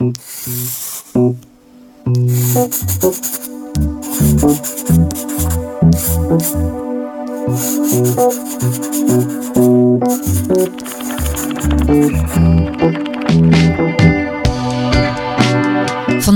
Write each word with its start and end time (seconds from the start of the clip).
Van 0.00 0.08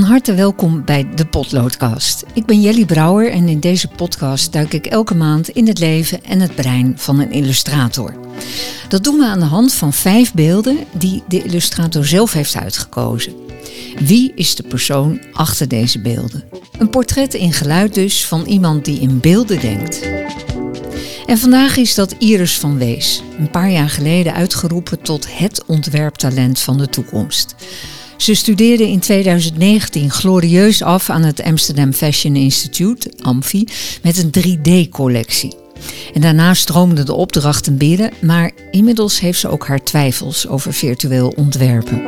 harte 0.02 0.34
welkom 0.34 0.84
bij 0.84 1.08
de 1.14 1.26
Potloodcast. 1.30 2.24
Ik 2.32 2.46
ben 2.46 2.60
Jelly 2.60 2.84
Brouwer 2.84 3.30
en 3.30 3.48
in 3.48 3.60
deze 3.60 3.88
podcast 3.88 4.52
duik 4.52 4.72
ik 4.72 4.86
elke 4.86 5.14
maand 5.14 5.48
in 5.48 5.66
het 5.66 5.78
leven 5.78 6.24
en 6.24 6.40
het 6.40 6.54
brein 6.54 6.92
van 6.96 7.18
een 7.18 7.32
illustrator. 7.32 8.14
Dat 8.88 9.04
doen 9.04 9.18
we 9.18 9.26
aan 9.26 9.40
de 9.40 9.44
hand 9.44 9.72
van 9.72 9.92
vijf 9.92 10.34
beelden 10.34 10.78
die 10.92 11.22
de 11.28 11.42
illustrator 11.42 12.04
zelf 12.04 12.32
heeft 12.32 12.56
uitgekozen. 12.56 13.43
Wie 14.00 14.32
is 14.34 14.54
de 14.54 14.62
persoon 14.62 15.20
achter 15.32 15.68
deze 15.68 15.98
beelden? 16.00 16.44
Een 16.78 16.90
portret 16.90 17.34
in 17.34 17.52
geluid 17.52 17.94
dus 17.94 18.26
van 18.26 18.44
iemand 18.44 18.84
die 18.84 19.00
in 19.00 19.20
beelden 19.20 19.60
denkt. 19.60 20.08
En 21.26 21.38
vandaag 21.38 21.76
is 21.76 21.94
dat 21.94 22.14
Iris 22.18 22.58
van 22.58 22.78
Wees, 22.78 23.22
een 23.38 23.50
paar 23.50 23.70
jaar 23.70 23.88
geleden 23.88 24.34
uitgeroepen 24.34 25.02
tot 25.02 25.38
het 25.38 25.64
ontwerptalent 25.66 26.58
van 26.58 26.78
de 26.78 26.88
toekomst. 26.88 27.54
Ze 28.16 28.34
studeerde 28.34 28.88
in 28.88 29.00
2019 29.00 30.10
glorieus 30.10 30.82
af 30.82 31.10
aan 31.10 31.22
het 31.22 31.42
Amsterdam 31.42 31.92
Fashion 31.92 32.36
Institute, 32.36 33.12
AMFI, 33.20 33.64
met 34.02 34.18
een 34.18 34.30
3D-collectie. 34.30 35.54
En 36.14 36.20
daarna 36.20 36.54
stroomden 36.54 37.06
de 37.06 37.14
opdrachten 37.14 37.76
binnen, 37.76 38.10
maar 38.20 38.50
inmiddels 38.70 39.20
heeft 39.20 39.40
ze 39.40 39.48
ook 39.48 39.66
haar 39.66 39.82
twijfels 39.82 40.48
over 40.48 40.72
virtueel 40.72 41.28
ontwerpen. 41.36 42.02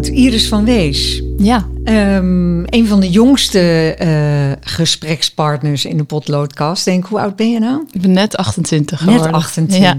Goed, 0.00 0.08
Iris 0.08 0.48
van 0.48 0.64
Wees. 0.64 1.22
Ja. 1.38 1.66
Um, 1.84 2.64
een 2.66 2.86
van 2.86 3.00
de 3.00 3.10
jongste 3.10 3.96
uh, 4.00 4.52
gesprekspartners 4.72 5.84
in 5.84 5.96
de 5.96 6.04
potloodkast. 6.04 6.84
Denk, 6.84 7.06
hoe 7.06 7.20
oud 7.20 7.36
ben 7.36 7.50
je 7.50 7.58
nou? 7.58 7.86
Ik 7.92 8.00
ben 8.00 8.12
net 8.12 8.36
28 8.36 8.98
geworden. 8.98 9.24
Net 9.24 9.34
28. 9.34 9.78
Ja. 9.78 9.96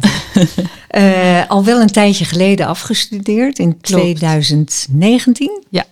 uh, 1.44 1.50
al 1.52 1.64
wel 1.64 1.82
een 1.82 1.88
tijdje 1.88 2.26
geleden 2.26 2.68
afgestudeerd, 2.68 3.60
in 3.60 3.78
Klopt. 3.82 4.04
2019. 4.04 5.64
Ja. 5.70 5.86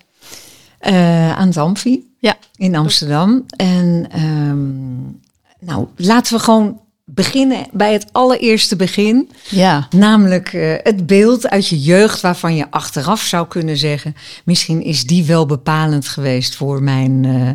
Uh, 0.82 1.38
aan 1.38 1.48
het 1.48 1.58
Amfi 1.58 2.04
ja. 2.20 2.38
in 2.56 2.76
Amsterdam. 2.76 3.46
En 3.56 4.08
um, 4.16 5.20
nou, 5.60 5.88
laten 5.96 6.34
we 6.34 6.44
gewoon 6.44 6.80
beginnen 7.24 7.68
bij 7.72 7.94
het 7.94 8.06
allereerste 8.12 8.76
begin. 8.76 9.30
Ja. 9.50 9.88
Namelijk 9.90 10.54
uh, 10.54 10.74
het 10.84 11.06
beeld 11.06 11.48
uit 11.48 11.68
je 11.68 11.80
jeugd 11.80 12.22
waarvan 12.22 12.56
je 12.56 12.72
achteraf 12.72 13.22
zou 13.22 13.48
kunnen 13.48 13.78
zeggen... 13.78 14.16
misschien 14.46 14.82
is 14.82 15.04
die 15.04 15.26
wel 15.26 15.46
bepalend 15.46 16.08
geweest 16.08 16.56
voor 16.56 16.84
mijn 16.84 17.24
uh, 17.24 17.50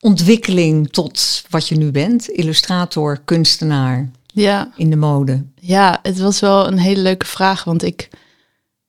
ontwikkeling 0.00 0.92
tot 0.92 1.44
wat 1.50 1.68
je 1.68 1.76
nu 1.76 1.90
bent. 1.90 2.28
Illustrator, 2.28 3.20
kunstenaar 3.24 4.10
ja. 4.26 4.72
in 4.76 4.90
de 4.90 4.96
mode. 4.96 5.44
Ja, 5.60 5.98
het 6.02 6.18
was 6.18 6.40
wel 6.40 6.66
een 6.66 6.78
hele 6.78 7.00
leuke 7.00 7.26
vraag, 7.26 7.64
want 7.64 7.82
ik... 7.82 8.08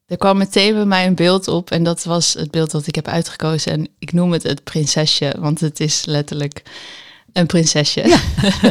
Er 0.05 0.17
kwam 0.17 0.37
meteen 0.37 0.73
bij 0.73 0.85
mij 0.85 1.05
een 1.05 1.15
beeld 1.15 1.47
op 1.47 1.71
en 1.71 1.83
dat 1.83 2.03
was 2.03 2.33
het 2.33 2.51
beeld 2.51 2.71
dat 2.71 2.87
ik 2.87 2.95
heb 2.95 3.07
uitgekozen. 3.07 3.71
En 3.71 3.87
ik 3.99 4.13
noem 4.13 4.31
het 4.31 4.43
het 4.43 4.63
prinsesje, 4.63 5.35
want 5.39 5.59
het 5.59 5.79
is 5.79 6.05
letterlijk 6.05 6.63
een 7.37 7.45
prinsesje. 7.45 8.07
Ja. 8.07 8.19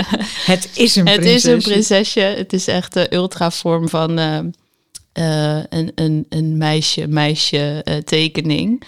het 0.53 0.71
is 0.75 0.97
een 0.97 1.05
prinsesje. 1.05 1.31
Het 1.31 1.35
is 1.35 1.45
een 1.45 1.63
prinsesje. 1.63 2.21
Het 2.21 2.53
is 2.53 2.67
echt 2.67 2.93
de 2.93 3.15
ultravorm 3.15 3.89
van 3.89 4.19
uh, 4.19 4.39
uh, 4.39 5.63
een, 5.69 5.93
een, 5.95 6.27
een 6.29 6.57
meisje, 6.57 7.07
meisje 7.07 7.85
uh, 7.85 7.97
tekening. 7.97 8.83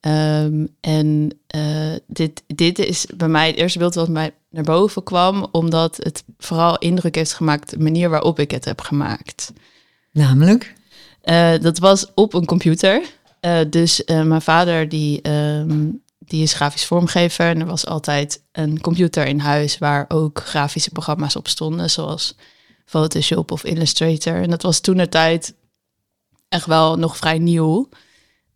Um, 0.00 0.68
en 0.80 1.38
dit, 2.06 2.42
dit 2.46 2.78
is 2.78 3.06
bij 3.16 3.28
mij 3.28 3.46
het 3.46 3.56
eerste 3.56 3.78
beeld 3.78 3.94
wat 3.94 4.08
mij 4.08 4.34
naar 4.50 4.64
boven 4.64 5.02
kwam, 5.02 5.46
omdat 5.52 5.96
het 5.96 6.24
vooral 6.38 6.78
indruk 6.78 7.14
heeft 7.14 7.34
gemaakt 7.34 7.70
de 7.70 7.78
manier 7.78 8.10
waarop 8.10 8.38
ik 8.38 8.50
het 8.50 8.64
heb 8.64 8.80
gemaakt. 8.80 9.52
Namelijk? 10.12 10.74
dat 11.60 11.78
was 11.78 12.06
op 12.14 12.34
een 12.34 12.44
computer. 12.44 13.02
dus 13.68 14.02
mijn 14.04 14.42
vader 14.42 14.88
die 14.88 15.30
um, 15.30 16.02
die 16.32 16.42
is 16.42 16.52
grafisch 16.52 16.84
vormgever. 16.84 17.46
En 17.46 17.60
er 17.60 17.66
was 17.66 17.86
altijd 17.86 18.42
een 18.52 18.80
computer 18.80 19.26
in 19.26 19.38
huis 19.38 19.78
waar 19.78 20.04
ook 20.08 20.40
grafische 20.44 20.90
programma's 20.90 21.36
op 21.36 21.48
stonden, 21.48 21.90
zoals 21.90 22.34
Photoshop 22.84 23.50
of 23.50 23.64
Illustrator. 23.64 24.42
En 24.42 24.50
dat 24.50 24.62
was 24.62 24.80
toen 24.80 24.96
de 24.96 25.08
tijd 25.08 25.54
echt 26.48 26.66
wel 26.66 26.98
nog 26.98 27.16
vrij 27.16 27.38
nieuw. 27.38 27.88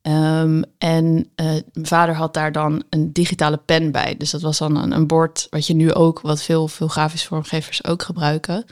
Um, 0.02 0.64
en 0.78 1.04
uh, 1.36 1.46
mijn 1.46 1.86
vader 1.86 2.14
had 2.14 2.34
daar 2.34 2.52
dan 2.52 2.84
een 2.90 3.12
digitale 3.12 3.56
pen 3.56 3.92
bij. 3.92 4.14
Dus 4.18 4.30
dat 4.30 4.42
was 4.42 4.58
dan 4.58 4.76
een, 4.76 4.92
een 4.92 5.06
bord 5.06 5.46
wat 5.50 5.66
je 5.66 5.74
nu 5.74 5.92
ook, 5.92 6.20
wat 6.20 6.42
veel, 6.42 6.68
veel 6.68 6.88
grafisch 6.88 7.24
vormgevers 7.24 7.84
ook 7.84 8.02
gebruiken. 8.02 8.64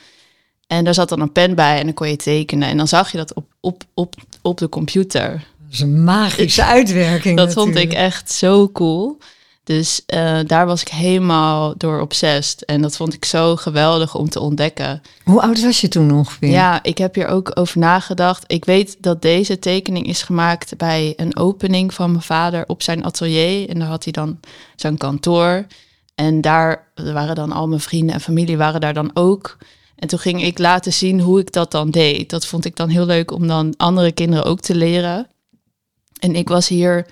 En 0.67 0.85
daar 0.85 0.95
zat 0.95 1.09
dan 1.09 1.21
een 1.21 1.33
pen 1.33 1.55
bij 1.55 1.79
en 1.79 1.85
dan 1.85 1.95
kon 1.95 2.09
je 2.09 2.17
tekenen. 2.17 2.69
En 2.69 2.77
dan 2.77 2.89
zag 2.89 3.11
je 3.11 3.17
dat 3.17 3.35
op, 3.35 3.47
op, 3.61 3.83
op, 3.95 4.15
op 4.43 4.59
de 4.59 4.69
computer. 4.69 5.47
Dat 5.79 5.87
is 5.89 5.95
een 5.95 6.05
magische 6.05 6.65
uitwerking. 6.65 7.37
dat 7.37 7.47
natuurlijk. 7.47 7.77
vond 7.77 7.93
ik 7.93 7.99
echt 7.99 8.31
zo 8.31 8.71
cool. 8.73 9.19
Dus 9.65 10.03
uh, 10.15 10.39
daar 10.47 10.67
was 10.67 10.81
ik 10.81 10.89
helemaal 10.89 11.75
door 11.77 12.01
obsessed. 12.01 12.65
En 12.65 12.83
dat 12.83 12.97
vond 12.97 13.15
ik 13.15 13.25
zo 13.25 13.57
geweldig 13.57 14.15
om 14.15 14.29
te 14.29 14.41
ontdekken. 14.41 15.03
Hoe 15.25 15.43
oud 15.43 15.63
was 15.63 15.81
je 15.81 15.89
toen 15.89 16.13
ongeveer? 16.13 16.49
Ja, 16.49 16.83
ik 16.83 16.99
heb 16.99 17.15
hier 17.15 17.27
ook 17.27 17.51
over 17.55 17.79
nagedacht. 17.79 18.45
Ik 18.47 18.65
weet 18.65 18.97
dat 19.01 19.23
deze 19.23 19.59
tekening 19.59 20.07
is 20.07 20.23
gemaakt 20.23 20.77
bij 20.77 21.13
een 21.17 21.37
opening 21.37 21.95
van 21.95 22.11
mijn 22.11 22.23
vader 22.23 22.65
op 22.67 22.83
zijn 22.83 23.05
atelier. 23.05 23.69
En 23.69 23.79
daar 23.79 23.89
had 23.89 24.05
hij 24.05 24.13
dan 24.13 24.41
zijn 24.77 24.97
kantoor. 24.97 25.67
En 26.15 26.41
daar 26.41 26.89
waren 26.95 27.35
dan 27.35 27.53
al 27.53 27.69
mijn 27.69 27.81
vrienden 27.81 28.15
en 28.15 28.21
familie 28.21 28.57
waren 28.57 28.81
daar 28.81 28.95
dan 28.95 29.11
ook. 29.15 29.57
En 29.97 30.09
toen 30.09 30.19
ging 30.19 30.43
ik 30.43 30.59
laten 30.59 30.93
zien 30.93 31.21
hoe 31.21 31.41
ik 31.41 31.53
dat 31.53 31.71
dan 31.71 31.91
deed. 31.91 32.31
Dat 32.31 32.47
vond 32.47 32.65
ik 32.65 32.77
dan 32.77 32.89
heel 32.89 33.07
leuk 33.07 33.31
om 33.31 33.47
dan 33.47 33.75
andere 33.77 34.13
kinderen 34.13 34.45
ook 34.45 34.61
te 34.61 34.75
leren. 34.75 35.27
En 36.21 36.35
ik 36.37 36.49
was 36.49 36.69
hier, 36.69 37.07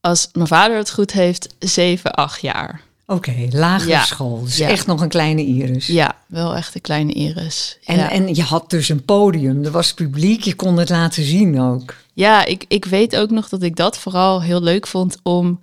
als 0.00 0.28
mijn 0.32 0.46
vader 0.46 0.76
het 0.76 0.90
goed 0.90 1.12
heeft, 1.12 1.54
7, 1.58 2.12
8 2.12 2.40
jaar. 2.40 2.80
Oké, 3.06 3.30
okay, 3.30 3.48
lagere 3.52 3.90
Ja. 3.90 4.04
school. 4.04 4.42
Dus 4.44 4.56
Ja. 4.56 4.68
echt 4.68 4.86
nog 4.86 5.00
een 5.00 5.08
kleine 5.08 5.44
Iris. 5.44 5.86
Ja, 5.86 6.16
wel 6.26 6.56
echt 6.56 6.74
een 6.74 6.80
kleine 6.80 7.12
Iris. 7.12 7.78
En, 7.84 7.96
ja. 7.96 8.10
en 8.10 8.34
je 8.34 8.42
had 8.42 8.70
dus 8.70 8.88
een 8.88 9.04
podium. 9.04 9.64
Er 9.64 9.70
was 9.70 9.94
publiek. 9.94 10.42
Je 10.42 10.54
kon 10.54 10.76
het 10.76 10.88
laten 10.88 11.22
zien 11.24 11.60
ook. 11.60 11.94
ja, 12.12 12.44
ik, 12.44 12.64
ik 12.68 12.84
weet 12.84 13.16
ook 13.16 13.30
nog 13.30 13.48
dat 13.48 13.62
ik 13.62 13.76
dat 13.76 13.98
vooral 13.98 14.42
heel 14.42 14.62
leuk 14.62 14.86
vond 14.86 15.16
om 15.22 15.60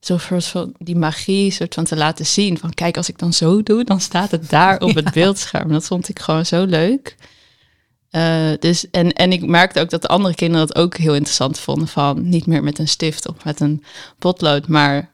soort 0.00 0.44
van 0.46 0.74
die 0.78 0.96
magie 0.96 1.50
soort 1.50 1.74
van 1.74 1.84
te 1.84 1.96
laten 1.96 2.26
zien. 2.26 2.58
Van 2.58 2.74
kijk, 2.74 2.96
als 2.96 3.08
ik 3.08 3.18
dan 3.18 3.32
zo 3.32 3.62
doe, 3.62 3.84
dan 3.84 4.00
staat 4.00 4.30
het 4.30 4.50
daar 4.50 4.80
op 4.80 4.94
het 4.94 5.12
beeldscherm. 5.18 5.68
Dat 5.72 5.84
vond 5.86 6.08
ik 6.08 6.18
gewoon 6.18 6.46
zo 6.46 6.64
leuk. 6.64 7.16
Eh, 8.10 8.50
dus, 8.58 8.90
en, 8.90 9.12
en 9.12 9.32
ik 9.32 9.46
merkte 9.46 9.80
ook 9.80 9.90
dat 9.90 10.02
de 10.02 10.08
andere 10.08 10.34
kinderen 10.34 10.66
dat 10.66 10.76
ook 10.76 10.96
heel 10.96 11.14
interessant 11.14 11.58
vonden. 11.58 11.88
Van 11.88 12.28
niet 12.28 12.46
meer 12.46 12.62
met 12.62 12.78
een 12.78 12.88
stift 12.88 13.28
of 13.28 13.44
met 13.44 13.60
een 13.60 13.84
potlood, 14.18 14.68
maar 14.68 15.10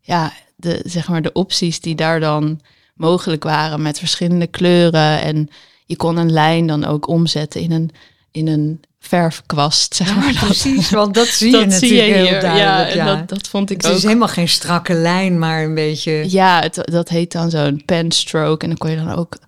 ja, 0.00 0.32
de, 0.56 0.80
zeg 0.84 1.08
maar 1.08 1.22
de 1.22 1.32
opties 1.32 1.80
die 1.80 1.94
daar 1.94 2.20
dan 2.20 2.60
mogelijk 2.94 3.44
waren 3.44 3.82
met 3.82 3.98
verschillende 3.98 4.46
kleuren. 4.46 5.20
En 5.20 5.48
je 5.86 5.96
kon 5.96 6.16
een 6.16 6.32
lijn 6.32 6.66
dan 6.66 6.84
ook 6.84 7.08
omzetten 7.08 7.60
in 7.60 7.72
een, 7.72 7.90
in 8.30 8.46
een 8.46 8.80
verfkwast, 9.00 9.94
zeg 9.94 10.16
maar. 10.16 10.34
Precies. 10.44 10.90
Want 10.90 11.14
dat 11.14 11.26
zie 11.26 11.50
je 11.50 11.56
zie 11.56 11.66
natuurlijk 11.66 12.08
je 12.08 12.14
heel 12.14 12.40
duidelijk. 12.40 12.58
Ja, 12.58 12.86
Ja, 12.86 12.88
en 12.88 13.06
dat, 13.06 13.28
dat 13.28 13.48
vond 13.48 13.70
ik 13.70 13.76
het 13.76 13.90
ook. 13.90 13.96
is 13.96 14.02
helemaal 14.02 14.28
geen 14.28 14.48
strakke 14.48 14.94
lijn, 14.94 15.38
maar 15.38 15.62
een 15.62 15.74
beetje... 15.74 16.30
Ja, 16.30 16.60
het, 16.60 16.78
dat 16.84 17.08
heet 17.08 17.32
dan 17.32 17.50
zo'n 17.50 17.82
pen 17.84 18.12
stroke. 18.12 18.62
En 18.62 18.68
dan 18.68 18.78
kon 18.78 18.90
je 18.90 18.96
dan 18.96 19.12
ook 19.14 19.38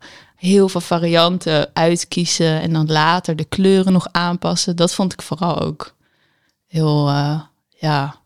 heel 0.44 0.68
veel 0.68 0.80
varianten 0.80 1.70
uitkiezen. 1.72 2.60
En 2.60 2.72
dan 2.72 2.86
later 2.86 3.36
de 3.36 3.44
kleuren 3.44 3.92
nog 3.92 4.08
aanpassen. 4.12 4.76
Dat 4.76 4.94
vond 4.94 5.12
ik 5.12 5.22
vooral 5.22 5.60
ook 5.60 5.94
heel, 6.66 7.08
eh, 7.08 7.40
ja, 7.68 8.16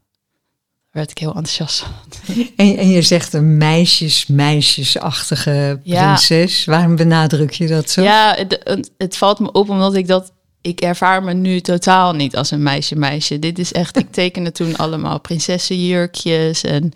werd 0.91 1.11
ik 1.11 1.19
heel 1.19 1.35
enthousiast. 1.35 1.85
En, 2.57 2.77
en 2.77 2.89
je 2.89 3.03
zegt 3.03 3.33
een 3.33 3.57
meisjes, 3.57 4.27
meisjesachtige 4.27 5.81
Ja. 5.83 6.05
prinses. 6.05 6.65
Waarom 6.65 6.97
benadruk 6.97 7.53
je 7.53 7.67
dat 7.67 7.91
zo? 7.91 8.03
Ja, 8.03 8.35
het, 8.37 8.61
het, 8.65 8.91
het 8.99 9.17
valt 9.17 9.39
me 9.39 9.53
op 9.53 9.69
omdat 9.69 9.95
ik 9.95 10.07
dat... 10.07 10.33
Ik 10.61 10.81
ervaar 10.81 11.23
me 11.23 11.33
nu 11.33 11.61
totaal 11.61 12.13
niet 12.13 12.37
als 12.37 12.51
een 12.51 12.63
meisje 12.63 12.97
meisje. 12.97 13.39
Dit 13.39 13.59
is 13.59 13.73
echt... 13.73 13.97
Ik 13.97 14.13
tekende 14.13 14.53
toen 14.53 14.77
allemaal 14.77 15.21
prinsessenjurkjes 15.21 16.63
en 16.63 16.93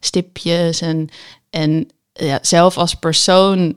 stipjes. 0.00 0.80
En, 0.80 1.08
en 1.50 1.88
ja, 2.12 2.38
zelf 2.42 2.76
als 2.76 2.94
persoon 2.94 3.76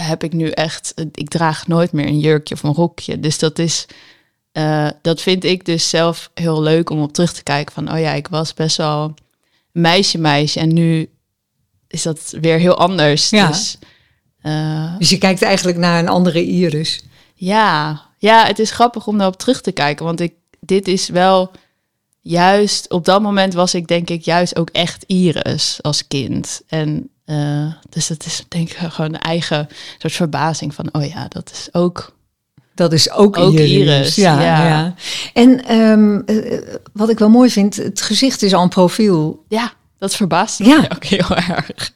heb 0.00 0.22
ik 0.24 0.32
nu 0.32 0.48
echt... 0.50 0.94
Ik 1.12 1.28
draag 1.28 1.66
nooit 1.66 1.92
meer 1.92 2.06
een 2.06 2.18
jurkje 2.20 2.54
of 2.54 2.62
een 2.62 2.74
rokje. 2.74 3.20
Dus 3.20 3.38
dat 3.38 3.58
is... 3.58 3.86
eh, 4.52 4.88
dat 5.02 5.20
vind 5.20 5.44
ik 5.44 5.64
dus 5.64 5.88
zelf 5.88 6.30
heel 6.34 6.62
leuk 6.62 6.90
om 6.90 7.02
op 7.02 7.12
terug 7.12 7.32
te 7.32 7.42
kijken. 7.42 7.74
Van, 7.74 7.92
oh 7.92 8.00
ja, 8.00 8.12
ik 8.12 8.28
was 8.28 8.54
best 8.54 8.76
wel 8.76 9.14
meisje 9.72 10.18
meisje. 10.18 10.60
En 10.60 10.72
nu 10.74 11.10
is 11.88 12.02
dat 12.02 12.34
weer 12.40 12.58
heel 12.58 12.76
anders. 12.78 13.30
Ja. 13.30 13.46
Dus... 13.46 13.78
Eh, 14.40 14.96
Dus 14.98 15.10
je 15.10 15.18
kijkt 15.18 15.42
eigenlijk 15.42 15.78
naar 15.78 15.98
een 15.98 16.08
andere 16.08 16.44
Iris. 16.44 17.02
ja, 17.34 18.02
ja, 18.20 18.46
het 18.46 18.58
is 18.58 18.70
grappig 18.70 19.06
om 19.06 19.18
daarop 19.18 19.36
terug 19.38 19.60
te 19.60 19.72
kijken. 19.72 20.04
Want 20.04 20.20
ik, 20.20 20.32
dit 20.60 20.88
is 20.88 21.08
wel 21.08 21.50
juist, 22.20 22.90
op 22.90 23.04
dat 23.04 23.22
moment 23.22 23.54
was 23.54 23.74
ik 23.74 23.86
denk 23.86 24.10
ik 24.10 24.24
juist 24.24 24.56
ook 24.56 24.70
echt 24.70 25.04
Iris 25.06 25.78
als 25.82 26.06
kind. 26.08 26.62
En 26.68 27.08
eh, 27.28 27.72
dus 27.88 28.06
dat 28.06 28.24
is 28.26 28.44
denk 28.48 28.70
ik 28.70 28.76
gewoon 28.76 29.14
een 29.14 29.20
eigen 29.20 29.68
soort 29.98 30.12
verbazing 30.12 30.74
van, 30.74 30.88
oh 30.92 31.04
ja, 31.04 31.26
dat 31.28 31.50
is 31.52 31.68
ook 31.72 32.16
Dat 32.74 32.92
is 32.92 33.10
ook, 33.10 33.36
Ook 33.36 33.52
Iris. 33.52 33.70
Iris, 33.70 34.14
Ja, 34.14 34.40
ja. 34.40 34.66
ja. 34.68 34.94
En 35.32 35.64
ehm, 35.64 36.18
eh, 36.26 36.62
wat 36.92 37.08
ik 37.10 37.18
wel 37.18 37.28
mooi 37.30 37.50
vind, 37.50 37.76
het 37.76 38.00
gezicht 38.00 38.42
is 38.42 38.54
al 38.54 38.62
een 38.62 38.68
profiel. 38.68 39.44
Ja, 39.48 39.72
dat 39.98 40.14
verbaast 40.16 40.58
me 40.58 40.66
Ja. 40.66 40.78
ook 40.94 41.04
heel 41.04 41.36
erg. 41.36 41.92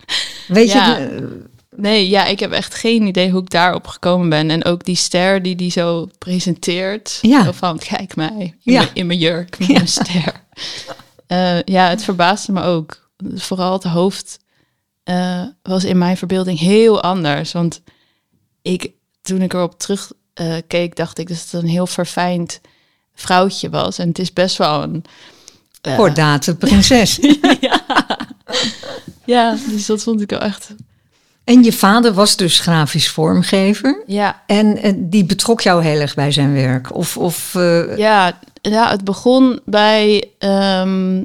Weet 0.48 0.72
Ja. 0.72 0.96
je, 0.98 1.40
Nee, 1.76 2.08
ja, 2.08 2.24
ik 2.24 2.40
heb 2.40 2.52
echt 2.52 2.74
geen 2.74 3.06
idee 3.06 3.30
hoe 3.30 3.42
ik 3.42 3.50
daarop 3.50 3.86
gekomen 3.86 4.28
ben. 4.28 4.50
En 4.50 4.64
ook 4.64 4.84
die 4.84 4.96
ster 4.96 5.42
die 5.42 5.56
die 5.56 5.70
zo 5.70 6.08
presenteert. 6.18 7.18
Ja. 7.22 7.52
Van, 7.52 7.78
kijk 7.78 8.16
mij, 8.16 8.30
in, 8.38 8.72
Ja. 8.72 8.78
mijn, 8.80 8.90
in 8.94 9.06
mijn 9.06 9.18
jurk, 9.18 9.58
met 9.58 9.68
mijn 9.68 9.88
ster. 9.88 10.32
Eh, 11.26 11.62
ja, 11.62 11.88
het 11.88 12.04
verbaasde 12.04 12.52
me 12.52 12.62
ook. 12.62 13.10
Vooral 13.34 13.72
het 13.72 13.82
hoofd 13.84 14.38
eh, 15.04 15.42
was 15.62 15.84
in 15.84 15.98
mijn 15.98 16.16
verbeelding 16.16 16.58
heel 16.58 17.02
anders. 17.02 17.52
Want 17.52 17.82
ik, 18.62 18.90
toen 19.22 19.42
ik 19.42 19.52
erop 19.52 19.78
terug 19.78 20.12
eh, 20.34 20.88
dacht 20.94 21.18
ik 21.18 21.28
dat 21.28 21.46
het 21.50 21.62
een 21.62 21.68
heel 21.68 21.86
verfijnd 21.86 22.60
vrouwtje 23.14 23.70
was. 23.70 23.98
En 23.98 24.08
het 24.08 24.18
is 24.18 24.32
best 24.32 24.56
wel 24.56 24.82
een... 24.82 25.04
kordate 25.96 26.56
prinses. 26.56 27.18
ja, 29.24 29.56
dus 29.68 29.86
dat 29.86 30.02
vond 30.02 30.20
ik 30.20 30.30
wel 30.30 30.40
echt... 30.40 30.74
en 31.44 31.62
je 31.62 31.72
vader 31.72 32.12
was 32.12 32.36
dus 32.36 32.60
grafisch 32.60 33.10
vormgever. 33.10 34.02
Ja, 34.06 34.42
En 34.46 35.08
die 35.10 35.24
betrok 35.24 35.60
jou 35.60 35.82
heel 35.82 36.00
erg 36.00 36.14
bij 36.14 36.32
zijn 36.32 36.52
werk. 36.52 36.94
Of, 36.94 37.16
of 37.16 37.52
Ja, 37.96 38.38
ja, 38.62 38.90
het 38.90 39.04
begon 39.04 39.60
bij 39.64 40.30
ehm, 40.38 41.22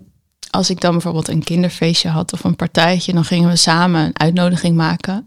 als 0.49 0.69
ik 0.69 0.81
dan 0.81 0.91
bijvoorbeeld 0.91 1.27
een 1.27 1.43
kinderfeestje 1.43 2.09
had 2.09 2.33
of 2.33 2.43
een 2.43 2.55
partijtje, 2.55 3.13
dan 3.13 3.25
gingen 3.25 3.49
we 3.49 3.55
samen 3.55 4.05
een 4.05 4.19
uitnodiging 4.19 4.75
maken. 4.75 5.23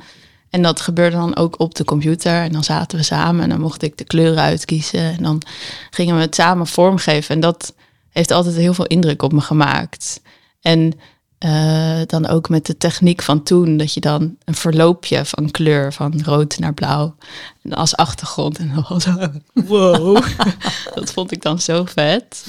En 0.50 0.62
dat 0.62 0.80
gebeurde 0.80 1.16
dan 1.16 1.36
ook 1.36 1.60
op 1.60 1.74
de 1.74 1.84
computer. 1.84 2.42
En 2.42 2.52
dan 2.52 2.64
zaten 2.64 2.98
we 2.98 3.04
samen 3.04 3.42
en 3.42 3.48
dan 3.48 3.60
mocht 3.60 3.82
ik 3.82 3.98
de 3.98 4.04
kleuren 4.04 4.42
uitkiezen. 4.42 5.00
En 5.00 5.22
dan 5.22 5.42
gingen 5.90 6.14
we 6.14 6.20
het 6.20 6.34
samen 6.34 6.66
vormgeven. 6.66 7.34
En 7.34 7.40
dat 7.40 7.74
heeft 8.10 8.30
altijd 8.30 8.56
heel 8.56 8.74
veel 8.74 8.86
indruk 8.86 9.22
op 9.22 9.32
me 9.32 9.40
gemaakt. 9.40 10.20
En 10.60 10.92
eh, 11.38 12.00
dan 12.06 12.26
ook 12.26 12.48
met 12.48 12.66
de 12.66 12.76
techniek 12.76 13.22
van 13.22 13.42
toen, 13.42 13.76
dat 13.76 13.94
je 13.94 14.00
dan 14.00 14.36
een 14.44 14.54
verloopje 14.54 15.24
van 15.24 15.50
kleur, 15.50 15.92
van 15.92 16.22
rood 16.24 16.58
naar 16.58 16.74
blauw, 16.74 17.14
en 17.62 17.74
als 17.74 17.96
achtergrond. 17.96 18.58
En 18.58 18.72
dan 18.74 18.84
was 18.88 19.06
wow, 19.52 20.22
dat 20.94 21.12
vond 21.12 21.32
ik 21.32 21.42
dan 21.42 21.58
zo 21.58 21.84
vet. 21.84 22.46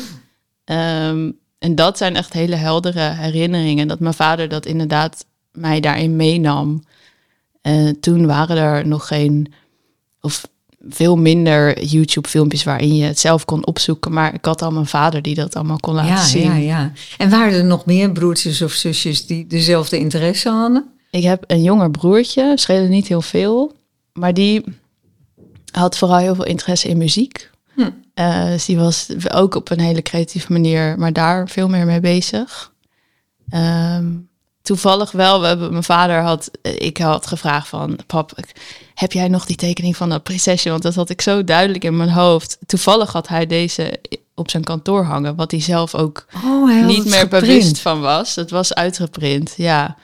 Ehm, 0.64 1.32
en 1.62 1.76
dat 1.76 1.98
zijn 1.98 2.16
echt 2.16 2.34
hele 2.34 2.56
heldere 2.56 3.00
herinneringen, 3.00 3.88
dat 3.88 4.00
mijn 4.00 4.14
vader 4.14 4.50
dat 4.50 4.66
inderdaad 4.66 5.26
mij 5.52 5.80
daarin 5.80 6.16
meenam. 6.16 6.84
En 7.62 8.00
toen 8.00 8.26
waren 8.26 8.58
er 8.58 8.88
nog 8.88 9.08
geen, 9.08 9.54
of 10.22 10.48
veel 10.90 11.16
minder 11.16 11.84
YouTube-filmpjes 11.84 12.64
waarin 12.64 12.96
je 12.96 13.04
het 13.04 13.20
zelf 13.20 13.46
kon 13.46 13.66
opzoeken. 13.66 14.14
Maar 14.14 14.34
ik 14.34 14.46
had 14.46 14.62
al 14.62 14.72
mijn 14.72 14.86
vader 14.86 15.22
die 15.22 15.36
dat 15.36 15.56
allemaal 15.56 15.80
kon 15.80 15.94
laten 15.94 16.12
ja, 16.12 16.24
zien. 16.24 16.44
ja, 16.44 16.56
ja. 16.56 16.92
En 17.18 17.30
waren 17.30 17.54
er 17.54 17.66
nog 17.66 17.86
meer 17.86 18.12
broertjes 18.12 18.62
of 18.62 18.72
zusjes 18.72 19.26
die 19.26 19.48
dezelfde 19.48 19.98
interesse 19.98 20.50
hadden? 20.50 20.86
Ik 21.12 21.24
heb 21.24 21.44
een 21.48 21.64
jonger 21.64 21.92
broertje, 21.92 22.52
schelen 22.56 22.90
niet 22.90 23.08
heel 23.08 23.22
veel. 23.22 23.76
Maar 24.14 24.34
die 24.34 24.64
had 25.72 25.98
vooral 25.98 26.18
heel 26.18 26.36
veel 26.36 26.46
interesse 26.46 26.88
in 26.88 26.98
muziek. 26.98 27.50
Hm. 27.74 27.90
Eh, 28.22 28.46
dus 28.46 28.66
die 28.66 28.78
was 28.78 29.08
ook 29.34 29.56
op 29.56 29.70
een 29.70 29.80
hele 29.80 30.02
creatieve 30.02 30.52
manier, 30.52 30.96
maar 31.00 31.14
daar 31.14 31.50
veel 31.50 31.68
meer 31.68 31.86
mee 31.86 32.00
bezig. 32.00 32.72
Ehm, 33.50 34.06
toevallig 34.62 35.12
wel, 35.12 35.42
we 35.42 35.48
hebben, 35.48 35.72
mijn 35.72 35.84
vader 35.84 36.22
had, 36.22 36.52
ik 36.62 36.98
had 36.98 37.28
gevraagd 37.28 37.68
van, 37.68 38.00
pap, 38.08 38.32
heb 38.94 39.12
jij 39.12 39.28
nog 39.28 39.46
die 39.46 39.56
tekening 39.56 39.98
van 39.98 40.10
dat 40.10 40.24
prinsesje? 40.24 40.70
Want 40.70 40.82
dat 40.84 40.96
had 40.96 41.10
ik 41.10 41.22
zo 41.22 41.44
duidelijk 41.44 41.84
in 41.84 41.98
mijn 41.98 42.10
hoofd. 42.10 42.58
Toevallig 42.66 43.12
had 43.12 43.28
hij 43.28 43.46
deze 43.46 44.00
op 44.36 44.50
zijn 44.50 44.64
kantoor 44.64 45.04
hangen, 45.04 45.36
wat 45.36 45.52
hij 45.52 45.62
zelf 45.62 45.96
ook 45.96 46.26
Oh, 46.46 46.86
niet 46.86 47.06
meer 47.06 47.20
geprint. 47.20 47.46
bewust 47.46 47.80
van 47.80 48.02
was. 48.02 48.36
Het 48.36 48.52
was 48.52 48.74
uitgeprint, 48.74 49.54
ja. 49.58 49.98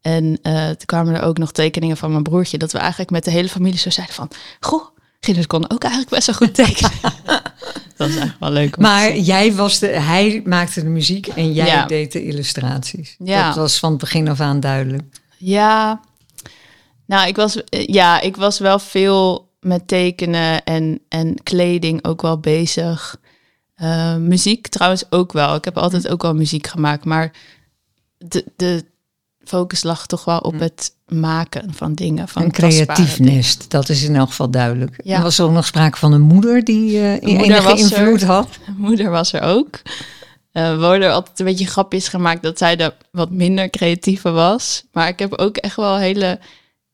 En 0.00 0.38
eh, 0.42 0.66
toen 0.66 0.86
kwamen 0.86 1.14
er 1.14 1.22
ook 1.22 1.38
nog 1.38 1.52
tekeningen 1.52 1.96
van 1.96 2.10
mijn 2.10 2.22
broertje. 2.22 2.58
Dat 2.58 2.72
we 2.72 2.78
eigenlijk 2.78 3.10
met 3.10 3.24
de 3.24 3.30
hele 3.30 3.48
familie 3.48 3.78
zo 3.78 3.90
zeiden 3.90 4.14
van... 4.14 4.30
Goh, 4.60 4.84
Gilles 5.24 5.46
kon 5.46 5.70
ook 5.70 5.82
eigenlijk 5.82 6.14
best 6.14 6.26
wel 6.26 6.34
goed 6.36 6.54
tekenen. 6.54 6.90
dat 7.96 8.08
is 8.08 8.16
echt 8.16 8.36
wel 8.40 8.50
leuk 8.50 8.76
Maar 8.76 9.16
jij 9.16 9.54
was 9.54 9.78
de, 9.78 9.86
hij 9.86 10.42
maakte 10.44 10.80
de 10.82 10.88
muziek 10.88 11.26
en 11.26 11.52
jij 11.52 11.66
Ja. 11.66 11.86
deed 11.86 12.12
de 12.12 12.24
illustraties. 12.24 13.16
Ja. 13.18 13.46
Dat 13.46 13.56
was 13.56 13.78
van 13.78 13.90
het 13.90 14.00
begin 14.00 14.28
af 14.28 14.40
aan 14.40 14.60
duidelijk. 14.60 15.02
Ja, 15.38 16.00
nou, 17.06 17.28
ik 17.28 17.36
was, 17.36 17.64
eh, 17.64 17.86
ja, 17.86 18.20
ik 18.20 18.36
was 18.36 18.58
wel 18.58 18.78
veel 18.78 19.52
met 19.60 19.88
tekenen 19.88 20.64
en, 20.64 21.00
en 21.08 21.42
kleding 21.42 22.04
ook 22.04 22.22
wel 22.22 22.38
bezig. 22.38 23.16
Eh, 23.74 24.16
muziek 24.16 24.68
trouwens 24.68 25.04
ook 25.10 25.32
wel. 25.32 25.54
Ik 25.54 25.64
heb 25.64 25.78
altijd 25.78 26.08
ook 26.08 26.22
wel 26.22 26.34
muziek 26.34 26.66
gemaakt, 26.66 27.04
maar 27.04 27.32
de, 28.18 28.44
de 28.56 28.84
focus 29.44 29.82
lag 29.82 30.06
toch 30.06 30.24
wel 30.24 30.38
op 30.38 30.58
het 30.58 30.94
maken 31.06 31.74
van 31.74 31.94
dingen. 31.94 32.28
Van 32.28 32.42
een 32.42 32.50
creatief 32.50 33.16
dingen. 33.16 33.34
nest, 33.34 33.70
dat 33.70 33.88
is 33.88 34.02
in 34.02 34.16
elk 34.16 34.28
geval 34.28 34.50
duidelijk. 34.50 35.00
Ja. 35.04 35.16
En 35.16 35.22
was 35.22 35.38
er 35.38 35.44
ook 35.44 35.52
nog 35.52 35.66
sprake 35.66 35.98
van 35.98 36.12
een 36.12 36.20
moeder 36.20 36.64
die 36.64 37.00
moeder 37.00 37.22
enige 37.22 37.70
er. 37.70 37.78
invloed 37.78 38.22
had? 38.22 38.48
Moeder 38.76 39.10
was 39.10 39.32
er 39.32 39.42
ook. 39.42 39.82
We 40.52 40.76
worden 40.78 41.12
altijd 41.12 41.38
een 41.40 41.46
beetje 41.46 41.66
grapjes 41.66 42.08
gemaakt 42.08 42.42
dat 42.42 42.58
zij 42.58 42.76
de 42.76 42.94
wat 43.10 43.30
minder 43.30 43.70
creatieve 43.70 44.30
was. 44.30 44.84
Maar 44.92 45.08
ik 45.08 45.18
heb 45.18 45.32
ook 45.34 45.56
echt 45.56 45.76
wel 45.76 45.96
hele, 45.96 46.38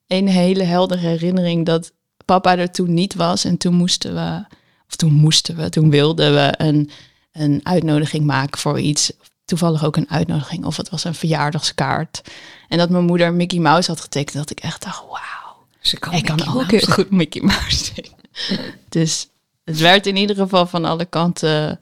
een 0.06 0.28
hele 0.28 0.62
heldere 0.62 1.06
herinnering 1.06 1.66
dat 1.66 1.92
papa 2.24 2.58
er 2.58 2.70
toen 2.70 2.94
niet 2.94 3.14
was. 3.14 3.44
En 3.44 3.56
toen 3.56 3.74
moesten 3.74 4.14
we, 4.14 4.44
of 4.88 4.96
toen 4.96 5.12
moesten 5.12 5.56
we, 5.56 5.68
toen 5.68 5.90
wilden 5.90 6.34
we 6.34 6.54
een, 6.56 6.90
een 7.32 7.60
uitnodiging 7.62 8.24
maken 8.24 8.60
voor 8.60 8.80
iets. 8.80 9.12
Toevallig 9.50 9.84
ook 9.84 9.96
een 9.96 10.10
uitnodiging 10.10 10.64
of 10.64 10.76
het 10.76 10.90
was 10.90 11.04
een 11.04 11.14
verjaardagskaart. 11.14 12.22
En 12.68 12.78
dat 12.78 12.90
mijn 12.90 13.04
moeder 13.04 13.32
Mickey 13.32 13.58
Mouse 13.58 13.90
had 13.90 14.00
getekend, 14.00 14.36
dat 14.36 14.50
ik 14.50 14.60
echt 14.60 14.82
dacht, 14.82 15.04
wauw. 15.08 15.66
Ze 15.80 15.98
kan 15.98 16.12
Ik 16.12 16.24
kan 16.24 16.54
ook 16.54 16.70
heel 16.70 16.92
goed 16.94 17.10
Mickey 17.10 17.42
Mouse 17.42 17.84
zingen. 17.94 18.74
dus 18.88 19.28
het 19.64 19.78
werd 19.78 20.06
in 20.06 20.16
ieder 20.16 20.36
geval 20.36 20.66
van 20.66 20.84
alle 20.84 21.04
kanten 21.04 21.78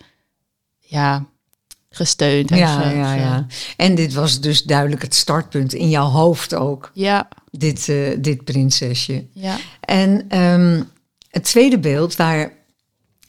ja, 0.79 1.25
gesteund. 1.91 2.51
En 2.51 2.57
Ja, 2.57 2.91
ja, 2.91 3.15
ja. 3.15 3.47
En 3.77 3.95
dit 3.95 4.15
was 4.15 4.41
dus 4.41 4.63
duidelijk 4.63 5.03
het 5.03 5.15
startpunt 5.15 5.73
in 5.73 5.89
jouw 5.89 6.09
hoofd 6.09 6.55
ook, 6.55 6.91
ja, 6.95 7.29
dit, 7.51 7.89
eh, 7.89 8.17
dit 8.19 8.45
prinsesje. 8.45 9.27
ja. 9.33 9.57
En 9.81 10.25
ehm, 10.29 10.83
het 11.31 11.45
tweede 11.45 11.79
beeld 11.79 12.17
waar 12.17 12.53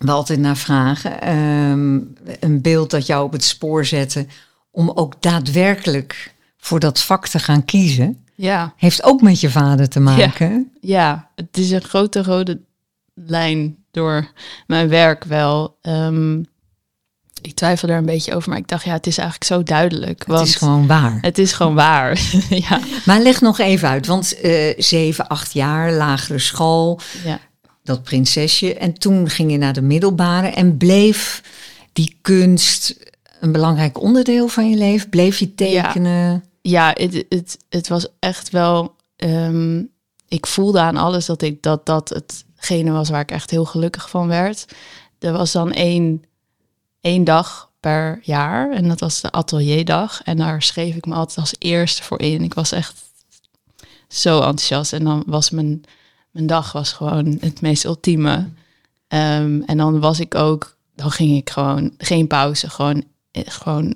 we 0.07 0.11
altijd 0.11 0.39
naar 0.39 0.57
vragen, 0.57 1.21
ehm, 1.21 1.99
een 2.39 2.61
beeld 2.61 2.89
dat 2.91 3.05
jou 3.05 3.23
op 3.25 3.31
het 3.31 3.43
spoor 3.43 3.85
zette 3.85 4.25
om 4.71 4.89
ook 4.89 5.21
daadwerkelijk 5.21 6.33
voor 6.57 6.79
dat 6.79 7.01
vak 7.01 7.27
te 7.27 7.39
gaan 7.39 7.65
kiezen, 7.65 8.25
ja, 8.35 8.73
heeft 8.77 9.03
ook 9.03 9.21
met 9.21 9.39
je 9.39 9.49
vader 9.49 9.89
te 9.89 9.99
maken. 9.99 10.71
ja. 10.81 11.29
Het 11.35 11.57
is 11.57 11.71
een 11.71 11.81
grote 11.83 12.23
rode 12.23 12.59
lijn 13.13 13.75
door 13.91 14.27
mijn 14.67 14.89
werk 14.89 15.23
wel. 15.23 15.77
Ehm, 15.81 16.39
ik 17.41 17.53
twijfel 17.53 17.89
er 17.89 17.97
een 17.97 18.05
beetje 18.05 18.35
over, 18.35 18.49
maar 18.49 18.57
ik 18.57 18.67
dacht, 18.67 18.83
ja, 18.83 18.91
het 18.93 19.07
is 19.07 19.17
eigenlijk 19.17 19.51
zo 19.51 19.63
duidelijk. 19.63 20.23
Want 20.25 20.39
Het 20.39 20.47
is 20.47 20.55
gewoon 20.55 20.87
waar. 20.87 21.17
het 21.21 21.37
is 21.37 21.51
gewoon 21.53 21.75
waar. 21.75 22.21
ja, 22.69 22.79
Maar 23.05 23.19
leg 23.21 23.41
nog 23.41 23.59
even 23.59 23.89
uit, 23.89 24.05
want 24.05 24.39
eh 24.39 24.73
zeven, 24.77 25.27
acht 25.27 25.53
jaar, 25.53 25.91
lagere 25.91 26.39
school, 26.39 26.99
ja. 27.23 27.39
Dat 27.89 28.03
prinsesje. 28.03 28.73
En 28.73 28.93
toen 28.93 29.29
ging 29.29 29.51
je 29.51 29.57
naar 29.57 29.73
de 29.73 29.81
middelbare 29.81 30.47
en 30.47 30.77
bleef 30.77 31.43
die 31.93 32.17
kunst 32.21 32.95
een 33.39 33.51
belangrijk 33.51 34.01
onderdeel 34.01 34.47
van 34.47 34.69
je 34.69 34.77
leven? 34.77 35.09
Bleef 35.09 35.39
je 35.39 35.55
tekenen? 35.55 36.43
ja, 36.61 36.93
het, 36.93 37.25
het, 37.29 37.57
het 37.69 37.87
was 37.87 38.07
echt 38.19 38.49
wel. 38.49 38.95
ehm, 39.15 39.83
ik 40.27 40.47
voelde 40.47 40.79
aan 40.79 40.97
alles 40.97 41.25
dat 41.25 41.41
ik 41.41 41.61
dat 41.61 41.85
dat 41.85 42.09
hetgene 42.09 42.91
was 42.91 43.09
waar 43.09 43.21
ik 43.21 43.31
echt 43.31 43.49
heel 43.49 43.65
gelukkig 43.65 44.09
van 44.09 44.27
werd. 44.27 44.65
Er 45.19 45.31
was 45.31 45.51
dan 45.51 45.71
één, 45.71 46.23
één 47.01 47.23
dag 47.23 47.71
per 47.79 48.19
jaar 48.21 48.71
en 48.71 48.87
dat 48.87 48.99
was 48.99 49.21
de 49.21 49.31
atelierdag. 49.31 50.21
En 50.23 50.37
daar 50.37 50.61
schreef 50.61 50.95
ik 50.95 51.05
me 51.05 51.13
altijd 51.13 51.37
als 51.37 51.55
eerste 51.57 52.03
voor 52.03 52.19
in. 52.21 52.43
Ik 52.43 52.53
was 52.53 52.71
echt 52.71 52.95
zo 54.07 54.35
enthousiast. 54.35 54.93
En 54.93 55.03
dan 55.03 55.23
was 55.25 55.49
mijn, 55.49 55.83
mijn 56.39 56.51
dag 56.51 56.71
was 56.71 56.91
gewoon 56.91 57.37
het 57.39 57.61
meest 57.61 57.83
ultieme. 57.83 58.49
Ehm, 59.07 59.61
en 59.65 59.77
dan 59.77 59.99
was 59.99 60.19
ik 60.19 60.35
ook, 60.35 60.75
dan 60.95 61.11
ging 61.11 61.37
ik 61.37 61.49
gewoon 61.49 61.91
geen 61.97 62.27
pauze, 62.27 62.69
gewoon, 62.69 63.03
eh, 63.31 63.43
gewoon 63.45 63.95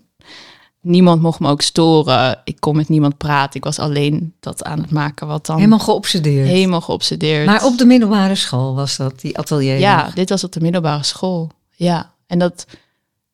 niemand 0.81 1.21
mocht 1.21 1.39
me 1.39 1.49
ook 1.49 1.61
storen. 1.61 2.41
Ik 2.43 2.59
kon 2.59 2.75
met 2.75 2.89
niemand 2.89 3.17
praten. 3.17 3.55
Ik 3.55 3.63
was 3.63 3.79
alleen 3.79 4.33
dat 4.39 4.63
aan 4.63 4.81
het 4.81 4.91
maken 4.91 5.27
wat 5.27 5.45
dan 5.45 5.55
Helemaal 5.55 5.79
geobsedeerd. 5.79 6.47
helemaal 6.47 6.81
geobsedeerd. 6.81 7.45
Maar 7.45 7.65
op 7.65 7.77
de 7.77 7.85
middelbare 7.85 8.35
school 8.35 8.75
was 8.75 8.97
dat, 8.97 9.19
die 9.19 9.37
atelier? 9.37 9.79
Ja, 9.79 10.11
dit 10.13 10.29
was 10.29 10.43
op 10.43 10.51
de 10.51 10.61
middelbare 10.61 11.03
school. 11.03 11.49
Ja, 11.75 12.13
en 12.27 12.39
dat, 12.39 12.65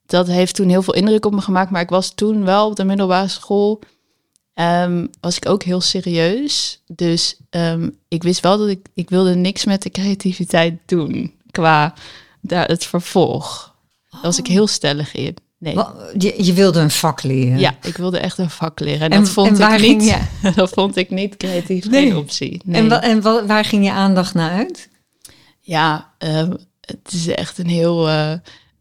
dat 0.06 0.28
heeft 0.28 0.56
toen 0.56 0.70
heel 0.70 0.82
veel 0.82 0.94
indruk 0.94 1.25
op 1.25 1.34
me 1.34 1.42
gemaakt. 1.42 1.72
Maar 1.72 1.82
ik 1.82 1.89
was 1.89 2.10
toen 2.10 2.46
wel 2.46 2.68
op 2.68 2.75
de 2.75 2.84
middelbare 2.84 3.28
school, 3.28 3.80
ehm, 4.60 5.06
was 5.22 5.38
ik 5.38 5.50
ook 5.50 5.63
heel 5.63 5.82
serieus. 5.82 6.82
Dus 6.88 7.38
ehm, 7.50 7.89
ik 8.08 8.24
wist 8.24 8.39
wel 8.39 8.58
dat 8.58 8.68
ik, 8.68 8.86
ik 8.94 9.10
wilde 9.10 9.36
niks 9.36 9.66
met 9.66 9.82
de 9.82 9.89
creativiteit 9.89 10.80
doen 10.86 11.34
qua 11.51 11.94
daar, 12.42 12.68
het 12.68 12.86
vervolg. 12.86 13.75
Daar 14.12 14.22
was 14.22 14.38
ik 14.38 14.48
heel 14.48 14.68
stellig 14.68 15.13
in. 15.16 15.36
Nee. 15.58 15.78
Je, 16.18 16.44
je 16.44 16.54
wilde 16.54 16.80
een 16.80 16.92
vak 16.92 17.24
leren. 17.24 17.60
Ja, 17.60 17.75
ik 17.82 17.98
wilde 17.98 18.20
echt 18.20 18.38
een 18.38 18.50
vak 18.50 18.80
leren. 18.80 19.00
En, 19.01 19.10
En- 19.12 19.20
dat 19.24 19.30
vond 19.30 19.60
en 19.60 19.84
ik 19.84 19.98
niet. 19.98 20.18
dat 20.56 20.70
vond 20.70 20.96
ik 20.96 21.10
niet 21.10 21.38
creatief 21.38 21.89
Nee. 21.89 22.01
geen 22.08 22.16
optie. 22.18 22.62
Nee. 22.66 22.82
En, 22.82 22.89
wa- 22.89 23.01
en 23.01 23.22
wa- 23.22 23.46
waar 23.46 23.66
ging 23.66 23.84
je 23.86 23.92
aandacht 23.92 24.34
naar 24.34 24.51
uit? 24.51 24.89
Ja, 25.62 26.10
ehm, 26.18 26.54
het 26.82 27.12
is 27.13 27.28
echt 27.28 27.58
een 27.58 27.70
heel 27.70 28.08
eh, 28.10 28.32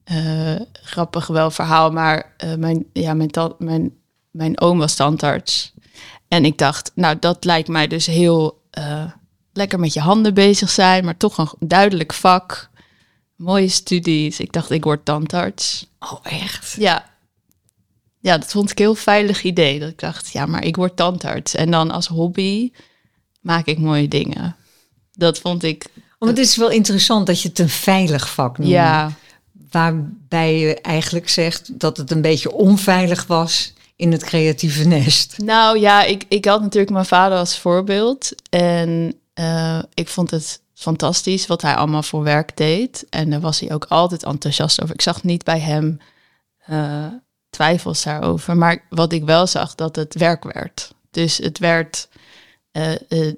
eh, 0.04 0.60
grappig 0.72 1.26
wel 1.26 1.50
verhaal. 1.50 1.90
Maar 1.90 2.32
eh, 2.36 2.54
mijn, 2.54 2.84
ja, 2.92 3.14
mijn, 3.14 3.30
tan- 3.30 3.54
mijn, 3.58 3.92
mijn 4.38 4.60
oom 4.60 4.78
was 4.78 4.94
tandarts. 4.94 5.72
En 6.28 6.44
ik 6.44 6.58
dacht, 6.58 6.92
nou, 6.94 7.16
dat 7.20 7.44
lijkt 7.44 7.68
mij 7.68 7.86
dus 7.86 8.06
heel 8.06 8.62
eh, 8.70 9.04
lekker 9.52 9.80
met 9.80 9.92
je 9.92 10.00
handen 10.00 10.34
bezig 10.34 10.70
zijn, 10.70 11.04
maar 11.04 11.16
toch 11.16 11.38
een 11.38 11.68
duidelijk 11.68 12.12
vak. 12.12 12.70
Mooie 13.36 13.68
studies. 13.68 14.40
Ik 14.40 14.52
dacht, 14.52 14.70
ik 14.70 14.84
word 14.84 15.04
tandarts. 15.04 15.86
Oh, 15.98 16.18
echt? 16.22 16.74
Ja. 16.78 17.16
Ja, 18.20 18.38
dat 18.38 18.50
vond 18.50 18.70
ik 18.70 18.78
een 18.78 18.84
heel 18.84 18.94
veilig 18.94 19.42
idee. 19.42 19.78
Dat 19.78 19.88
ik 19.90 19.98
dacht, 19.98 20.32
ja, 20.32 20.46
maar 20.46 20.64
ik 20.64 20.76
word 20.76 20.96
tandarts. 20.96 21.54
En 21.54 21.70
dan 21.70 21.90
als 21.90 22.06
hobby 22.06 22.72
maak 23.40 23.66
ik 23.66 23.78
mooie 23.78 24.08
dingen. 24.08 24.56
Dat 25.12 25.38
vond 25.38 25.62
ik, 25.62 25.86
Want 26.18 26.36
het 26.36 26.46
is 26.46 26.56
wel 26.56 26.70
interessant 26.70 27.26
dat 27.26 27.42
je 27.42 27.48
het 27.48 27.58
een 27.58 27.68
veilig 27.68 28.30
vak 28.30 28.58
noemt. 28.58 28.70
ja, 28.70 29.12
Waarbij 29.70 30.58
je 30.58 30.80
eigenlijk 30.80 31.28
zegt 31.28 31.80
dat 31.80 31.96
het 31.96 32.10
een 32.10 32.22
beetje 32.22 32.52
onveilig 32.52 33.26
was 33.26 33.72
in 33.98 34.12
het 34.12 34.24
creatieve 34.24 34.84
nest. 34.84 35.38
Nou 35.38 35.78
ja, 35.78 36.04
ik, 36.04 36.24
ik 36.28 36.44
had 36.44 36.60
natuurlijk 36.60 36.92
mijn 36.92 37.04
vader 37.06 37.38
als 37.38 37.58
voorbeeld. 37.58 38.32
En 38.50 39.14
eh, 39.34 39.78
ik 39.94 40.08
vond 40.08 40.30
het 40.30 40.60
fantastisch 40.74 41.46
wat 41.46 41.62
hij 41.62 41.74
allemaal 41.74 42.02
voor 42.02 42.22
werk 42.22 42.56
deed. 42.56 43.06
En 43.10 43.30
daar 43.30 43.40
was 43.40 43.60
hij 43.60 43.72
ook 43.72 43.84
altijd 43.88 44.22
enthousiast 44.24 44.82
over. 44.82 44.94
Ik 44.94 45.02
zag 45.02 45.22
niet 45.22 45.44
bij 45.44 45.58
hem 45.60 45.98
eh, 46.58 47.04
twijfels 47.50 48.02
daarover. 48.02 48.56
Maar 48.56 48.84
wat 48.90 49.12
ik 49.12 49.24
wel 49.24 49.46
zag, 49.46 49.74
dat 49.74 49.96
het 49.96 50.14
werk 50.14 50.52
werd. 50.52 50.94
Dus 51.10 51.36
het 51.38 51.58
werd, 51.58 52.08
eh, 52.70 52.90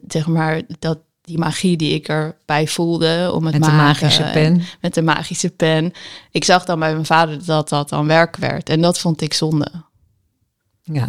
zeg 0.08 0.26
maar, 0.26 0.62
dat 0.78 0.98
die 1.20 1.38
magie 1.38 1.76
die 1.76 1.94
ik 1.94 2.08
erbij 2.08 2.66
voelde 2.66 3.30
om 3.34 3.44
het 3.44 3.52
Met 3.58 3.62
de 3.64 3.70
maken 3.70 3.84
magische 3.84 4.22
en- 4.22 4.32
pen. 4.32 4.62
met 4.80 4.94
de 4.94 5.02
magische 5.02 5.50
pen. 5.50 5.92
Ik 6.30 6.44
zag 6.44 6.64
dan 6.64 6.78
bij 6.78 6.92
mijn 6.92 7.06
vader 7.06 7.44
dat 7.44 7.68
dat 7.68 7.88
dan 7.88 8.06
werk 8.06 8.36
werd. 8.36 8.68
En 8.68 8.80
dat 8.80 8.98
vond 8.98 9.20
ik 9.20 9.34
zonde. 9.34 9.70
Ja. 10.92 11.06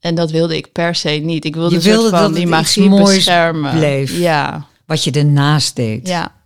En 0.00 0.14
dat 0.14 0.30
wilde 0.30 0.56
ik 0.56 0.72
per 0.72 0.94
se 0.94 1.08
niet. 1.10 1.44
Ik 1.44 1.54
wilde, 1.54 1.74
Je 1.74 1.80
wilde 1.80 2.08
van 2.10 2.20
dat 2.20 2.34
die 2.34 2.46
magie 2.46 2.88
beschermen. 2.90 3.74
bleef. 3.76 4.18
Ja, 4.18 4.66
Wat 4.86 5.04
je 5.04 5.10
ernaast 5.10 5.76
deed. 5.76 6.08
ja. 6.08 6.36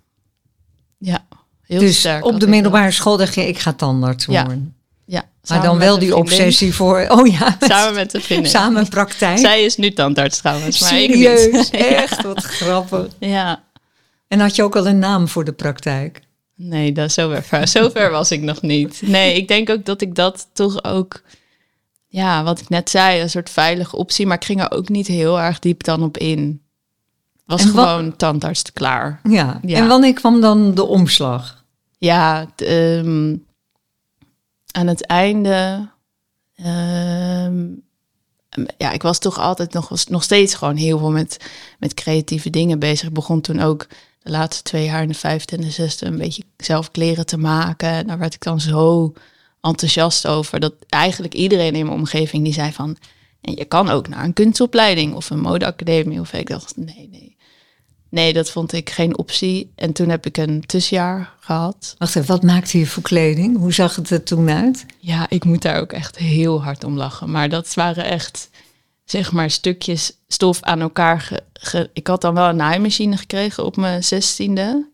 Ja, 0.99 1.25
heel 1.63 1.81
dus 1.81 1.99
sterk. 1.99 2.25
op 2.25 2.41
de 2.41 2.47
ik 2.47 2.51
middelbare 2.53 2.91
school 2.91 3.17
dacht 3.17 3.35
je, 3.35 3.49
ik 3.49 3.59
ga 3.59 3.73
tandarts 3.73 4.25
Ja. 4.27 4.45
worden. 4.45 4.75
dat. 5.07 5.23
Ja, 5.23 5.25
Maar 5.55 5.63
dan 5.63 5.79
wel 5.79 5.99
die 5.99 6.17
obsessie 6.17 6.75
voor, 6.75 7.07
oh 7.17 7.27
ja, 7.27 7.57
Samen 7.61 7.95
met 7.95 8.11
de 8.11 8.21
vriendin. 8.21 8.51
samen 8.51 8.89
praktijk. 8.89 9.39
Zij 9.39 9.65
is 9.65 9.77
nu 9.77 9.93
tandarts 9.93 10.39
trouwens, 10.39 10.81
maar 10.81 11.01
ik 11.01 11.11
Serieus, 11.13 11.53
niet. 11.71 11.71
echt, 11.71 12.23
wat 12.23 12.43
grappig. 12.45 13.07
Ja. 13.19 13.63
En 14.29 14.41
had 14.41 14.57
je 14.57 14.63
ook 14.63 14.77
al 14.77 14.87
een 14.87 14.99
naam 14.99 15.29
voor 15.29 15.45
de 15.45 15.53
praktijk? 15.53 16.21
Nee, 16.57 16.93
dat, 16.93 17.13
zover, 17.13 17.69
zover 17.69 18.11
was 18.11 18.31
ik 18.31 18.41
nog 18.41 18.63
niet. 18.63 19.01
Nee, 19.05 19.35
ik 19.37 19.49
denk 19.49 19.71
ook 19.71 19.85
dat 19.85 20.01
ik 20.01 20.15
dat 20.15 20.49
toch 20.53 20.85
ook... 20.85 21.23
Ja, 22.15 22.43
wat 22.43 22.61
ik 22.61 22.69
net 22.69 22.91
zei, 22.91 23.21
een 23.21 23.31
soort 23.31 23.51
veilige 23.51 23.97
optie. 23.97 24.27
Maar 24.27 24.37
ik 24.37 24.45
ging 24.45 24.61
er 24.63 24.71
ook 24.71 24.89
niet 24.89 25.07
heel 25.07 25.41
erg 25.41 25.59
diep 25.59 25.83
dan 25.83 26.03
op 26.03 26.19
in. 26.19 26.63
Was 27.45 27.65
gewoon 27.65 28.17
tandarts 28.17 28.73
klaar. 28.73 29.21
Ja. 29.29 29.61
Ja. 29.63 29.79
En 29.79 29.89
wanneer 29.89 30.13
kwam 30.13 30.41
dan 30.41 30.75
de 30.75 30.85
omslag? 30.85 31.65
Ja, 31.99 32.47
t- 32.55 32.63
ehm, 32.63 33.37
aan 34.73 34.87
het 34.87 35.07
einde. 35.07 35.89
ehm, 36.55 37.67
ja, 38.79 38.91
ik 38.91 39.03
was 39.03 39.19
toch 39.19 39.39
altijd 39.39 39.73
nog, 39.73 39.89
was 39.89 40.07
nog 40.07 40.23
steeds 40.23 40.55
gewoon 40.55 40.77
heel 40.77 40.99
veel 40.99 41.11
met, 41.11 41.37
met 41.79 41.95
creatieve 41.95 42.51
dingen 42.51 42.79
bezig. 42.79 43.09
Ik 43.09 43.15
begon 43.15 43.41
toen 43.41 43.61
ook 43.61 43.87
de 44.23 44.31
laatste 44.31 44.63
twee 44.63 44.85
jaar 44.85 45.03
in 45.03 45.09
de 45.09 45.15
vijfde 45.15 45.57
en 45.57 45.63
de 45.63 45.71
zesde 45.71 46.07
een 46.07 46.19
beetje 46.19 46.43
zelf 46.57 46.91
kleren 46.91 47.27
te 47.27 47.37
maken. 47.39 47.89
En 47.89 48.07
daar 48.07 48.19
werd 48.19 48.35
ik 48.35 48.43
dan 48.43 48.61
zo 48.61 49.13
enthousiast 49.63 50.27
over. 50.27 50.61
Dat 50.61 50.75
eigenlijk 50.89 51.35
iedereen 51.35 51.75
in 51.75 51.87
mijn 51.87 51.99
omgeving 51.99 52.45
die 52.45 52.53
zei 52.53 52.73
van... 52.73 52.97
En 53.41 53.57
je 53.57 53.65
kan 53.65 53.89
ook 53.89 54.09
naar 54.09 54.25
een 54.25 54.33
kunstopleiding 54.33 55.15
of 55.15 55.31
een 55.31 55.41
modeacademie. 55.41 56.21
Of 56.21 56.33
ik 56.33 56.49
dacht, 56.49 56.77
nee, 56.77 57.09
nee. 57.11 57.37
Nee, 58.09 58.33
dat 58.33 58.51
vond 58.51 58.73
ik 58.73 58.91
geen 58.91 59.19
optie. 59.19 59.73
En 59.75 59.93
toen 59.93 60.09
heb 60.09 60.27
ik 60.27 60.37
een 60.37 60.67
tussenjaar 60.67 61.35
gehad. 61.41 61.95
Wacht 61.99 62.17
even, 62.17 62.29
wat 62.29 62.43
maakte 62.43 62.79
je 62.79 62.87
voor 62.87 63.03
kleding? 63.03 63.57
Hoe 63.57 63.73
zag 63.73 63.97
het 63.97 64.11
er 64.11 64.23
toen 64.23 64.51
uit? 64.51 64.87
Ja, 64.99 65.27
ik 65.31 65.45
moet 65.45 65.63
daar 65.63 65.81
ook 65.81 65.93
echt 65.93 66.17
heel 66.19 66.63
hard 66.63 66.85
om 66.85 66.97
lachen. 66.97 67.31
Maar 67.31 67.49
dat 67.49 67.75
waren 67.75 68.05
echt, 68.05 68.51
zeg 69.05 69.33
maar, 69.33 69.51
stukjes 69.51 70.13
stof 70.29 70.63
aan 70.63 70.81
elkaar. 70.81 71.21
Ge, 71.21 71.43
ge- 71.53 71.91
ik 71.93 72.07
had 72.07 72.21
dan 72.21 72.35
wel 72.35 72.49
een 72.49 72.57
naaimachine 72.57 73.17
gekregen 73.17 73.65
op 73.65 73.77
mijn 73.77 74.05
zestiende. 74.05 74.89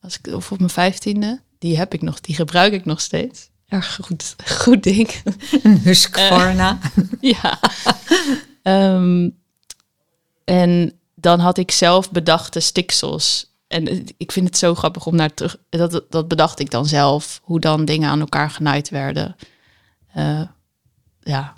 Als 0.00 0.18
ik, 0.22 0.34
of 0.34 0.52
op 0.52 0.58
mijn 0.58 0.70
vijftiende. 0.70 1.40
Die 1.58 1.76
heb 1.78 1.94
ik 1.94 2.02
nog, 2.02 2.20
die 2.20 2.34
gebruik 2.34 2.72
ik 2.72 2.84
nog 2.84 3.00
steeds. 3.00 3.48
Erg 3.68 3.98
goed, 4.02 4.36
goed 4.46 4.82
ding. 4.82 5.22
Een 5.62 5.78
Husqvarna. 5.78 6.78
ja. 7.20 7.58
Ehm, 8.62 9.28
en 10.44 10.92
dan 11.14 11.40
had 11.40 11.58
ik 11.58 11.70
zelf 11.70 12.10
bedachte 12.10 12.60
stiksels. 12.60 13.52
En 13.66 13.88
eh, 13.88 14.00
ik 14.16 14.32
vind 14.32 14.46
het 14.46 14.58
zo 14.58 14.74
grappig 14.74 15.06
om 15.06 15.16
naar 15.16 15.34
terug... 15.34 15.56
Dat, 15.68 16.04
dat 16.08 16.28
bedacht 16.28 16.60
ik 16.60 16.70
dan 16.70 16.86
zelf. 16.86 17.40
Hoe 17.42 17.60
dan 17.60 17.84
dingen 17.84 18.10
aan 18.10 18.20
elkaar 18.20 18.50
genaaid 18.50 18.88
werden. 18.88 19.36
Eh, 20.12 20.42
ja. 21.20 21.52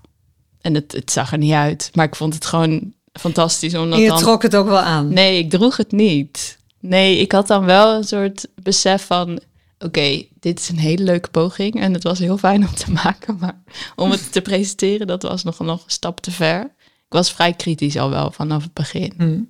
En 0.60 0.74
het, 0.74 0.92
het 0.92 1.10
zag 1.10 1.32
er 1.32 1.38
niet 1.38 1.52
uit. 1.52 1.90
Maar 1.94 2.06
ik 2.06 2.16
vond 2.16 2.34
het 2.34 2.46
gewoon 2.46 2.94
fantastisch. 3.12 3.74
Omdat 3.74 3.98
en 3.98 4.04
je 4.04 4.08
dan... 4.10 4.18
trok 4.18 4.42
het 4.42 4.56
ook 4.56 4.68
wel 4.68 4.78
aan. 4.78 5.12
Nee, 5.12 5.38
ik 5.38 5.50
droeg 5.50 5.76
het 5.76 5.92
niet. 5.92 6.58
Nee, 6.80 7.18
ik 7.18 7.32
had 7.32 7.46
dan 7.46 7.64
wel 7.64 7.94
een 7.94 8.04
soort 8.04 8.46
besef 8.54 9.06
van... 9.06 9.40
Oké, 9.84 10.22
dit 10.40 10.58
is 10.58 10.68
een 10.68 10.78
hele 10.78 11.04
leuke 11.04 11.30
poging. 11.30 11.80
En 11.80 11.92
het 11.92 12.02
was 12.02 12.18
heel 12.18 12.38
fijn 12.38 12.68
om 12.68 12.74
te 12.74 12.90
maken. 13.04 13.36
Maar 13.40 13.62
om 13.96 14.10
het 14.10 14.32
te 14.32 14.42
presenteren, 14.42 15.06
dat 15.06 15.22
was 15.22 15.44
nog, 15.44 15.58
nog 15.58 15.84
een 15.84 15.90
stap 15.90 16.20
te 16.20 16.30
ver. 16.30 16.62
Ik 16.84 17.16
was 17.16 17.32
vrij 17.32 17.52
kritisch 17.52 17.96
al 17.96 18.10
wel 18.10 18.30
vanaf 18.30 18.62
het 18.62 18.72
begin. 18.72 19.12
Hm. 19.16 19.40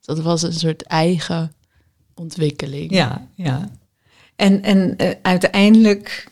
Dat 0.00 0.20
was 0.20 0.42
een 0.42 0.52
soort 0.52 0.82
eigen 0.82 1.52
ontwikkeling. 2.14 2.90
Ja, 2.90 3.28
ja. 3.34 3.70
En, 4.36 4.62
en 4.62 4.96
eh, 4.96 5.10
uiteindelijk 5.22 6.28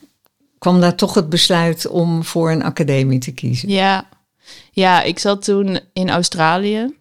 kwam 0.57 0.79
daar 0.79 0.95
toch 0.95 1.13
het 1.13 1.29
besluit 1.29 1.87
om 1.87 2.23
voor 2.23 2.51
een 2.51 2.63
academie 2.63 3.19
te 3.19 3.31
kiezen. 3.31 3.69
Ja, 3.69 4.09
ja 4.71 5.01
ik 5.01 5.19
zat 5.19 5.43
toen 5.43 5.79
in 5.93 6.09
Australië. 6.09 6.95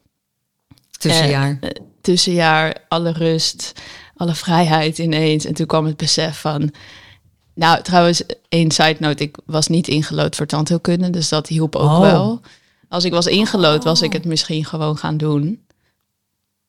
Tussenjaar. 0.98 1.58
Eh, 1.60 1.70
tussenjaar, 2.00 2.84
alle 2.88 3.12
rust, 3.12 3.72
alle 4.16 4.34
vrijheid 4.34 4.98
ineens. 4.98 5.44
En 5.44 5.54
toen 5.54 5.66
kwam 5.66 5.84
het 5.84 5.96
besef 5.96 6.40
van... 6.40 6.72
Nou, 7.54 7.82
trouwens, 7.82 8.22
één 8.48 8.70
side 8.70 8.96
note. 8.98 9.22
Ik 9.22 9.36
was 9.46 9.66
niet 9.66 9.88
ingelood 9.88 10.36
voor 10.36 10.46
tandheelkunde, 10.46 11.10
dus 11.10 11.28
dat 11.28 11.46
hielp 11.48 11.76
ook 11.76 11.90
Oh. 11.90 12.00
wel. 12.00 12.40
Als 12.88 13.04
ik 13.04 13.12
was 13.12 13.26
ingelood, 13.26 13.84
was 13.84 14.02
ik 14.02 14.12
het 14.12 14.24
misschien 14.24 14.64
gewoon 14.64 14.96
gaan 14.98 15.16
doen. 15.16 15.64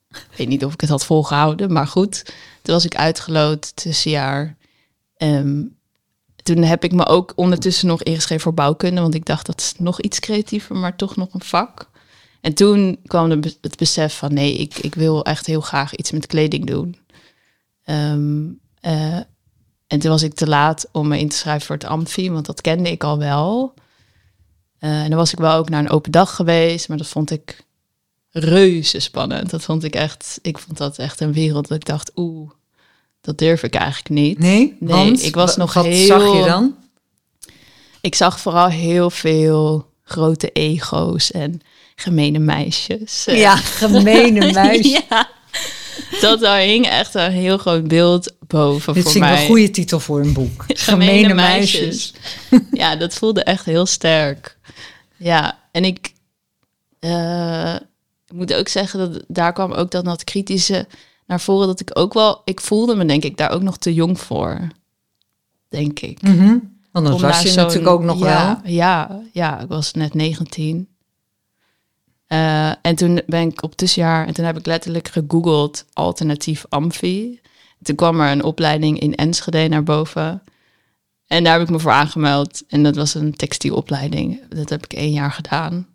Ik 0.09 0.37
weet 0.37 0.47
niet 0.47 0.65
of 0.65 0.73
ik 0.73 0.81
het 0.81 0.89
had 0.89 1.05
volgehouden, 1.05 1.73
maar 1.73 1.87
goed. 1.87 2.23
Toen 2.61 2.73
was 2.73 2.85
ik 2.85 2.95
uitgeloot 2.95 3.75
tussenjaar. 3.75 4.55
Ehm, 5.17 5.61
toen 6.43 6.63
heb 6.63 6.83
ik 6.83 6.91
me 6.91 7.05
ook 7.05 7.33
ondertussen 7.35 7.87
nog 7.87 8.03
ingeschreven 8.03 8.43
voor 8.43 8.53
bouwkunde, 8.53 9.01
want 9.01 9.13
ik 9.15 9.25
dacht 9.25 9.45
dat 9.45 9.59
is 9.61 9.73
nog 9.77 10.01
iets 10.01 10.19
creatiever, 10.19 10.75
maar 10.75 10.95
toch 10.95 11.15
nog 11.15 11.33
een 11.33 11.43
vak. 11.43 11.89
En 12.41 12.53
toen 12.53 12.99
kwam 13.05 13.29
het 13.61 13.77
besef 13.77 14.17
van 14.17 14.33
nee, 14.33 14.53
ik, 14.57 14.77
ik 14.77 14.95
wil 14.95 15.23
echt 15.25 15.45
heel 15.45 15.61
graag 15.61 15.95
iets 15.95 16.11
met 16.11 16.27
kleding 16.27 16.65
doen. 16.65 16.95
Ehm, 17.87 18.45
eh, 18.79 19.15
en 19.87 19.99
toen 19.99 20.09
was 20.11 20.23
ik 20.23 20.33
te 20.33 20.47
laat 20.47 20.87
om 20.91 21.07
me 21.07 21.19
in 21.19 21.29
te 21.29 21.35
schrijven 21.35 21.65
voor 21.65 21.75
het 21.75 21.85
Amfi, 21.85 22.31
want 22.31 22.45
dat 22.45 22.61
kende 22.61 22.91
ik 22.91 23.03
al 23.03 23.17
wel. 23.17 23.73
Eh, 24.79 25.01
en 25.03 25.09
dan 25.09 25.17
was 25.17 25.31
ik 25.31 25.39
wel 25.39 25.53
ook 25.57 25.69
naar 25.69 25.79
een 25.79 25.89
open 25.89 26.11
dag 26.11 26.35
geweest, 26.35 26.87
maar 26.87 26.97
dat 26.97 27.07
vond 27.07 27.31
ik 27.31 27.63
reuze 28.31 28.99
spannend. 28.99 29.49
Dat 29.49 29.63
vond 29.63 29.83
ik 29.83 29.95
echt, 29.95 30.39
ik 30.41 30.57
vond 30.57 30.77
dat 30.77 30.97
echt 30.97 31.19
een 31.19 31.33
wereld 31.33 31.67
dat 31.67 31.77
ik 31.77 31.85
dacht, 31.85 32.11
oeh, 32.15 32.49
dat 33.21 33.37
durf 33.37 33.63
ik 33.63 33.73
eigenlijk 33.75 34.09
niet. 34.09 34.39
nee? 34.39 34.75
nee, 34.79 34.89
want 34.95 35.23
ik 35.23 35.35
was 35.35 35.55
wa- 35.55 35.61
nog 35.63 35.73
wat 35.73 35.85
heel- 35.85 36.05
zag 36.05 36.33
je 36.37 36.43
dan? 36.45 36.75
Ik 38.01 38.15
zag 38.15 38.39
vooral 38.39 38.67
heel 38.67 39.09
veel 39.09 39.91
grote 40.03 40.51
ego's 40.51 41.31
en 41.31 41.61
gemene 41.95 42.39
meisjes. 42.39 43.25
Ja, 43.25 43.55
gemene 43.55 44.51
meisje. 44.63 45.03
ja. 45.09 45.29
Dat 46.21 46.39
daar 46.39 46.59
hing 46.59 46.87
echt 46.87 47.13
een 47.13 47.31
heel 47.31 47.57
groot 47.57 47.87
beeld 47.87 48.33
boven 48.47 48.93
Dit 48.93 49.03
voor 49.03 49.11
vind 49.11 49.25
ik 49.25 49.31
mij. 49.31 49.41
een 49.41 49.47
goede 49.47 49.69
titel 49.69 49.99
voor 49.99 50.19
een 50.19 50.33
boek. 50.33 50.65
Gemene 50.67 51.33
meisjes. 51.33 52.13
ja, 52.71 52.95
dat 52.95 53.13
voelde 53.13 53.43
echt 53.43 53.65
heel 53.65 53.85
sterk. 53.85 54.57
Ja, 55.17 55.59
en 55.71 55.85
ik 55.85 56.13
eh, 56.99 57.75
ik 58.27 58.33
moet 58.33 58.53
ook 58.53 58.67
zeggen 58.67 58.99
dat 58.99 59.23
daar 59.27 59.53
kwam 59.53 59.71
ook 59.71 59.91
dan 59.91 60.03
dat 60.03 60.23
kritische 60.23 60.87
naar 61.25 61.41
voren. 61.41 61.67
Dat 61.67 61.79
ik 61.79 61.99
ook 61.99 62.13
wel, 62.13 62.41
ik 62.45 62.61
voelde 62.61 62.95
me 62.95 63.05
denk 63.05 63.23
ik 63.23 63.37
daar 63.37 63.51
ook 63.51 63.61
nog 63.61 63.77
te 63.77 63.93
jong 63.93 64.19
voor. 64.19 64.67
Denk 65.69 65.99
ik. 65.99 66.19
Want 66.91 67.05
dat 67.05 67.15
Om 67.15 67.21
was 67.21 67.41
je 67.41 67.55
natuurlijk 67.55 67.87
ook 67.87 68.03
nog 68.03 68.19
ja, 68.19 68.61
wel. 68.63 68.73
Ja, 68.73 69.21
ja, 69.31 69.59
ik 69.59 69.67
was 69.67 69.93
net 69.93 70.13
19. 70.13 70.87
Eh, 72.27 72.69
en 72.81 72.95
toen 72.95 73.21
ben 73.25 73.47
ik 73.47 73.63
op 73.63 73.75
tussenjaar 73.75 74.27
en 74.27 74.33
toen 74.33 74.45
heb 74.45 74.57
ik 74.57 74.65
letterlijk 74.65 75.07
gegoogeld 75.07 75.85
alternatief 75.93 76.65
amfi. 76.69 77.39
Toen 77.81 77.95
kwam 77.95 78.19
er 78.19 78.31
een 78.31 78.43
opleiding 78.43 78.99
in 78.99 79.15
Enschede 79.15 79.67
naar 79.67 79.83
boven. 79.83 80.41
En 81.27 81.43
daar 81.43 81.53
heb 81.53 81.61
ik 81.61 81.69
me 81.69 81.79
voor 81.79 81.91
aangemeld. 81.91 82.63
En 82.67 82.83
dat 82.83 82.95
was 82.95 83.13
een 83.13 83.35
textielopleiding. 83.35 84.41
Dat 84.49 84.69
heb 84.69 84.83
ik 84.83 84.93
één 84.93 85.11
jaar 85.11 85.31
gedaan. 85.31 85.87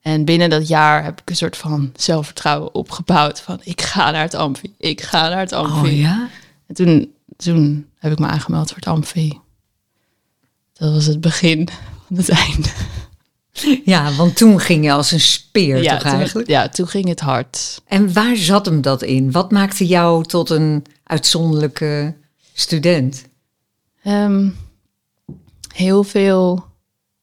En 0.00 0.24
binnen 0.24 0.50
dat 0.50 0.68
jaar 0.68 1.04
heb 1.04 1.20
ik 1.20 1.30
een 1.30 1.36
soort 1.36 1.56
van 1.56 1.92
zelfvertrouwen 1.96 2.74
opgebouwd. 2.74 3.40
Van 3.40 3.60
ik 3.62 3.80
ga 3.80 4.10
naar 4.10 4.22
het 4.22 4.34
amfi. 4.34 4.74
Ik 4.78 5.00
ga 5.00 5.28
naar 5.28 5.38
het 5.38 5.52
amfi. 5.52 5.90
Oh 5.90 5.98
ja? 5.98 6.28
En 6.66 6.74
toen, 6.74 7.14
toen 7.36 7.86
heb 7.98 8.12
ik 8.12 8.18
me 8.18 8.26
aangemeld 8.26 8.68
voor 8.68 8.76
het 8.76 8.86
amfi. 8.86 9.40
Dat 10.72 10.92
was 10.92 11.06
het 11.06 11.20
begin 11.20 11.68
van 12.06 12.16
het 12.16 12.28
einde. 12.46 12.68
Ja, 13.84 14.12
want 14.12 14.36
toen 14.36 14.60
ging 14.60 14.84
je 14.84 14.92
als 14.92 15.10
een 15.10 15.20
speer 15.20 15.82
Ja 15.82 15.92
toch 15.92 16.10
toen, 16.10 16.18
eigenlijk? 16.18 16.48
ja, 16.48 16.68
toen 16.68 16.88
ging 16.88 17.08
het 17.08 17.20
hard. 17.20 17.80
En 17.86 18.12
waar 18.12 18.36
zat 18.36 18.66
hem 18.66 18.80
dat 18.80 19.02
in? 19.02 19.32
Wat 19.32 19.50
maakte 19.50 19.86
jou 19.86 20.24
tot 20.24 20.50
een 20.50 20.84
uitzonderlijke 21.04 22.14
student? 22.52 23.24
Ehm, 24.02 24.48
heel 25.74 26.02
veel 26.02 26.64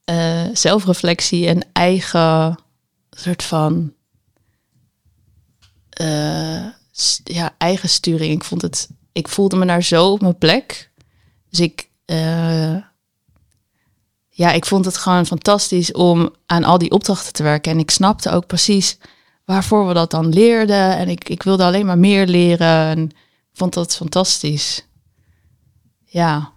eh, 0.04 0.46
zelfreflectie 0.54 1.48
en 1.48 1.66
eigen 1.74 2.60
soort 3.10 3.44
van 3.44 3.94
eh, 5.90 6.66
ja, 7.24 7.56
eigen 7.58 7.90
sturing. 7.90 8.34
Ik 8.34 8.44
vond 8.44 8.62
het, 8.62 8.90
ik 9.12 9.28
voelde 9.28 9.56
me 9.56 9.66
daar 9.66 9.84
zo 9.84 10.12
op 10.12 10.22
mijn 10.22 10.38
plek. 10.38 10.92
Dus 11.50 11.60
ik, 11.60 11.90
eh, 12.06 12.76
ja, 14.40 14.52
ik 14.52 14.66
vond 14.66 14.86
het 14.86 14.98
gewoon 14.98 15.26
fantastisch 15.26 15.92
om 15.92 16.30
aan 16.46 16.64
al 16.64 16.78
die 16.78 16.92
opdrachten 16.92 17.34
te 17.34 17.44
werken. 17.44 17.72
En 17.72 17.80
ik 17.80 17.92
snapte 17.92 18.30
ook 18.32 18.48
precies 18.48 18.98
waarvoor 19.46 19.88
we 19.88 19.94
dat 19.94 20.12
dan 20.12 20.30
leerden. 20.30 20.98
En 20.98 21.10
ik, 21.10 21.30
ik 21.30 21.44
wilde 21.44 21.64
alleen 21.64 21.86
maar 21.86 21.98
meer 21.98 22.28
leren. 22.28 22.68
En 22.68 23.04
ik 23.10 23.16
vond 23.54 23.74
dat 23.74 23.96
fantastisch. 23.96 24.86
Ja. 26.06 26.52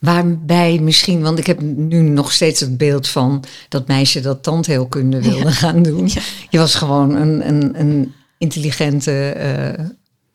Waarbij 0.00 0.78
misschien, 0.78 1.22
want 1.22 1.38
ik 1.38 1.46
heb 1.46 1.60
nu 1.60 2.00
nog 2.00 2.32
steeds 2.32 2.60
het 2.60 2.76
beeld 2.76 3.08
van 3.08 3.44
dat 3.68 3.86
meisje 3.86 4.20
dat 4.20 4.42
tandheelkunde 4.42 5.22
wilde 5.22 5.52
gaan 5.52 5.82
doen. 5.82 6.08
Je 6.50 6.58
was 6.58 6.74
gewoon 6.74 7.14
een, 7.14 7.48
een, 7.48 7.80
een 7.80 8.14
intelligente, 8.38 9.28
eh, 9.30 9.84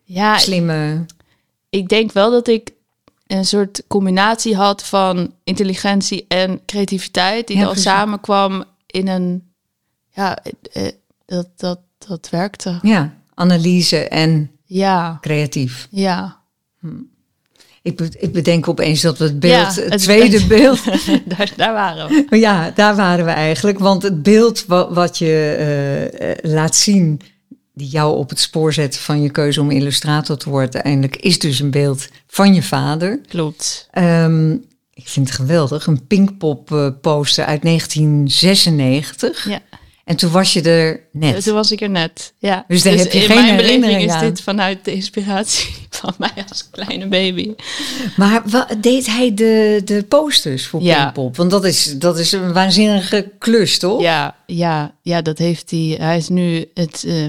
Ja, 0.04 0.38
slimme. 0.38 1.06
ik 1.70 1.90
denk 1.90 2.12
wel 2.12 2.32
dat 2.32 2.48
ik 2.48 2.75
een 3.28 3.46
soort 3.46 3.84
combinatie 3.88 4.56
had 4.56 4.84
van 4.84 5.34
intelligentie 5.44 6.26
en 6.28 6.60
creativiteit, 6.66 7.48
die 7.48 7.56
Ja, 7.58 7.62
dan 7.64 7.72
precies. 7.72 7.92
samenkwam 7.92 8.64
in 8.86 9.08
een. 9.08 9.44
Ja, 10.12 10.38
eh, 10.72 10.86
eh, 10.88 10.92
dat, 11.26 11.48
dat, 11.56 11.80
dat 12.08 12.30
werkte. 12.30 12.80
Ja, 12.82 13.14
analyse 13.34 14.08
en 14.08 14.52
Ja, 14.66 15.18
creatief. 15.22 15.88
ja. 15.92 16.44
Ik, 17.82 17.96
be- 17.98 18.10
ik 18.20 18.34
bedenk 18.34 18.68
opeens 18.68 19.02
dat 19.02 19.18
we 19.18 19.24
het 19.24 19.40
beeld, 19.40 19.76
Ja, 19.76 19.82
het 19.82 19.92
het- 19.92 20.02
tweede 20.02 20.46
beeld, 20.56 20.84
daar, 21.38 21.52
daar 21.56 21.74
waren 21.74 22.26
we. 22.30 22.38
Ja, 22.38 22.72
daar 22.76 22.96
waren 22.96 23.26
we 23.26 23.32
eigenlijk. 23.32 23.80
Want 23.80 24.04
het 24.04 24.24
beeld 24.24 24.66
wa- 24.66 24.94
wat 24.94 25.18
je 25.18 25.56
eh, 26.42 26.52
laat 26.52 26.76
zien, 26.76 27.22
die 27.76 27.88
jou 27.88 28.18
op 28.18 28.30
het 28.30 28.40
spoor 28.40 28.74
zet 28.74 28.98
van 28.98 29.22
je 29.22 29.30
keuze 29.30 29.62
om 29.62 29.72
illustrator 29.72 30.38
te 30.38 30.50
worden, 30.50 30.74
uiteindelijk 30.74 31.16
is 31.16 31.40
dus 31.40 31.60
een 31.60 31.72
beeld 31.72 32.08
van 32.28 32.54
je 32.54 32.64
vader. 32.64 33.20
Klopt. 33.28 33.88
Ehm, 33.92 34.52
ik 34.94 35.08
vind 35.08 35.28
het 35.28 35.36
geweldig. 35.38 35.88
Een 35.88 36.08
Pinkpop 36.08 36.72
eh, 36.72 36.88
poster 37.02 37.46
uit 37.46 37.64
1996. 37.64 39.50
Ja, 39.50 39.60
En 40.04 40.16
toen 40.16 40.32
was 40.32 40.54
je 40.54 40.62
er 40.62 41.00
net. 41.12 41.44
toen 41.44 41.54
was 41.54 41.72
ik 41.72 41.82
er 41.82 41.90
net. 41.90 42.34
Ja. 42.38 42.66
Dus 42.68 42.84
daar 42.84 42.94
heb 42.94 43.12
je 43.12 43.20
in 43.20 43.26
geen 43.26 43.36
mijn 43.44 43.56
beleving 43.58 44.02
is 44.04 44.12
aan. 44.12 44.20
dit 44.26 44.42
vanuit 44.42 44.86
de 44.86 44.94
inspiratie 44.94 45.76
van 46.02 46.14
mij 46.18 46.46
als 46.50 46.70
kleine 46.70 47.08
baby. 47.08 47.54
Maar 48.18 48.42
wa- 48.46 48.68
deed 48.82 49.06
hij 49.06 49.34
de, 49.34 49.82
de 49.86 50.04
posters 50.04 50.68
voor 50.68 50.82
Ja. 50.82 51.02
Pinkpop? 51.02 51.36
Want 51.38 51.52
dat 51.52 51.66
is, 51.66 51.94
dat 51.98 52.20
is 52.20 52.32
een 52.32 52.54
waanzinnige 52.54 53.32
klus, 53.40 53.80
toch? 53.80 54.02
Ja, 54.02 54.36
ja, 54.46 54.96
ja, 55.02 55.22
dat 55.22 55.38
heeft 55.38 55.72
hij. 55.72 55.96
Hij 56.00 56.18
is 56.18 56.30
nu 56.30 56.66
het. 56.74 57.04
eh, 57.08 57.26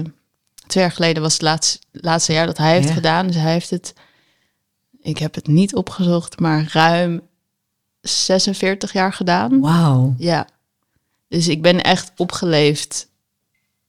twee 0.67 0.83
jaar 0.83 0.91
geleden 0.91 1.21
was 1.21 1.33
het 1.33 1.41
laatste, 1.41 1.79
laatste 1.91 2.33
jaar 2.33 2.45
dat 2.45 2.57
hij 2.57 2.73
heeft 2.73 2.87
Ja. 2.87 2.93
gedaan. 2.93 3.27
Dus 3.27 3.35
hij 3.35 3.51
heeft 3.51 3.69
het. 3.69 3.93
Ik 5.01 5.17
heb 5.17 5.35
het 5.35 5.47
niet 5.47 5.75
opgezocht, 5.75 6.39
maar 6.39 6.69
ruim 6.73 7.21
46 8.01 8.93
jaar 8.93 9.13
gedaan. 9.13 9.59
Wauw. 9.59 10.13
Ja. 10.17 10.47
Dus 11.27 11.47
ik 11.47 11.61
ben 11.61 11.81
echt 11.83 12.11
opgeleefd. 12.17 13.07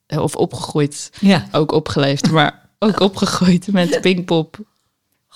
eh, 0.07 0.23
Of 0.23 0.37
opgegroeid. 0.37 1.11
Ja. 1.21 1.49
Ook 1.53 1.73
opgeleefd, 1.73 2.31
maar 2.37 2.69
ook 2.79 3.01
opgegroeid 3.01 3.67
met 3.73 4.01
Pinkpop. 4.01 4.57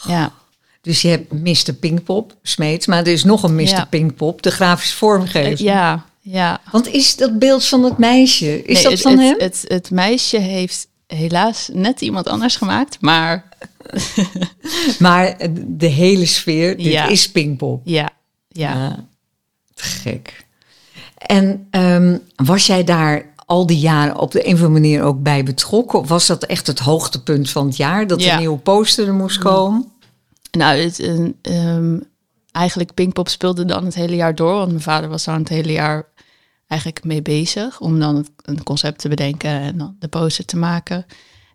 Ja, 0.06 0.32
Dus 0.80 1.02
je 1.02 1.08
hebt 1.08 1.32
Mr. 1.32 1.72
Pinkpop, 1.80 2.36
Smeets, 2.42 2.86
maar 2.86 2.98
er 2.98 3.06
is 3.12 3.24
nog 3.24 3.42
een 3.42 3.54
Mr. 3.54 3.62
Ja. 3.62 3.84
Pinkpop, 3.84 4.42
de 4.42 4.50
grafisch 4.50 4.92
vormgever. 4.94 5.64
ja, 5.64 6.04
ja. 6.20 6.60
Want 6.70 6.86
is 6.88 7.16
dat 7.16 7.38
beeld 7.38 7.64
van 7.66 7.82
het 7.84 7.98
meisje, 7.98 8.62
is 8.62 8.74
Nee, 8.74 8.82
dat 8.82 8.92
het, 8.92 9.00
van 9.00 9.18
het, 9.18 9.20
hem? 9.30 9.40
Het, 9.40 9.64
het 9.68 9.90
meisje 9.90 10.38
heeft 10.38 10.88
helaas 11.14 11.70
net 11.72 12.00
iemand 12.00 12.26
anders 12.28 12.56
gemaakt, 12.56 13.00
maar 13.00 13.48
maar 14.98 15.36
de 15.66 15.86
hele 15.86 16.26
sfeer, 16.26 16.76
dit 16.76 16.86
Ja. 16.86 17.06
is 17.06 17.30
Pinkpop. 17.30 17.80
ja, 17.84 18.10
ja. 18.48 18.72
Ja, 18.74 19.04
te 19.74 19.82
gek. 19.84 20.44
En 21.16 21.66
ehm, 21.70 22.18
was 22.36 22.66
jij 22.66 22.84
daar 22.84 23.30
al 23.46 23.66
die 23.66 23.78
jaren 23.78 24.18
op 24.18 24.30
de 24.32 24.38
een 24.46 24.54
of 24.54 24.62
andere 24.62 24.80
manier 24.80 25.02
ook 25.02 25.22
bij 25.22 25.44
betrokken? 25.44 25.98
Of 25.98 26.08
was 26.08 26.26
dat 26.26 26.44
echt 26.44 26.66
het 26.66 26.78
hoogtepunt 26.78 27.50
van 27.50 27.66
het 27.66 27.76
jaar, 27.76 28.06
dat 28.06 28.22
Ja. 28.22 28.32
een 28.32 28.38
nieuwe 28.38 28.58
poster 28.58 29.06
er 29.06 29.14
moest 29.14 29.38
komen? 29.38 29.92
Nou, 30.50 30.78
het, 30.78 30.98
eh, 31.00 31.26
ehm, 31.42 31.98
eigenlijk 32.52 32.94
Pinkpop 32.94 33.28
speelde 33.28 33.64
dan 33.64 33.84
het 33.84 33.94
hele 33.94 34.16
jaar 34.16 34.34
door, 34.34 34.54
want 34.54 34.68
mijn 34.68 34.82
vader 34.82 35.08
was 35.08 35.24
daar 35.24 35.38
het 35.38 35.48
hele 35.48 35.72
jaar 35.72 36.04
eigenlijk 36.72 37.04
mee 37.04 37.22
bezig 37.22 37.80
om 37.80 37.98
dan 37.98 38.26
een 38.42 38.62
concept 38.62 38.98
te 38.98 39.08
bedenken 39.08 39.50
en 39.50 39.78
dan 39.78 39.96
de 39.98 40.08
poster 40.08 40.44
te 40.44 40.56
maken. 40.56 41.06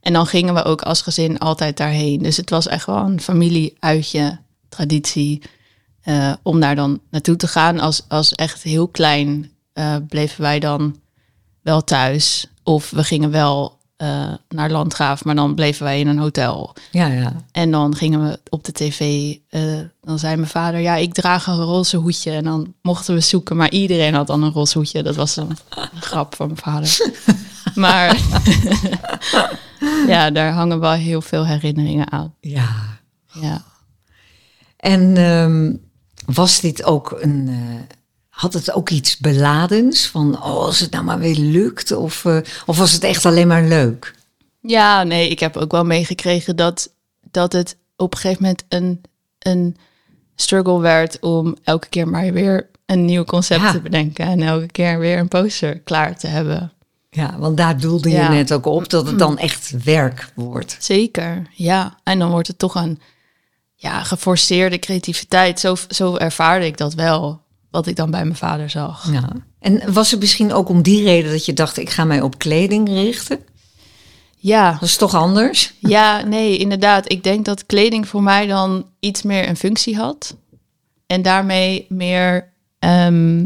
En 0.02 0.14
dan 0.14 0.26
gingen 0.26 0.54
we 0.54 0.64
ook 0.64 0.82
als 0.82 1.02
gezin 1.02 1.38
altijd 1.38 1.78
daarheen. 1.78 2.22
Dus 2.22 2.38
het 2.38 2.50
was 2.50 2.68
echt 2.68 2.86
wel 2.86 2.98
een 2.98 3.22
familieuitje, 3.22 4.40
traditie, 4.70 5.42
eh, 6.02 6.34
om 6.44 6.60
daar 6.60 6.76
dan 6.76 7.02
naartoe 7.10 7.36
te 7.36 7.48
gaan. 7.48 7.80
Als, 7.80 8.04
als 8.08 8.34
echt 8.34 8.64
heel 8.64 8.88
klein 8.88 9.52
eh, 9.74 9.96
bleven 10.08 10.42
wij 10.42 10.60
dan 10.60 11.00
wel 11.62 11.84
thuis. 11.84 12.48
Of 12.64 12.90
we 12.90 13.04
gingen 13.04 13.32
wel 13.32 13.77
eh, 13.98 14.34
naar 14.50 14.70
Landgraaf, 14.72 15.24
maar 15.26 15.36
dan 15.36 15.56
bleven 15.56 15.84
wij 15.84 16.00
in 16.00 16.08
een 16.08 16.18
hotel. 16.20 16.74
Ja, 16.92 17.08
ja. 17.08 17.34
En 17.52 17.72
dan 17.72 17.96
gingen 17.96 18.24
we 18.28 18.40
op 18.50 18.64
de 18.64 18.72
tv. 18.72 19.00
eh, 19.50 19.62
dan 20.02 20.20
zei 20.20 20.36
mijn 20.36 20.48
vader, 20.48 20.80
ja, 20.80 20.96
ik 20.96 21.14
draag 21.14 21.48
een 21.48 21.56
roze 21.62 21.98
hoedje. 21.98 22.32
En 22.32 22.44
dan 22.44 22.74
mochten 22.82 23.14
we 23.14 23.20
zoeken, 23.20 23.56
maar 23.56 23.70
iedereen 23.72 24.14
had 24.14 24.28
dan 24.28 24.44
een 24.44 24.52
roze 24.52 24.78
hoedje. 24.78 25.04
Dat 25.04 25.16
was 25.16 25.36
een, 25.36 25.50
een 25.70 26.02
grap 26.10 26.36
van 26.36 26.46
mijn 26.48 26.60
vader. 26.60 26.98
maar 27.76 28.18
ja, 30.08 30.32
daar 30.32 30.52
hangen 30.52 30.80
wel 30.80 30.92
heel 30.92 31.22
veel 31.22 31.46
herinneringen 31.46 32.12
aan. 32.12 32.34
ja. 32.42 32.70
Ja. 33.42 33.64
En 34.78 35.18
ehm, 35.18 35.74
was 36.36 36.60
dit 36.60 36.84
ook 36.84 37.18
een. 37.20 37.48
eh, 37.50 37.96
had 38.38 38.54
het 38.54 38.72
ook 38.72 38.90
iets 38.90 39.18
beladens? 39.18 40.08
Van, 40.08 40.36
oh, 40.36 40.44
als 40.44 40.80
het 40.80 40.92
nou 40.92 41.04
maar 41.04 41.20
weer 41.20 41.38
lukt? 41.38 41.92
Of, 41.92 42.26
eh, 42.26 42.38
of 42.66 42.78
was 42.78 42.92
het 42.92 43.04
echt 43.04 43.26
alleen 43.26 43.48
maar 43.48 43.64
leuk? 43.64 44.16
ja, 44.62 45.04
nee, 45.04 45.30
ik 45.30 45.40
heb 45.40 45.58
ook 45.58 45.72
wel 45.72 45.86
meegekregen 45.86 46.56
dat, 46.56 46.90
dat 47.32 47.54
het 47.54 47.78
op 47.96 48.14
een 48.14 48.20
gegeven 48.20 48.42
moment 48.44 48.64
een, 48.70 49.02
een 49.40 49.78
struggle 50.36 50.80
werd 50.80 51.20
om 51.20 51.56
elke 51.64 51.88
keer 51.88 52.08
maar 52.08 52.34
weer 52.34 52.70
een 52.86 53.06
nieuw 53.06 53.24
concept 53.24 53.62
Ja. 53.62 53.72
te 53.72 53.82
bedenken. 53.82 54.26
En 54.26 54.42
elke 54.42 54.68
keer 54.68 55.00
weer 55.00 55.18
een 55.18 55.28
poster 55.28 55.80
klaar 55.80 56.18
te 56.18 56.28
hebben. 56.28 56.72
Ja, 57.10 57.38
want 57.38 57.58
daar 57.58 57.80
doelde 57.80 58.10
je 58.10 58.18
net 58.18 58.54
ook 58.54 58.66
op 58.66 58.90
dat 58.90 59.08
het 59.08 59.20
dan 59.20 59.38
echt 59.38 59.84
werk 59.84 60.32
wordt. 60.36 60.76
Zeker, 60.80 61.42
ja. 61.54 62.00
En 62.04 62.20
dan 62.20 62.30
wordt 62.32 62.48
het 62.48 62.60
toch 62.60 62.76
een 62.76 63.00
ja, 63.76 64.04
geforceerde 64.04 64.80
creativiteit. 64.80 65.60
Zo, 65.60 65.76
zo 65.90 66.16
ervaarde 66.16 66.66
ik 66.66 66.78
dat 66.78 66.94
wel, 66.94 67.42
wat 67.78 67.88
ik 67.88 67.96
dan 67.96 68.12
bij 68.12 68.24
mijn 68.24 68.36
vader 68.36 68.70
zag. 68.70 69.12
Ja. 69.12 69.30
En 69.60 69.94
was 69.94 70.12
het 70.12 70.20
misschien 70.20 70.54
ook 70.54 70.70
om 70.70 70.82
die 70.82 71.04
reden 71.04 71.32
dat 71.32 71.46
je 71.46 71.54
dacht, 71.54 71.78
ik 71.78 71.90
ga 71.90 72.04
mij 72.04 72.22
op 72.22 72.38
kleding 72.38 72.90
richten? 72.90 73.40
Ja, 74.38 74.72
Dat 74.72 74.82
is 74.82 74.98
toch 74.98 75.14
anders? 75.14 75.74
ja, 75.80 76.22
nee, 76.22 76.58
inderdaad. 76.58 77.12
Ik 77.12 77.24
denk 77.24 77.46
dat 77.46 77.66
kleding 77.66 78.08
voor 78.08 78.24
mij 78.24 78.46
dan 78.48 78.86
iets 79.00 79.22
meer 79.22 79.48
een 79.48 79.58
functie 79.58 79.96
had. 79.96 80.36
En 81.08 81.22
daarmee 81.22 81.86
meer 81.90 82.54
ehm, 82.80 83.46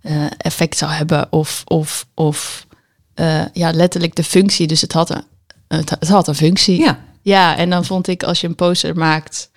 eh, 0.00 0.26
effect 0.36 0.78
zou 0.78 0.92
hebben. 0.92 1.32
Of, 1.32 1.62
of, 1.64 2.06
of 2.14 2.66
eh, 3.14 3.44
ja, 3.52 3.72
letterlijk 3.72 4.14
de 4.14 4.24
functie. 4.24 4.66
Dus 4.66 4.80
het 4.80 4.92
had 4.92 5.10
een, 5.10 5.24
het, 5.68 5.90
het 5.90 6.08
had 6.08 6.28
een 6.28 6.34
functie. 6.34 6.80
Ja. 6.80 7.04
Ja, 7.22 7.56
en 7.56 7.70
dan 7.70 7.84
vond 7.84 8.08
ik 8.08 8.22
als 8.22 8.40
je 8.40 8.46
een 8.46 8.54
poster 8.54 8.96
maakt, 8.96 9.50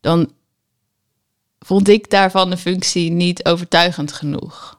dan 0.00 0.32
vond 1.68 1.88
ik 1.88 2.10
daarvan 2.10 2.50
de 2.50 2.56
functie 2.56 3.10
niet 3.10 3.44
overtuigend 3.44 4.12
genoeg. 4.12 4.78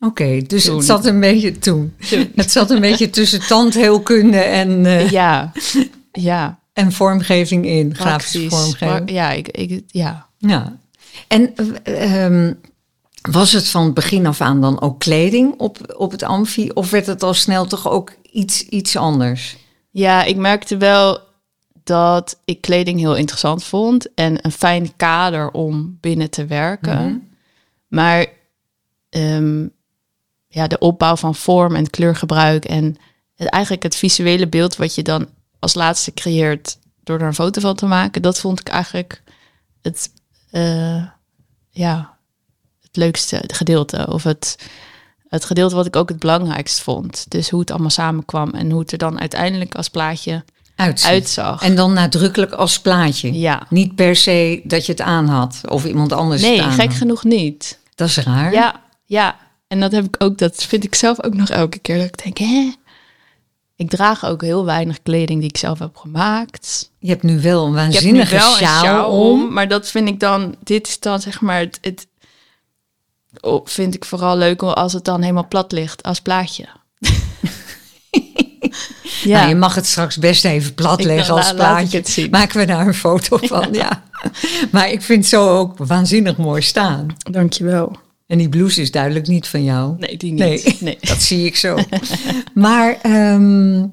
Oké, 0.00 0.42
dus 0.46 0.64
Toen. 0.64 0.76
het 0.76 0.86
zat 0.86 1.06
een 1.06 1.20
beetje 1.20 1.58
toen. 1.58 1.94
Toen. 2.10 2.32
Het 2.34 2.50
zat 2.50 2.70
een 2.70 2.80
beetje 2.80 3.10
tussen 3.10 3.46
tandheelkunde 3.46 4.38
en, 4.38 4.86
eh, 4.86 5.10
Ja, 5.20 5.52
ja, 6.30 6.58
en 6.72 6.92
vormgeving 6.92 7.66
in, 7.66 7.94
grafische 7.94 8.48
vormgeving. 8.48 9.10
Ja, 9.10 9.30
ik, 9.30 9.48
ik, 9.48 9.82
ja. 9.86 10.26
Ja. 10.38 10.78
En 11.28 11.54
eh, 11.82 12.24
ehm, 12.24 12.52
was 13.30 13.52
het 13.52 13.68
van 13.68 13.92
begin 13.92 14.26
af 14.26 14.40
aan 14.40 14.60
dan 14.60 14.80
ook 14.80 14.98
kleding 14.98 15.54
op, 15.56 15.94
op 15.96 16.10
het 16.10 16.22
amfi? 16.22 16.70
Of 16.70 16.90
werd 16.90 17.06
het 17.06 17.22
al 17.22 17.34
snel 17.34 17.66
toch 17.66 17.90
ook 17.90 18.14
iets, 18.32 18.62
iets 18.62 18.96
anders? 18.96 19.56
ja, 19.90 20.24
ik 20.24 20.36
merkte 20.36 20.76
wel 20.76 21.20
dat 21.88 22.40
ik 22.44 22.60
kleding 22.60 22.98
heel 22.98 23.16
interessant 23.16 23.64
vond 23.64 24.14
en 24.14 24.44
een 24.44 24.52
fijn 24.52 24.96
kader 24.96 25.50
om 25.50 25.98
binnen 26.00 26.30
te 26.30 26.46
werken. 26.46 27.04
Mhm. 27.04 27.16
Maar 27.88 28.26
ehm, 29.08 29.66
ja, 30.48 30.66
de 30.66 30.78
opbouw 30.78 31.16
van 31.16 31.34
vorm 31.34 31.74
en 31.74 31.90
kleurgebruik 31.90 32.64
en 32.64 32.96
het, 33.34 33.48
eigenlijk 33.48 33.82
het 33.82 33.96
visuele 33.96 34.48
beeld 34.48 34.76
wat 34.76 34.94
je 34.94 35.02
dan 35.02 35.28
als 35.58 35.74
laatste 35.74 36.14
creëert 36.14 36.78
door 37.02 37.20
er 37.20 37.26
een 37.26 37.34
foto 37.34 37.60
van 37.60 37.74
te 37.74 37.86
maken, 37.86 38.22
dat 38.22 38.38
vond 38.38 38.60
ik 38.60 38.68
eigenlijk 38.68 39.22
het, 39.82 40.10
eh, 40.50 41.04
ja, 41.70 42.16
het 42.80 42.96
leukste 42.96 43.42
gedeelte. 43.46 44.06
Of 44.12 44.22
het, 44.22 44.68
het 45.28 45.44
gedeelte 45.44 45.74
wat 45.74 45.86
ik 45.86 45.96
ook 45.96 46.08
het 46.08 46.18
belangrijkst 46.18 46.80
vond. 46.80 47.30
Dus 47.30 47.50
hoe 47.50 47.60
het 47.60 47.70
allemaal 47.70 47.90
samenkwam 47.90 48.50
en 48.50 48.70
hoe 48.70 48.80
het 48.80 48.92
er 48.92 48.98
dan 48.98 49.20
uiteindelijk 49.20 49.74
als 49.74 49.88
plaatje 49.88 50.44
Uitziet. 50.78 51.10
uitzag. 51.10 51.62
En 51.62 51.74
dan 51.74 51.92
nadrukkelijk 51.92 52.52
als 52.52 52.80
plaatje. 52.80 53.32
ja. 53.32 53.66
Niet 53.68 53.94
per 53.94 54.16
se 54.16 54.60
dat 54.64 54.86
je 54.86 54.92
het 54.92 55.00
aan 55.00 55.28
had 55.28 55.60
of 55.68 55.84
iemand 55.84 56.12
anders 56.12 56.42
Nee, 56.42 56.62
gek 56.62 56.88
had. 56.88 56.94
genoeg 56.94 57.24
niet. 57.24 57.78
Dat 57.94 58.08
is 58.08 58.16
raar. 58.16 58.52
Ja, 58.52 58.80
ja. 59.04 59.36
En 59.68 59.80
dat 59.80 59.92
heb 59.92 60.04
ik 60.04 60.14
ook, 60.18 60.38
dat 60.38 60.64
vind 60.64 60.84
ik 60.84 60.94
zelf 60.94 61.22
ook 61.22 61.34
nog 61.34 61.48
elke 61.48 61.78
keer. 61.78 61.96
Dat 61.96 62.06
ik 62.06 62.22
denk, 62.24 62.38
hè? 62.38 62.72
Ik 63.76 63.90
draag 63.90 64.24
ook 64.26 64.42
heel 64.42 64.64
weinig 64.64 65.02
kleding 65.02 65.40
die 65.40 65.48
ik 65.48 65.56
zelf 65.56 65.78
heb 65.78 65.96
gemaakt. 65.96 66.90
Je 66.98 67.08
hebt 67.08 67.22
nu 67.22 67.40
wel 67.40 67.66
een 67.66 67.72
waanzinnige 67.74 68.36
wel 68.36 68.50
een 68.50 68.56
sjaal, 68.56 68.82
sjaal 68.82 69.10
om. 69.10 69.42
om, 69.42 69.52
maar 69.52 69.68
dat 69.68 69.88
vind 69.88 70.08
ik 70.08 70.20
dan, 70.20 70.54
dit 70.62 70.86
is 70.86 71.00
dan 71.00 71.20
zeg 71.20 71.40
maar 71.40 71.58
het, 71.60 71.78
het 71.80 72.06
oh, 73.40 73.66
vind 73.66 73.94
ik 73.94 74.04
vooral 74.04 74.36
leuk 74.36 74.62
als 74.62 74.92
het 74.92 75.04
dan 75.04 75.20
helemaal 75.20 75.48
plat 75.48 75.72
ligt 75.72 76.02
als 76.02 76.20
plaatje. 76.20 76.64
Ja, 79.24 79.36
Nou, 79.38 79.48
je 79.48 79.54
mag 79.54 79.74
het 79.74 79.86
straks 79.86 80.16
best 80.16 80.44
even 80.44 80.74
plat 80.74 80.98
Ik- 81.00 81.06
leggen 81.06 81.34
la- 81.34 81.40
als 81.40 81.50
ik 81.50 81.56
plaatje. 81.56 82.28
Maken 82.30 82.58
we 82.58 82.64
daar 82.66 82.86
een 82.86 82.94
foto 82.94 83.36
van, 83.42 83.68
ja. 83.82 84.02
Maar 84.70 84.90
ik 84.90 85.02
vind 85.02 85.18
het 85.20 85.28
zo 85.28 85.48
ook 85.58 85.78
waanzinnig 85.78 86.36
mooi 86.36 86.62
staan. 86.62 87.06
dankjewel. 87.30 87.96
En 88.26 88.38
die 88.38 88.48
blouse 88.48 88.80
is 88.80 88.90
duidelijk 88.90 89.26
niet 89.26 89.46
van 89.48 89.64
jou. 89.64 89.94
Nee, 89.98 90.16
die 90.16 90.30
niet. 90.30 90.38
Nee, 90.38 90.76
Nee. 90.80 90.98
dat 91.08 91.22
zie 91.22 91.44
ik 91.46 91.56
zo. 91.56 91.78
maar, 92.54 92.98
ehm, 93.02 93.84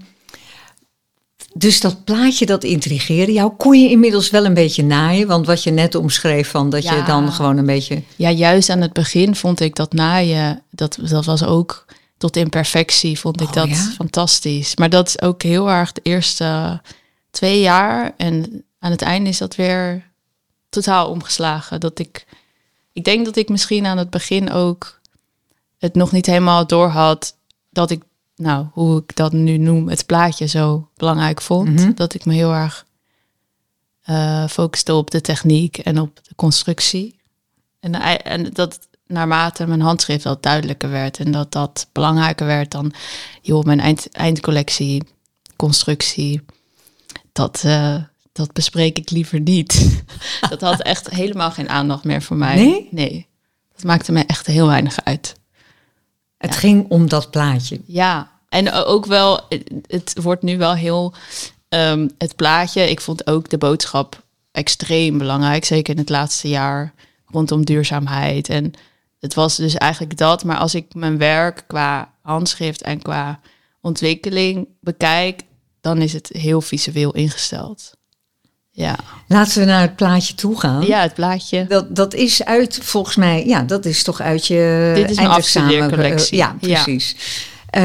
dus 1.54 1.80
dat 1.82 2.04
plaatje 2.04 2.46
dat 2.46 2.64
intrigeerde 2.64 3.32
jou. 3.32 3.52
Kon 3.58 3.80
je 3.82 3.90
inmiddels 3.90 4.30
wel 4.30 4.46
een 4.46 4.54
beetje 4.54 4.84
naaien? 4.84 5.28
Want 5.28 5.46
wat 5.46 5.64
je 5.64 5.72
net 5.72 5.96
omschreef 5.96 6.50
van 6.50 6.70
dat 6.70 6.84
je 6.84 7.04
dan 7.06 7.32
gewoon 7.32 7.58
een 7.58 7.66
beetje... 7.66 8.02
Ja, 8.16 8.30
juist 8.32 8.70
aan 8.70 8.82
het 8.82 8.94
begin 8.94 9.36
vond 9.36 9.60
ik 9.60 9.76
dat 9.76 9.94
naaien, 9.94 10.62
dat, 10.72 10.98
dat 11.10 11.26
was 11.26 11.44
ook 11.44 11.86
tot 12.18 12.36
imperfectie, 12.38 13.20
vond 13.20 13.42
ik 13.42 13.48
Oh, 13.48 13.54
dat 13.54 13.70
ja? 13.70 13.76
fantastisch. 13.76 14.76
Maar 14.76 14.90
dat 14.90 15.08
is 15.08 15.22
ook 15.22 15.44
heel 15.44 15.70
erg 15.70 15.92
de 15.92 16.02
eerste 16.04 16.82
twee 17.30 17.62
jaar. 17.62 18.14
En 18.18 18.64
aan 18.80 18.92
het 18.92 19.02
einde 19.02 19.30
is 19.30 19.38
dat 19.38 19.56
weer 19.56 20.12
totaal 20.70 21.10
omgeslagen. 21.10 21.80
Dat 21.80 22.00
ik, 22.00 22.26
ik 22.94 23.04
denk 23.04 23.26
dat 23.26 23.36
ik 23.36 23.50
misschien 23.50 23.86
aan 23.86 23.98
het 23.98 24.10
begin 24.10 24.52
ook 24.52 25.00
het 25.78 25.96
nog 25.96 26.12
niet 26.12 26.26
helemaal 26.26 26.68
door 26.68 26.88
had 26.88 27.38
dat 27.70 27.92
ik, 27.92 28.04
nou, 28.36 28.66
hoe 28.72 29.02
ik 29.02 29.16
dat 29.16 29.34
nu 29.34 29.58
noem, 29.58 29.90
het 29.90 30.06
plaatje 30.06 30.46
zo 30.46 30.90
belangrijk 30.96 31.42
vond. 31.42 31.70
Mhm. 31.70 31.94
Dat 31.94 32.14
ik 32.14 32.26
me 32.26 32.34
heel 32.34 32.54
erg 32.54 32.86
eh 34.02 34.48
focuste 34.48 34.94
op 34.94 35.12
de 35.12 35.22
techniek 35.22 35.78
en 35.78 36.00
op 36.00 36.20
de 36.24 36.36
constructie. 36.36 37.20
En, 37.80 37.94
en 38.24 38.44
dat 38.44 38.80
naarmate 39.08 39.68
mijn 39.68 39.82
handschrift 39.82 40.24
wat 40.24 40.44
duidelijker 40.44 40.90
werd 40.90 41.18
en 41.20 41.32
dat 41.32 41.52
dat 41.52 41.88
belangrijker 41.92 42.46
werd 42.46 42.72
dan, 42.72 42.94
joh, 43.42 43.64
mijn 43.64 43.80
eind, 43.80 44.12
eindcollectie, 44.12 45.04
constructie, 45.56 46.42
dat, 47.32 47.62
eh, 47.66 47.96
dat 48.32 48.54
bespreek 48.54 48.98
ik 48.98 49.10
liever 49.10 49.40
niet. 49.40 50.04
dat 50.50 50.62
had 50.62 50.82
echt 50.82 51.10
helemaal 51.10 51.52
geen 51.52 51.70
aandacht 51.70 52.04
meer 52.04 52.22
voor 52.22 52.38
mij. 52.38 52.56
Nee? 52.56 52.88
Nee. 52.92 53.28
Dat 53.76 53.84
maakte 53.84 54.12
me 54.12 54.24
echt 54.26 54.46
heel 54.48 54.68
weinig 54.68 55.04
uit. 55.04 55.36
Het 56.38 56.54
Ja. 56.54 56.60
ging 56.60 56.86
om 56.90 57.10
dat 57.10 57.32
plaatje. 57.32 57.82
Ja, 57.86 58.32
en 58.50 58.72
ook 58.72 59.06
wel, 59.06 59.40
het- 59.50 59.72
het 59.88 60.14
wordt 60.22 60.44
nu 60.44 60.58
wel 60.58 60.74
heel, 60.76 61.14
ehm, 61.70 62.08
het 62.18 62.36
plaatje, 62.36 62.90
ik 62.90 63.02
vond 63.02 63.28
ook 63.28 63.50
de 63.50 63.58
boodschap 63.58 64.24
extreem 64.52 65.18
belangrijk, 65.18 65.66
zeker 65.66 65.94
in 65.94 66.00
het 66.00 66.10
laatste 66.10 66.48
jaar, 66.48 66.94
rondom 67.26 67.66
duurzaamheid. 67.66 68.50
En 68.50 68.74
het 69.26 69.34
was 69.34 69.56
dus 69.56 69.76
eigenlijk 69.76 70.18
dat, 70.18 70.44
maar 70.44 70.58
als 70.58 70.76
ik 70.76 70.86
mijn 70.94 71.18
werk 71.18 71.64
qua 71.68 72.12
handschrift 72.22 72.82
en 72.82 73.02
qua 73.02 73.40
ontwikkeling 73.82 74.68
bekijk, 74.82 75.42
dan 75.82 76.02
is 76.02 76.14
het 76.14 76.30
heel 76.32 76.62
visueel 76.62 77.12
ingesteld. 77.14 77.94
Ja, 78.72 78.96
Laten 79.28 79.60
we 79.60 79.66
naar 79.66 79.82
het 79.82 79.96
plaatje 79.96 80.36
toe 80.36 80.60
gaan. 80.60 80.86
ja 80.86 81.02
het 81.02 81.14
plaatje. 81.14 81.66
Dat, 81.68 81.96
dat 81.96 82.14
is 82.14 82.44
uit, 82.46 82.80
volgens 82.82 83.16
mij, 83.16 83.46
ja, 83.46 83.62
dat 83.62 83.86
is 83.86 84.04
toch 84.04 84.22
uit 84.22 84.48
je 84.48 84.92
Dit 84.96 85.10
is 85.10 85.16
mijn 85.16 85.30
ja, 86.30 86.56
precies. 86.60 87.16
Eh, 87.70 87.82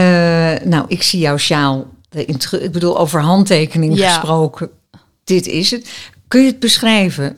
nou, 0.64 0.85
ik 0.88 1.03
zie 1.03 1.20
jouw 1.20 1.37
sjaal. 1.37 1.87
Ik 2.11 2.72
bedoel, 2.72 2.98
over 2.98 3.20
handtekening 3.20 3.96
Ja. 3.96 4.09
gesproken. 4.12 4.70
Dit 5.24 5.46
is 5.46 5.70
het. 5.70 5.90
Kun 6.29 6.40
je 6.40 6.46
het 6.46 6.61
beschrijven 6.61 7.37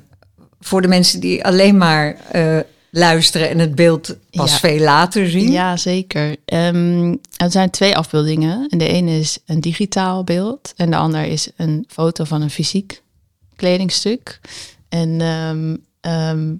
voor 0.61 0.83
de 0.83 0.89
mensen 0.89 1.21
die 1.21 1.45
alleen 1.45 1.77
maar 1.77 2.17
eh, 2.31 2.59
luisteren 2.95 3.49
en 3.49 3.59
het 3.59 3.75
beeld 3.75 4.17
pas 4.31 4.51
Ja. 4.51 4.59
veel 4.59 4.79
later 4.79 5.29
zien? 5.29 5.51
Ja, 5.51 5.77
zeker. 5.77 6.37
Ehm, 6.45 7.15
er 7.37 7.51
zijn 7.51 7.71
twee 7.71 7.97
afbeeldingen. 7.97 8.69
En 8.69 8.79
de 8.79 8.89
ene 8.89 9.19
is 9.19 9.39
een 9.47 9.61
digitaal 9.61 10.25
beeld 10.25 10.73
en 10.77 10.91
de 10.91 10.97
ander 10.97 11.25
is 11.25 11.51
een 11.57 11.85
foto 11.89 12.25
van 12.25 12.43
een 12.43 12.51
fysiek 12.51 13.03
kledingstuk. 13.57 14.41
En 14.89 15.21
ehm, 15.21 15.77
ehm, 16.01 16.55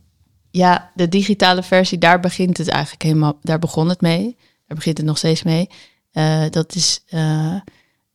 ja, 0.51 0.91
de 0.95 1.09
digitale 1.09 1.63
versie, 1.63 1.99
daar 1.99 2.21
begint 2.21 2.59
het 2.59 2.69
eigenlijk 2.69 3.03
helemaal, 3.03 3.39
daar 3.43 3.59
begon 3.59 3.89
het 3.89 4.01
mee. 4.01 4.37
Daar 4.67 4.77
begint 4.77 4.97
het 4.97 5.07
nog 5.07 5.19
steeds 5.19 5.43
mee. 5.43 5.69
Eh, 6.13 6.43
dat 6.51 6.75
is 6.75 7.01
eh, 7.09 7.55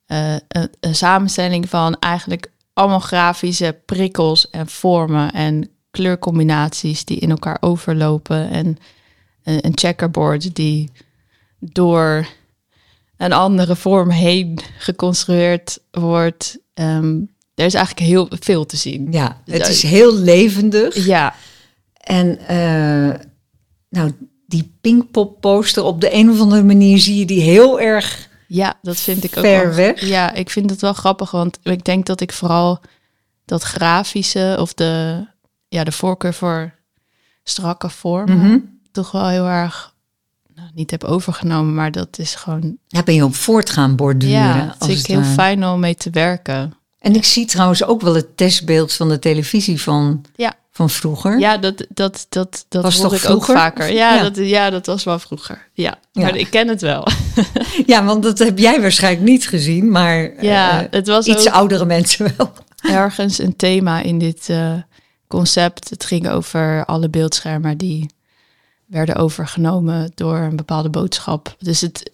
eh, 0.06 0.36
een, 0.48 0.70
een 0.80 0.96
samenstelling 0.96 1.70
van 1.70 2.00
eigenlijk 2.00 2.52
allemaal 2.74 3.00
grafische 3.00 3.80
prikkels 3.86 4.50
en 4.50 4.68
vormen 4.68 5.32
en 5.32 5.70
kleurcombinaties 5.92 7.06
die 7.06 7.18
in 7.20 7.30
elkaar 7.30 7.58
overlopen. 7.60 8.50
En 8.50 8.78
een, 9.44 9.66
een 9.66 9.78
checkerboard 9.78 10.56
die 10.56 10.90
door 11.60 12.28
een 13.18 13.34
andere 13.34 13.76
vorm 13.76 14.10
heen 14.10 14.60
geconstrueerd 14.78 15.80
wordt. 15.92 16.58
Ehm, 16.74 17.16
er 17.56 17.66
is 17.66 17.74
eigenlijk 17.74 18.06
heel 18.08 18.28
veel 18.40 18.66
te 18.66 18.78
zien. 18.78 19.08
Ja, 19.12 19.42
het 19.46 19.68
is 19.68 19.84
heel 19.84 20.16
levendig. 20.16 21.06
Ja, 21.06 21.36
En 21.94 22.40
eh, 22.40 23.20
nou, 23.90 24.12
die 24.48 24.78
Pinkpop 24.82 25.42
poster 25.42 25.84
op 25.84 26.02
de 26.02 26.14
een 26.14 26.30
of 26.32 26.40
andere 26.40 26.64
manier 26.64 27.00
zie 27.00 27.16
je 27.16 27.26
die 27.26 27.42
heel 27.42 27.80
erg 27.80 28.30
ja, 28.48 28.80
dat 28.82 28.98
vind 28.98 29.24
ik 29.24 29.38
ook 29.38 29.44
ver 29.44 29.66
wel- 29.68 29.76
weg. 29.76 30.02
Ja, 30.08 30.34
ik 30.34 30.50
vind 30.50 30.70
het 30.70 30.82
wel 30.82 30.94
grappig, 30.94 31.32
want 31.32 31.60
ik 31.64 31.84
denk 31.84 32.06
dat 32.06 32.22
ik 32.22 32.32
vooral 32.34 32.80
dat 33.46 33.64
grafische 33.64 34.58
of 34.60 34.74
de, 34.74 35.26
ja, 35.68 35.84
de 35.84 35.92
voorkeur 35.92 36.34
voor 36.34 36.74
strakke 37.44 37.90
vormen 37.90 38.38
Mhm. 38.38 38.58
toch 38.92 39.12
wel 39.12 39.28
heel 39.28 39.46
erg 39.48 39.96
nou, 40.56 40.70
niet 40.74 40.92
heb 40.92 41.04
overgenomen, 41.04 41.74
maar 41.74 41.92
dat 41.92 42.20
is 42.20 42.36
gewoon 42.36 42.78
Daar 42.88 43.04
ben 43.04 43.16
je 43.16 43.24
op 43.24 43.36
voort 43.36 43.70
gaan 43.70 43.96
borduren. 43.96 44.36
ja, 44.38 44.68
het 44.72 44.80
als 44.80 44.90
is 44.90 44.98
het 44.98 45.08
heel 45.08 45.24
fijn 45.24 45.66
om 45.66 45.80
mee 45.80 45.96
te 45.96 46.10
werken. 46.10 46.74
En 47.00 47.16
ik 47.16 47.24
zie 47.26 47.46
trouwens 47.46 47.84
ook 47.84 48.02
wel 48.02 48.16
het 48.16 48.38
testbeeld 48.38 48.94
van 48.94 49.10
de 49.10 49.20
televisie 49.20 49.82
van, 49.82 50.22
Ja. 50.36 50.54
van 50.72 50.90
vroeger? 50.90 51.40
Ja, 51.40 51.58
dat, 51.58 51.86
dat, 51.90 52.26
dat, 52.30 52.66
dat 52.70 52.84
Was 52.84 53.00
toch 53.00 53.14
ik 53.14 53.20
vroeger? 53.20 53.54
ook 53.56 53.60
vaker. 53.60 53.92
Ja, 53.92 54.14
Ja. 54.16 54.24
Dat, 54.24 54.36
ja, 54.38 54.70
dat 54.70 54.86
was 54.86 55.04
wel 55.04 55.20
vroeger. 55.20 55.68
Ja, 55.74 55.98
maar 56.14 56.34
Ja. 56.34 56.40
ik 56.40 56.50
ken 56.50 56.68
het 56.68 56.82
wel. 56.82 57.08
Ja, 57.86 58.04
want 58.04 58.24
dat 58.24 58.40
heb 58.40 58.58
jij 58.60 58.82
waarschijnlijk 58.82 59.26
niet 59.30 59.48
gezien, 59.48 59.92
maar 59.92 60.44
Ja, 60.44 60.82
eh, 60.82 60.88
het 60.92 61.08
was 61.08 61.26
iets 61.26 61.48
oudere 61.50 61.86
mensen 61.86 62.34
wel. 62.38 62.52
ergens 62.82 63.40
een 63.40 63.56
thema 63.56 64.02
in 64.02 64.18
dit 64.20 64.50
eh, 64.50 64.74
concept. 65.28 65.90
Het 65.90 66.06
ging 66.06 66.30
over 66.30 66.86
alle 66.86 67.10
beeldschermen 67.10 67.78
die 67.78 68.10
werden 68.86 69.16
overgenomen 69.16 70.12
door 70.16 70.38
een 70.38 70.56
bepaalde 70.56 70.90
boodschap. 70.90 71.56
Dus 71.60 71.82
het 71.82 72.12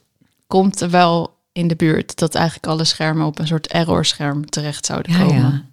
komt 0.47 0.81
er 0.81 0.89
wel 0.89 1.37
in 1.51 1.67
de 1.67 1.75
buurt 1.75 2.17
dat 2.19 2.35
eigenlijk 2.35 2.67
alle 2.67 2.83
schermen 2.83 3.25
op 3.25 3.39
een 3.39 3.47
soort 3.47 3.67
errorscherm 3.67 4.49
terecht 4.49 4.85
zouden 4.85 5.11
Ja, 5.11 5.17
komen. 5.19 5.35
ja. 5.41 5.65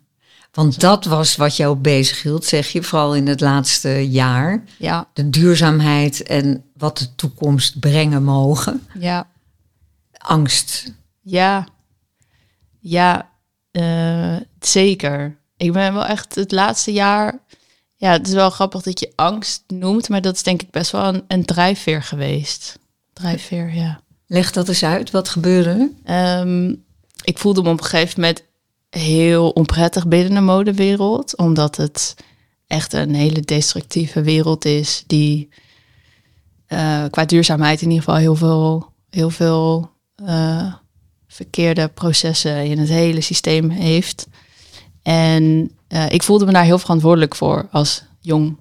Want 0.52 0.80
dat 0.80 1.04
was 1.04 1.36
wat 1.36 1.56
jou 1.56 1.76
bezig 1.76 2.22
hield, 2.22 2.44
zeg 2.44 2.68
je, 2.68 2.82
vooral 2.82 3.14
in 3.14 3.26
het 3.26 3.40
laatste 3.40 4.10
jaar. 4.10 4.64
ja, 4.78 5.08
De 5.12 5.30
duurzaamheid 5.30 6.22
en 6.22 6.64
wat 6.76 6.98
de 6.98 7.14
toekomst 7.14 7.80
brengen 7.80 8.24
mogen. 8.24 8.86
ja. 8.98 9.26
Angst. 10.12 10.92
Ja, 11.20 11.66
ja, 12.78 13.30
eh, 13.70 14.36
zeker. 14.60 15.36
Ik 15.60 15.72
ben 15.72 15.94
wel 15.94 16.06
echt 16.06 16.34
het 16.34 16.52
laatste 16.52 16.92
jaar. 16.92 17.38
Ja, 17.96 18.12
het 18.12 18.26
is 18.26 18.32
wel 18.32 18.50
grappig 18.50 18.82
dat 18.82 19.00
je 19.00 19.12
angst 19.14 19.62
noemt, 19.66 20.08
maar 20.08 20.20
dat 20.20 20.34
is 20.34 20.42
denk 20.42 20.62
ik 20.62 20.70
best 20.70 20.90
wel 20.90 21.04
een, 21.04 21.24
een 21.28 21.44
drijfveer 21.44 22.02
geweest. 22.02 22.78
Drijfveer, 23.12 23.74
ja. 23.74 24.00
Leg 24.26 24.52
dat 24.52 24.68
eens 24.68 24.84
uit, 24.84 25.10
wat 25.10 25.28
gebeurde? 25.28 25.92
Ehm, 26.04 26.74
ik 27.24 27.38
voelde 27.38 27.62
me 27.62 27.70
op 27.70 27.78
een 27.78 27.84
gegeven 27.84 28.20
moment 28.20 28.44
heel 28.90 29.50
onprettig 29.50 30.06
binnen 30.06 30.34
de 30.34 30.40
modewereld, 30.40 31.36
omdat 31.36 31.76
het 31.76 32.14
echt 32.66 32.92
een 32.92 33.14
hele 33.14 33.40
destructieve 33.40 34.22
wereld 34.22 34.64
is 34.64 35.04
die 35.06 35.48
eh, 36.66 37.04
qua 37.10 37.24
duurzaamheid 37.24 37.82
in 37.82 37.88
ieder 37.88 38.04
geval 38.04 38.20
heel 38.20 38.34
veel, 38.34 38.92
heel 39.10 39.30
veel 39.30 39.90
eh, 40.14 40.74
verkeerde 41.26 41.88
processen 41.88 42.64
in 42.64 42.78
het 42.78 42.88
hele 42.88 43.20
systeem 43.20 43.70
heeft. 43.70 44.26
En 45.02 45.70
eh, 45.88 46.10
ik 46.10 46.22
voelde 46.22 46.46
me 46.46 46.52
daar 46.52 46.64
heel 46.64 46.78
verantwoordelijk 46.78 47.34
voor 47.34 47.68
als 47.70 48.02
jong 48.20 48.56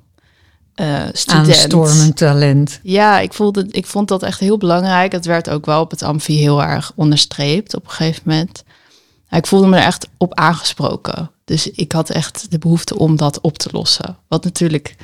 eh 0.75 1.03
student. 1.13 1.47
Aanstormend 1.47 2.17
talent. 2.17 2.79
Ja, 2.83 3.19
ik, 3.19 3.33
voelde, 3.33 3.67
ik 3.71 3.85
vond 3.85 4.07
dat 4.07 4.23
echt 4.23 4.39
heel 4.39 4.57
belangrijk. 4.57 5.11
Het 5.11 5.25
werd 5.25 5.49
ook 5.49 5.65
wel 5.65 5.81
op 5.81 5.91
het 5.91 6.03
amfi 6.03 6.37
heel 6.37 6.63
erg 6.63 6.91
onderstreept 6.95 7.75
op 7.75 7.83
een 7.83 7.91
gegeven 7.91 8.21
moment. 8.25 8.63
Ik 9.29 9.47
voelde 9.47 9.67
me 9.67 9.77
er 9.77 9.83
echt 9.83 10.07
op 10.17 10.33
aangesproken. 10.33 11.31
Dus 11.45 11.71
ik 11.71 11.91
had 11.91 12.09
echt 12.09 12.51
de 12.51 12.57
behoefte 12.57 12.97
om 12.97 13.15
dat 13.15 13.41
op 13.41 13.57
te 13.57 13.69
lossen. 13.71 14.17
Wat 14.27 14.43
natuurlijk 14.43 14.95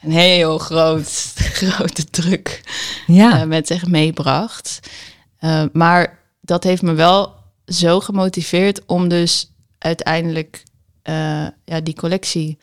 een 0.00 0.12
heel 0.12 0.58
groot, 0.58 1.32
grote 1.62 2.04
druk 2.04 2.60
Ja, 3.06 3.40
eh, 3.40 3.46
met 3.46 3.66
zich 3.66 3.86
meebracht. 3.86 4.80
Maar 5.72 6.18
dat 6.40 6.64
heeft 6.64 6.82
me 6.82 6.92
wel 6.92 7.34
zo 7.66 8.00
gemotiveerd 8.00 8.80
om 8.86 9.08
dus 9.08 9.51
uiteindelijk 9.82 10.62
eh, 11.02 11.46
ja, 11.64 11.80
die 11.82 11.94
collectie 11.94 12.58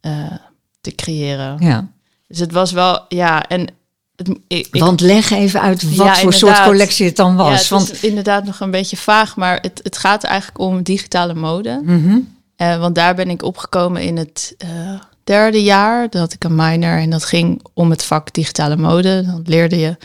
eh, 0.00 0.32
te 0.80 0.94
creëren. 0.94 1.56
ja. 1.60 1.88
Dus 2.28 2.38
het 2.38 2.52
was 2.52 2.72
wel, 2.72 3.04
ja, 3.08 3.46
en 3.48 3.60
het, 4.16 4.28
ik, 4.46 4.68
ik- 4.72 4.80
Want 4.80 5.00
leg 5.00 5.30
even 5.30 5.60
uit 5.60 5.82
wat 5.96 6.06
Ja, 6.06 6.14
voor 6.14 6.32
soort 6.32 6.62
collectie 6.62 7.06
het 7.06 7.16
dan 7.16 7.30
ja, 7.30 7.36
was. 7.36 7.58
het 7.60 7.68
want 7.68 7.92
is 7.92 8.00
inderdaad 8.04 8.44
nog 8.44 8.60
een 8.60 8.70
beetje 8.70 8.96
vaag, 8.96 9.36
maar 9.36 9.58
het, 9.60 9.80
het 9.82 9.96
gaat 9.98 10.24
eigenlijk 10.24 10.58
om 10.58 10.82
digitale 10.82 11.34
mode. 11.34 11.82
Eh, 12.56 12.78
want 12.80 12.94
daar 12.94 13.14
ben 13.14 13.30
ik 13.30 13.42
opgekomen 13.42 14.02
in 14.02 14.16
het 14.16 14.56
derde 15.24 15.62
jaar. 15.62 16.06
Had 16.10 16.32
ik 16.32 16.44
een 16.44 16.54
minor 16.54 16.98
en 16.98 17.10
dat 17.10 17.24
ging 17.24 17.64
om 17.74 17.90
het 17.90 18.04
vak 18.04 18.32
digitale 18.34 18.76
mode. 18.76 19.22
Dan 19.26 19.42
leerde 19.44 19.78
je 19.78 19.96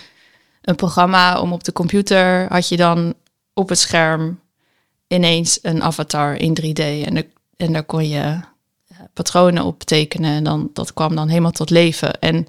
een 0.61 0.75
programma 0.75 1.39
om 1.39 1.53
op 1.53 1.63
de 1.63 1.71
computer, 1.73 2.45
had 2.49 2.67
je 2.69 2.77
dan 2.77 3.13
op 3.53 3.69
het 3.69 3.79
scherm 3.79 4.39
ineens 5.07 5.59
een 5.61 5.83
avatar 5.83 6.35
in 6.35 6.57
3D. 6.61 6.79
En, 6.79 7.15
er- 7.17 7.27
en 7.57 7.73
daar 7.73 7.83
kon 7.83 8.07
je 8.09 8.19
eh, 8.19 8.97
patronen 9.13 9.63
op 9.63 9.83
tekenen 9.83 10.31
en 10.31 10.43
dan, 10.43 10.69
dat 10.73 10.93
kwam 10.93 11.15
dan 11.15 11.27
helemaal 11.27 11.51
tot 11.51 11.69
leven. 11.69 12.19
En 12.19 12.47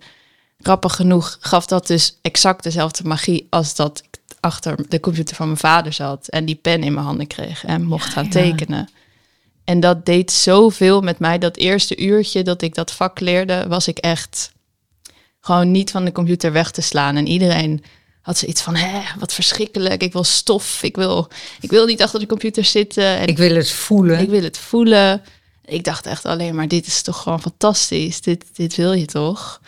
grappig 0.60 0.94
genoeg 0.94 1.36
gaf 1.40 1.66
dat 1.66 1.86
dus 1.86 2.18
exact 2.22 2.62
dezelfde 2.62 3.04
magie 3.04 3.46
als 3.50 3.74
dat 3.74 4.02
ik 4.10 4.20
achter 4.40 4.88
de 4.88 5.00
computer 5.00 5.36
van 5.36 5.46
mijn 5.46 5.58
vader 5.58 5.92
zat 5.92 6.28
en 6.28 6.44
die 6.44 6.54
pen 6.54 6.82
in 6.82 6.92
mijn 6.94 7.06
handen 7.06 7.26
kreeg 7.26 7.64
en 7.64 7.84
mocht 7.84 8.08
gaan 8.08 8.24
ja. 8.24 8.30
tekenen. 8.30 8.88
En 9.64 9.80
dat 9.80 10.06
deed 10.06 10.32
zoveel 10.32 11.00
met 11.00 11.18
mij. 11.18 11.38
Dat 11.38 11.56
eerste 11.56 11.96
uurtje 12.00 12.42
dat 12.42 12.62
ik 12.62 12.74
dat 12.74 12.92
vak 12.92 13.20
leerde, 13.20 13.64
was 13.68 13.88
ik 13.88 13.98
echt 13.98 14.52
gewoon 15.40 15.70
niet 15.70 15.90
van 15.90 16.04
de 16.04 16.12
computer 16.12 16.52
weg 16.52 16.70
te 16.70 16.80
slaan. 16.80 17.16
En 17.16 17.26
iedereen 17.26 17.84
had 18.26 18.38
zoiets 18.38 18.62
van, 18.62 18.74
hè, 18.76 19.00
wat 19.18 19.32
verschrikkelijk. 19.32 20.02
Ik 20.02 20.12
wil 20.12 20.24
stof. 20.24 20.82
Ik 20.82 20.96
wil, 20.96 21.28
ik 21.60 21.70
wil 21.70 21.86
niet 21.86 22.02
achter 22.02 22.20
de 22.20 22.26
computer 22.26 22.64
zitten. 22.64 23.04
En 23.18 23.26
ik 23.26 23.36
wil 23.36 23.54
het 23.54 23.70
voelen. 23.70 24.18
ik 24.18 24.28
wil 24.28 24.42
het 24.42 24.58
voelen. 24.58 25.22
Ik 25.64 25.84
dacht 25.84 26.06
echt 26.06 26.24
alleen 26.24 26.54
maar, 26.54 26.68
dit 26.68 26.86
is 26.86 27.02
toch 27.02 27.22
gewoon 27.22 27.40
fantastisch. 27.40 28.20
Dit, 28.20 28.44
dit 28.52 28.76
wil 28.76 28.92
je 28.92 29.04
toch? 29.04 29.60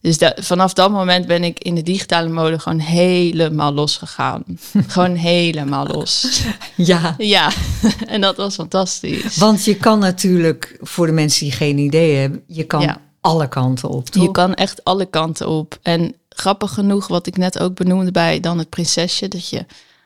Dus 0.00 0.18
da- 0.18 0.36
vanaf 0.40 0.72
dat 0.72 0.90
moment 0.90 1.26
ben 1.26 1.44
ik 1.44 1.58
in 1.58 1.74
de 1.74 1.82
digitale 1.82 2.28
mode 2.28 2.58
gewoon 2.58 2.78
helemaal 2.78 3.72
losgegaan. 3.72 4.44
gewoon 4.88 5.14
helemaal 5.14 5.86
los. 5.86 6.42
Ja, 6.76 7.14
Ja, 7.18 7.50
en 8.06 8.20
dat 8.20 8.36
was 8.36 8.54
fantastisch. 8.54 9.36
want 9.36 9.64
je 9.64 9.76
kan 9.76 9.98
natuurlijk, 9.98 10.76
voor 10.80 11.06
de 11.06 11.12
mensen 11.12 11.44
die 11.44 11.52
geen 11.54 11.78
idee 11.78 12.16
hebben, 12.16 12.42
je 12.46 12.64
kan 12.64 12.80
Ja. 12.80 13.00
alle 13.20 13.48
kanten 13.48 13.88
op. 13.88 14.06
Toch? 14.08 14.22
Je 14.22 14.30
kan 14.30 14.54
echt 14.54 14.84
alle 14.84 15.06
kanten 15.06 15.48
op. 15.48 15.78
En 15.82 16.14
grappig 16.34 16.72
genoeg, 16.74 17.06
wat 17.06 17.26
ik 17.26 17.36
net 17.36 17.58
ook 17.58 17.74
benoemde 17.74 18.10
bij 18.10 18.40
dan 18.40 18.58
het 18.58 18.68
prinsesje, 18.68 19.28
dat 19.28 19.48
je 19.48 19.64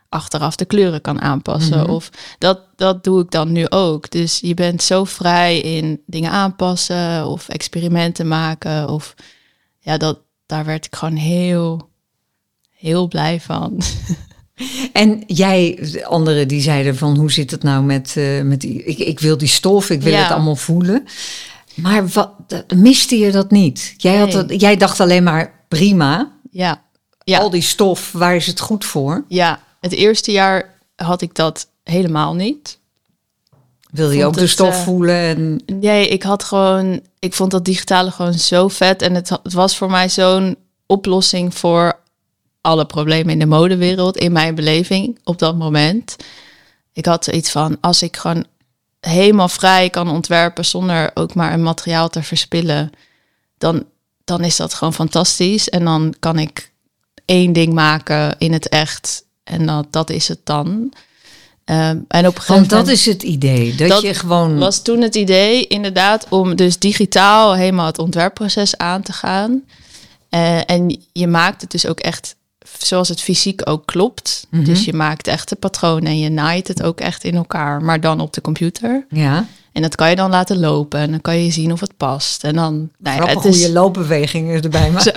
achteraf 0.08 0.56
de 0.56 0.64
kleuren 0.64 1.00
kan 1.00 1.20
aanpassen. 1.20 1.80
Mhm. 1.80 1.90
Of 1.90 2.10
dat, 2.38 2.60
dat 2.76 3.04
doe 3.04 3.22
ik 3.22 3.30
dan 3.30 3.52
nu 3.52 3.68
ook. 3.68 4.10
Dus 4.10 4.38
je 4.42 4.54
bent 4.54 4.82
zo 4.82 5.04
vrij 5.04 5.58
in 5.60 6.00
dingen 6.06 6.30
aanpassen 6.30 7.26
of 7.26 7.48
experimenten 7.48 8.28
maken. 8.28 8.88
Of 8.88 9.14
ja, 9.78 9.96
dat, 9.96 10.18
daar 10.46 10.64
werd 10.64 10.86
ik 10.86 10.94
gewoon 10.96 11.16
heel, 11.16 11.88
heel 12.70 13.08
blij 13.08 13.40
van. 13.40 13.80
En 14.92 15.22
jij, 15.26 15.78
de 15.92 16.06
anderen 16.06 16.48
die 16.48 16.60
zeiden 16.60 16.96
van 16.96 17.16
hoe 17.16 17.32
zit 17.32 17.50
het 17.50 17.62
nou 17.62 17.84
met, 17.84 18.14
eh, 18.16 18.42
met 18.42 18.60
die, 18.60 18.84
ik, 18.84 18.98
ik 18.98 19.20
wil 19.20 19.38
die 19.38 19.48
stof, 19.48 19.90
ik 19.90 20.02
wil 20.02 20.12
Ja. 20.12 20.22
het 20.22 20.32
allemaal 20.32 20.56
voelen. 20.56 21.04
Maar 21.74 22.08
wat, 22.08 22.30
miste 22.74 23.18
je 23.18 23.30
dat 23.32 23.50
niet? 23.50 23.94
Jij, 23.96 24.16
had 24.16 24.46
Nee. 24.46 24.58
jij 24.58 24.76
dacht 24.76 25.00
alleen 25.00 25.22
maar 25.22 25.55
prima, 25.68 26.32
Ja, 26.50 26.82
ja. 27.24 27.38
al 27.38 27.50
die 27.50 27.62
stof, 27.62 28.12
waar 28.12 28.36
is 28.36 28.46
het 28.46 28.60
goed 28.60 28.84
voor? 28.84 29.24
ja. 29.28 29.64
Het 29.80 29.94
eerste 29.94 30.32
jaar 30.32 30.74
had 30.96 31.22
ik 31.22 31.34
dat 31.34 31.68
helemaal 31.84 32.34
niet. 32.34 32.78
Wil 33.90 34.10
je 34.10 34.24
ook 34.24 34.36
de 34.36 34.46
stof 34.46 34.74
eh, 34.74 34.82
voelen? 34.82 35.16
En, 35.16 35.62
Nee, 35.80 36.08
ik 36.08 36.22
had 36.22 36.44
gewoon, 36.44 37.00
ik 37.18 37.34
vond 37.34 37.50
dat 37.50 37.64
digitale 37.64 38.10
gewoon 38.10 38.34
zo 38.34 38.68
vet. 38.68 39.02
En 39.02 39.14
het, 39.14 39.28
het 39.28 39.52
was 39.52 39.76
voor 39.76 39.90
mij 39.90 40.08
zo'n 40.08 40.56
oplossing 40.86 41.54
voor 41.54 41.98
alle 42.60 42.86
problemen 42.86 43.32
in 43.32 43.38
de 43.38 43.46
modewereld, 43.46 44.16
in 44.16 44.32
mijn 44.32 44.54
beleving 44.54 45.18
op 45.24 45.38
dat 45.38 45.56
moment. 45.56 46.16
Ik 46.92 47.06
had 47.06 47.24
zoiets 47.24 47.50
van, 47.50 47.76
als 47.80 48.02
ik 48.02 48.16
gewoon 48.16 48.46
helemaal 49.00 49.48
vrij 49.48 49.90
kan 49.90 50.10
ontwerpen 50.10 50.64
zonder 50.64 51.10
ook 51.14 51.34
maar 51.34 51.52
een 51.52 51.62
materiaal 51.62 52.08
te 52.08 52.22
verspillen, 52.22 52.90
dan, 53.58 53.84
dan 54.26 54.44
is 54.44 54.56
dat 54.56 54.74
gewoon 54.74 54.94
fantastisch. 54.94 55.68
En 55.68 55.84
dan 55.84 56.14
kan 56.18 56.38
ik 56.38 56.72
één 57.24 57.52
ding 57.52 57.72
maken 57.72 58.34
in 58.38 58.52
het 58.52 58.68
echt. 58.68 59.24
En 59.44 59.66
dat, 59.66 59.86
dat 59.90 60.10
is 60.10 60.28
het 60.28 60.40
dan. 60.44 60.92
Ehm, 61.64 61.98
en 62.08 62.26
op 62.26 62.36
een 62.36 62.44
want 62.46 62.70
dat 62.70 62.88
is 62.88 63.06
het 63.06 63.22
idee, 63.22 63.74
dat, 63.74 63.88
Dat 63.88 64.02
je 64.02 64.14
gewoon... 64.14 64.58
was 64.58 64.82
toen 64.82 65.00
het 65.00 65.14
idee 65.14 65.66
inderdaad 65.66 66.26
om 66.28 66.56
dus 66.56 66.78
digitaal 66.78 67.54
helemaal 67.54 67.86
het 67.86 67.98
ontwerpproces 67.98 68.76
aan 68.76 69.02
te 69.02 69.12
gaan. 69.12 69.62
Eh, 70.28 70.70
en 70.70 71.00
je 71.12 71.26
maakt 71.26 71.60
het 71.60 71.70
dus 71.70 71.86
ook 71.86 72.00
echt 72.00 72.36
zoals 72.78 73.08
het 73.08 73.20
fysiek 73.20 73.68
ook 73.68 73.86
klopt. 73.86 74.46
Mhm. 74.50 74.64
Dus 74.64 74.84
je 74.84 74.92
maakt 74.92 75.26
echt 75.26 75.48
de 75.48 75.56
patronen 75.56 76.06
en 76.06 76.18
je 76.18 76.30
naait 76.30 76.68
het 76.68 76.82
ook 76.82 77.00
echt 77.00 77.24
in 77.24 77.34
elkaar, 77.34 77.82
maar 77.82 78.00
dan 78.00 78.20
op 78.20 78.32
de 78.32 78.40
computer. 78.40 79.06
Ja, 79.10 79.46
En 79.76 79.82
dat 79.82 79.94
kan 79.94 80.10
je 80.10 80.16
dan 80.16 80.30
laten 80.30 80.58
lopen 80.58 81.00
en 81.00 81.10
dan 81.10 81.20
kan 81.20 81.42
je 81.44 81.50
zien 81.50 81.72
of 81.72 81.80
het 81.80 81.96
past. 81.96 82.44
En 82.44 82.54
dan, 82.54 82.90
nou 82.98 83.22
ja, 83.22 83.26
het 83.34 83.44
is, 83.44 83.60
je 83.60 83.72
loopbewegingen 83.72 84.62
erbij. 84.62 84.92
Zo. 85.00 85.10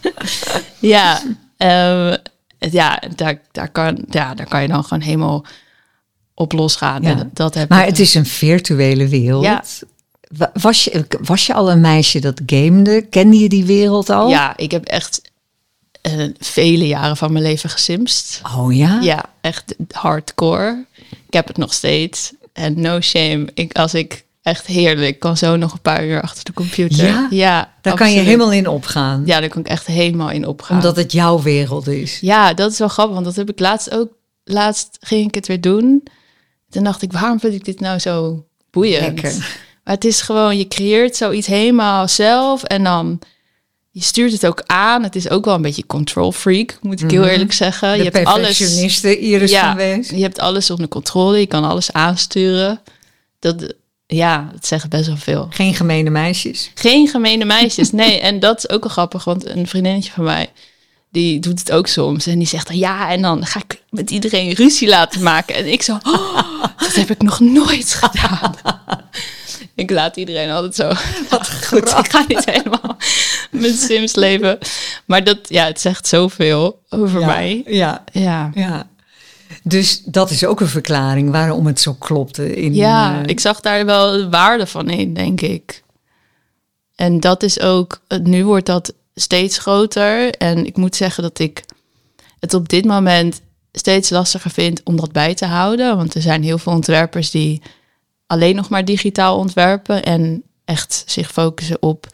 ja, 0.94 1.22
ehm, 1.56 2.16
het- 2.58 2.72
ja, 2.72 3.02
daar, 3.16 3.40
daar, 3.52 3.68
kan, 3.68 4.04
ja, 4.10 4.34
daar 4.34 4.48
kan 4.48 4.62
je 4.62 4.68
dan 4.68 4.84
gewoon 4.84 5.02
helemaal 5.02 5.44
op 6.34 6.52
losgaan. 6.52 7.02
Ja. 7.02 7.14
Dat, 7.14 7.26
dat 7.32 7.54
heb 7.54 7.68
Maar 7.68 7.80
ik- 7.82 7.86
het 7.88 7.98
is 7.98 8.14
een 8.14 8.26
virtuele 8.26 9.08
wereld. 9.08 9.44
Ja. 9.44 9.62
Wa- 10.36 10.50
Was 10.60 10.84
je, 10.84 11.06
was 11.22 11.46
je 11.46 11.54
al 11.54 11.70
een 11.70 11.80
meisje 11.80 12.18
dat 12.20 12.40
gamede? 12.46 13.02
Kende 13.02 13.38
je 13.38 13.48
die 13.48 13.64
wereld 13.64 14.10
al? 14.10 14.28
Ja, 14.28 14.56
ik 14.56 14.70
heb 14.70 14.84
echt 14.84 15.20
eh, 16.00 16.24
vele 16.38 16.86
jaren 16.86 17.16
van 17.16 17.32
mijn 17.32 17.44
leven 17.44 17.70
gesimst. 17.70 18.40
Oh 18.56 18.74
ja? 18.76 19.00
Ja, 19.00 19.24
echt 19.40 19.74
hardcore. 19.92 20.84
Ik 21.26 21.32
heb 21.34 21.46
het 21.46 21.56
nog 21.56 21.72
steeds. 21.72 22.32
En 22.54 22.80
no 22.80 23.00
shame. 23.00 23.46
Ik, 23.54 23.72
als 23.72 23.94
ik 23.94 24.24
Echt 24.44 24.66
heerlijk. 24.66 25.08
Ik 25.08 25.18
kan 25.18 25.36
zo 25.36 25.56
nog 25.56 25.72
een 25.72 25.80
paar 25.80 26.06
uur 26.06 26.22
achter 26.22 26.44
de 26.44 26.52
computer. 26.52 27.06
Ja? 27.06 27.26
ja 27.30 27.74
Daar 27.80 27.94
kan 27.94 28.12
je 28.12 28.20
helemaal 28.20 28.52
in 28.52 28.68
opgaan. 28.68 29.22
Ja, 29.26 29.40
daar 29.40 29.48
kan 29.48 29.60
ik 29.60 29.68
echt 29.68 29.86
helemaal 29.86 30.30
in 30.30 30.46
opgaan. 30.46 30.76
Omdat 30.76 30.96
het 30.96 31.12
jouw 31.12 31.42
wereld 31.42 31.86
is. 31.86 32.18
Ja, 32.20 32.54
dat 32.54 32.72
is 32.72 32.78
wel 32.78 32.88
grappig, 32.88 33.14
want 33.14 33.26
dat 33.26 33.36
heb 33.36 33.50
ik 33.50 33.58
laatst 33.58 33.90
ook. 33.90 34.12
Laatst 34.44 34.96
ging 35.00 35.26
ik 35.26 35.34
het 35.34 35.46
weer 35.46 35.60
doen. 35.60 36.02
Toen 36.68 36.84
dacht 36.84 37.02
ik, 37.02 37.12
waarom 37.12 37.40
vind 37.40 37.54
ik 37.54 37.64
dit 37.64 37.80
nou 37.80 37.98
zo 37.98 38.44
boeiend? 38.70 39.22
Lekker. 39.22 39.32
Maar 39.84 39.94
het 39.94 40.04
is 40.04 40.20
gewoon, 40.20 40.58
je 40.58 40.68
creëert 40.68 41.16
zoiets 41.16 41.46
helemaal 41.46 42.08
zelf 42.08 42.62
en 42.62 42.84
dan 42.84 43.18
je 43.96 44.02
stuurt 44.02 44.32
het 44.32 44.46
ook 44.46 44.62
aan. 44.66 45.02
Het 45.02 45.16
is 45.16 45.28
ook 45.30 45.44
wel 45.44 45.54
een 45.54 45.62
beetje 45.62 45.86
control 45.86 46.32
freak, 46.32 46.78
moet 46.82 47.00
ik 47.02 47.10
heel 47.10 47.20
Mhm. 47.20 47.30
eerlijk 47.30 47.52
zeggen. 47.52 47.90
De 47.92 47.96
je 47.96 48.10
hebt 48.10 48.26
alles, 48.26 48.60
Iris 49.04 49.50
Ja. 49.50 49.66
van 49.66 49.76
Wees. 49.76 50.08
je 50.08 50.22
hebt 50.22 50.38
alles 50.38 50.70
onder 50.70 50.88
controle, 50.88 51.38
je 51.38 51.46
kan 51.46 51.64
alles 51.64 51.92
aansturen. 51.92 52.80
Dat, 53.38 53.74
ja, 54.06 54.50
het 54.54 54.66
zegt 54.66 54.88
best 54.88 55.06
wel 55.06 55.16
veel. 55.16 55.46
Geen 55.50 55.74
gemene 55.74 56.10
meisjes. 56.10 56.70
Geen 56.74 57.08
gemene 57.08 57.44
meisjes, 57.44 57.90
nee. 58.02 58.20
En 58.20 58.40
dat 58.40 58.58
is 58.58 58.68
ook 58.68 58.82
wel 58.82 58.92
grappig, 58.92 59.24
want 59.24 59.46
een 59.46 59.66
vriendinnetje 59.66 60.12
van 60.12 60.24
mij, 60.24 60.50
die 61.10 61.40
doet 61.40 61.58
het 61.58 61.72
ook 61.72 61.86
soms. 61.86 62.26
En 62.26 62.38
die 62.38 62.48
zegt 62.48 62.66
dan, 62.66 62.76
ja, 62.78 63.10
en 63.10 63.22
dan 63.22 63.46
ga 63.46 63.60
ik 63.68 63.82
met 63.90 64.10
iedereen 64.10 64.52
ruzie 64.52 64.88
laten 64.88 65.22
maken. 65.22 65.54
En 65.54 65.72
ik 65.72 65.82
zo, 65.82 65.98
oh, 66.02 66.42
dat 66.82 66.94
heb 66.94 67.10
ik 67.10 67.22
nog 67.22 67.40
nooit 67.40 67.94
gedaan. 67.94 68.54
ik 69.74 69.90
laat 69.90 70.16
iedereen 70.16 70.50
altijd 70.50 70.74
zo. 70.74 70.92
Wat 71.30 71.50
goed, 71.64 71.88
ik 71.88 72.10
ga 72.10 72.24
niet 72.28 72.44
helemaal 72.44 72.96
met 73.62 73.80
Sims 73.80 74.14
leven. 74.14 74.58
Maar 75.04 75.24
dat, 75.24 75.38
ja, 75.48 75.66
het 75.66 75.80
zegt 75.80 76.06
zoveel 76.06 76.82
over 76.88 77.20
ja. 77.20 77.26
mij. 77.26 77.62
Ja, 77.66 78.04
Ja. 78.12 78.50
ja. 78.54 78.88
Dus 79.62 80.02
dat 80.04 80.30
is 80.30 80.44
ook 80.44 80.60
een 80.60 80.68
verklaring 80.68 81.30
waarom 81.30 81.66
het 81.66 81.80
zo 81.80 81.94
klopte. 81.98 82.56
In, 82.56 82.74
Ja, 82.74 83.22
eh, 83.22 83.26
ik 83.26 83.40
zag 83.40 83.60
daar 83.60 83.84
wel 83.84 84.12
de 84.12 84.28
waarde 84.28 84.66
van 84.66 84.90
in, 84.90 85.14
denk 85.14 85.40
ik. 85.40 85.82
En 86.94 87.20
dat 87.20 87.42
is 87.42 87.60
ook, 87.60 88.00
nu 88.22 88.44
wordt 88.44 88.66
dat 88.66 88.94
steeds 89.14 89.58
groter. 89.58 90.30
En 90.30 90.66
ik 90.66 90.76
moet 90.76 90.96
zeggen 90.96 91.22
dat 91.22 91.38
ik 91.38 91.64
het 92.40 92.54
op 92.54 92.68
dit 92.68 92.84
moment 92.84 93.40
steeds 93.72 94.10
lastiger 94.10 94.50
vind 94.50 94.80
om 94.84 94.96
dat 94.96 95.12
bij 95.12 95.34
te 95.34 95.46
houden. 95.46 95.96
Want 95.96 96.14
er 96.14 96.22
zijn 96.22 96.42
heel 96.42 96.58
veel 96.58 96.72
ontwerpers 96.72 97.30
die 97.30 97.62
alleen 98.26 98.56
nog 98.56 98.68
maar 98.68 98.84
digitaal 98.84 99.38
ontwerpen 99.38 100.02
en 100.02 100.42
echt 100.64 101.02
zich 101.06 101.30
focussen 101.30 101.82
op 101.82 102.06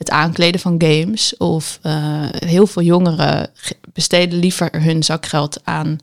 het 0.00 0.10
aankleden 0.10 0.60
van 0.60 0.74
games. 0.78 1.36
Of 1.36 1.78
eh, 1.82 1.92
heel 2.30 2.66
veel 2.66 2.82
jongeren 2.82 3.50
ge- 3.54 3.76
besteden 3.92 4.38
liever 4.38 4.82
hun 4.82 5.02
zakgeld 5.02 5.60
aan 5.64 5.98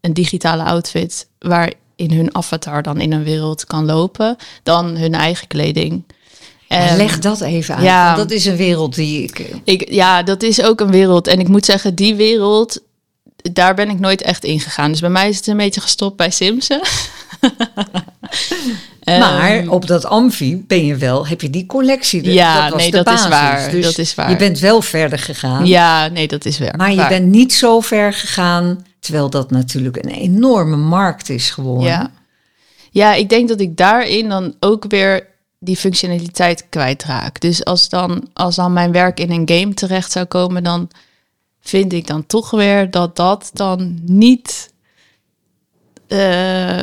een 0.00 0.12
digitale 0.14 0.62
outfit 0.62 1.26
waarin 1.38 1.76
hun 2.12 2.34
avatar 2.34 2.82
dan 2.82 3.00
in 3.00 3.12
een 3.12 3.24
wereld 3.24 3.64
kan 3.64 3.84
lopen 3.84 4.36
dan 4.62 4.96
hun 4.96 5.14
eigen 5.14 5.46
kleding. 5.46 6.04
En 6.68 6.96
Leg 6.96 7.18
dat 7.18 7.40
even 7.40 7.74
uit. 7.74 7.84
ja. 7.84 8.14
dat 8.14 8.30
is 8.30 8.44
een 8.44 8.56
wereld 8.56 8.94
die 8.94 9.22
ik... 9.22 9.38
eh, 9.38 9.54
ik, 9.64 9.90
ja, 9.92 10.22
dat 10.22 10.42
is 10.42 10.62
ook 10.62 10.80
een 10.80 10.90
wereld. 10.90 11.26
En 11.26 11.40
ik 11.40 11.48
moet 11.48 11.64
zeggen, 11.64 11.94
die 11.94 12.14
wereld, 12.14 12.80
daar 13.52 13.74
ben 13.74 13.90
ik 13.90 13.98
nooit 13.98 14.22
echt 14.22 14.44
in 14.44 14.60
gegaan. 14.60 14.90
Dus 14.90 15.00
bij 15.00 15.10
mij 15.10 15.28
is 15.28 15.36
het 15.36 15.46
een 15.46 15.56
beetje 15.56 15.80
gestopt 15.80 16.16
bij 16.16 16.30
Simsen. 16.30 16.80
Maar 19.04 19.50
Ehm, 19.50 19.68
op 19.68 19.86
dat 19.86 20.04
Amfi 20.04 20.64
ben 20.66 20.84
je 20.86 20.96
wel, 20.96 21.26
heb 21.26 21.40
je 21.40 21.50
die 21.50 21.66
collectie. 21.66 22.22
de- 22.22 22.32
Ja, 22.32 22.62
dat 22.62 22.72
was 22.72 22.80
nee, 22.82 22.90
de 22.90 22.96
dat 23.02 23.14
is 23.14 23.28
waar, 23.28 23.70
Dus 23.70 23.84
dat 23.84 23.98
is 23.98 24.14
waar. 24.14 24.30
Je 24.30 24.36
bent 24.36 24.58
wel 24.58 24.82
verder 24.82 25.18
gegaan. 25.18 25.66
ja, 25.66 26.08
nee, 26.08 26.26
dat 26.28 26.44
is 26.44 26.58
waar. 26.58 26.76
Maar 26.76 26.92
je 26.92 27.06
bent 27.08 27.26
niet 27.26 27.52
zo 27.54 27.80
ver 27.80 28.12
gegaan, 28.12 28.86
terwijl 29.00 29.30
dat 29.30 29.50
natuurlijk 29.50 29.96
een 29.96 30.10
enorme 30.10 30.76
markt 30.76 31.28
is 31.28 31.50
geworden. 31.50 31.86
Ja. 31.90 32.10
ja, 32.90 33.14
ik 33.14 33.28
denk 33.28 33.48
dat 33.48 33.60
ik 33.60 33.76
daarin 33.76 34.28
dan 34.28 34.54
ook 34.60 34.84
weer 34.88 35.26
die 35.58 35.76
functionaliteit 35.76 36.66
kwijtraak. 36.68 37.40
Dus 37.40 37.64
als 37.64 37.88
dan, 37.88 38.28
als 38.32 38.54
dan 38.56 38.72
mijn 38.72 38.92
werk 38.92 39.20
in 39.20 39.30
een 39.30 39.58
game 39.58 39.74
terecht 39.74 40.12
zou 40.12 40.24
komen, 40.26 40.62
dan 40.64 40.90
vind 41.60 41.92
ik 41.92 42.06
dan 42.06 42.26
toch 42.26 42.50
weer 42.50 42.90
dat 42.90 43.16
dat 43.16 43.50
dan 43.52 43.98
niet. 44.02 44.72
eh, 46.08 46.82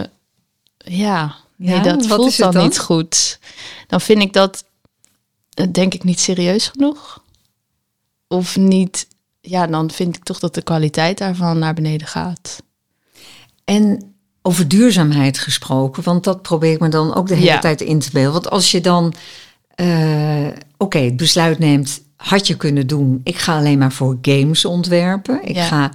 ja, 0.84 1.36
nee, 1.56 1.76
Ja, 1.76 1.82
dat 1.82 2.08
voelt 2.08 2.28
is 2.28 2.38
het 2.38 2.44
dan, 2.46 2.54
dan? 2.54 2.64
niet 2.64 2.80
goed. 2.80 3.40
Dan 3.88 4.02
vind 4.02 4.22
ik 4.22 4.34
dat, 4.34 4.64
eh, 5.54 5.68
denk 5.72 5.94
ik, 5.94 6.04
niet 6.04 6.20
serieus 6.20 6.68
genoeg. 6.68 7.22
Of 8.28 8.58
niet, 8.58 9.08
ja, 9.42 9.68
dan 9.68 9.92
vind 9.92 10.16
ik 10.16 10.24
toch 10.24 10.40
dat 10.40 10.54
de 10.56 10.62
kwaliteit 10.62 11.18
daarvan 11.18 11.60
naar 11.60 11.74
beneden 11.74 12.08
gaat. 12.08 12.64
En 13.66 14.14
over 14.42 14.68
duurzaamheid 14.68 15.40
gesproken, 15.40 16.04
want 16.04 16.24
dat 16.24 16.42
probeer 16.42 16.72
ik 16.72 16.80
me 16.80 16.90
dan 16.90 17.14
ook 17.14 17.28
de 17.28 17.34
hele 17.36 17.46
Ja. 17.46 17.60
tijd 17.60 17.82
in 17.82 18.00
te 18.00 18.10
beelden. 18.12 18.32
Want 18.34 18.50
als 18.50 18.72
je 18.72 18.82
dan, 18.82 19.14
eh, 19.76 20.48
oké, 20.78 20.98
het 21.00 21.18
besluit 21.18 21.60
neemt, 21.60 22.02
had 22.16 22.48
je 22.48 22.58
kunnen 22.58 22.88
doen, 22.88 23.22
ik 23.24 23.38
ga 23.38 23.58
alleen 23.58 23.78
maar 23.78 23.92
voor 23.92 24.18
games 24.22 24.66
ontwerpen. 24.66 25.48
Ik 25.48 25.56
Ja. 25.56 25.66
ga 25.68 25.92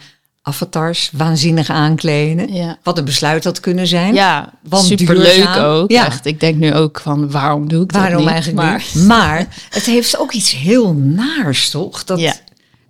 avatars 0.48 1.10
waanzinnig 1.12 1.70
aankleden. 1.70 2.52
Ja. 2.54 2.78
Wat 2.82 2.98
een 2.98 3.04
besluit 3.04 3.44
had 3.44 3.60
kunnen 3.60 3.86
zijn. 3.86 4.14
Ja, 4.14 4.52
Want 4.62 4.84
superleuk 4.84 5.34
duurzaam. 5.34 5.64
ook. 5.64 5.90
Ja. 5.90 6.06
Echt. 6.06 6.26
Ik 6.26 6.40
denk 6.40 6.56
nu 6.56 6.74
ook 6.74 7.00
van 7.00 7.30
waarom 7.30 7.68
doe 7.68 7.82
ik 7.82 7.92
dat 7.92 8.00
Waarom 8.02 8.20
niet? 8.20 8.28
eigenlijk 8.30 8.66
maar, 8.66 8.84
niet? 8.94 9.04
Maar 9.06 9.46
het 9.70 9.84
heeft 9.84 10.18
ook 10.18 10.32
iets 10.32 10.50
heel 10.50 10.92
naars, 10.94 11.70
toch? 11.70 12.04
Dat, 12.04 12.20
Ja. 12.20 12.34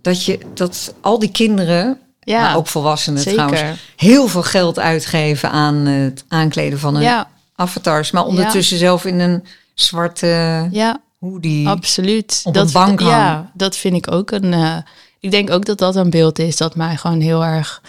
dat, 0.03 0.25
je, 0.25 0.39
dat 0.55 0.95
al 1.01 1.19
die 1.19 1.31
kinderen, 1.31 1.99
Ja, 2.21 2.41
maar 2.41 2.57
ook 2.57 2.67
volwassenen 2.67 3.23
zeker. 3.23 3.47
trouwens, 3.47 3.81
heel 3.97 4.29
veel 4.29 4.43
geld 4.43 4.79
uitgeven 4.79 5.51
aan 5.51 5.75
het 5.87 6.25
aankleden 6.29 6.79
van 6.79 6.95
hun 6.95 7.03
Ja, 7.03 7.29
avatars. 7.55 8.11
Maar 8.11 8.25
ondertussen 8.25 8.79
zelf 8.79 9.05
in 9.05 9.19
een 9.21 9.45
zwarte 9.75 10.69
ja, 10.71 11.01
hoodie. 11.21 11.69
absoluut. 11.69 12.41
op 12.45 12.55
dat, 12.55 12.67
een 12.67 12.73
bank 12.73 13.01
Ja, 13.01 13.51
dat 13.55 13.77
vind 13.77 13.95
ik 13.97 14.13
ook 14.13 14.31
een. 14.31 14.53
eh, 14.53 14.77
ik 15.21 15.31
denk 15.31 15.51
ook 15.51 15.65
dat 15.65 15.79
dat 15.79 15.97
een 15.97 16.11
beeld 16.11 16.39
is 16.39 16.57
dat 16.57 16.77
mij 16.77 16.97
gewoon 16.97 17.21
heel 17.21 17.45
erg 17.45 17.83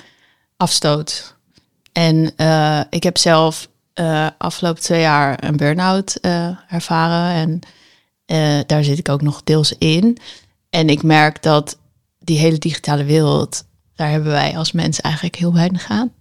afstoot. 0.57 1.35
En 1.91 2.31
eh, 2.35 2.81
ik 2.89 3.03
heb 3.03 3.17
zelf 3.17 3.67
eh, 3.93 4.27
afgelopen 4.37 4.81
twee 4.81 5.01
jaar 5.01 5.43
een 5.43 5.57
burn-out 5.57 6.15
eh, 6.15 6.49
ervaren. 6.69 7.33
En 7.35 7.59
daar 8.67 8.83
zit 8.83 8.97
ik 8.97 9.09
ook 9.09 9.21
nog 9.21 9.41
deels 9.43 9.73
in. 9.77 10.17
En 10.69 10.89
ik 10.89 11.03
merk 11.03 11.43
dat 11.43 11.77
die 12.19 12.37
hele 12.37 12.57
digitale 12.57 13.03
wereld, 13.03 13.63
daar 13.95 14.09
hebben 14.09 14.31
wij 14.31 14.57
als 14.57 14.71
mens 14.71 15.01
eigenlijk 15.01 15.35
heel 15.35 15.53
weinig 15.53 15.89
aan. 15.89 16.11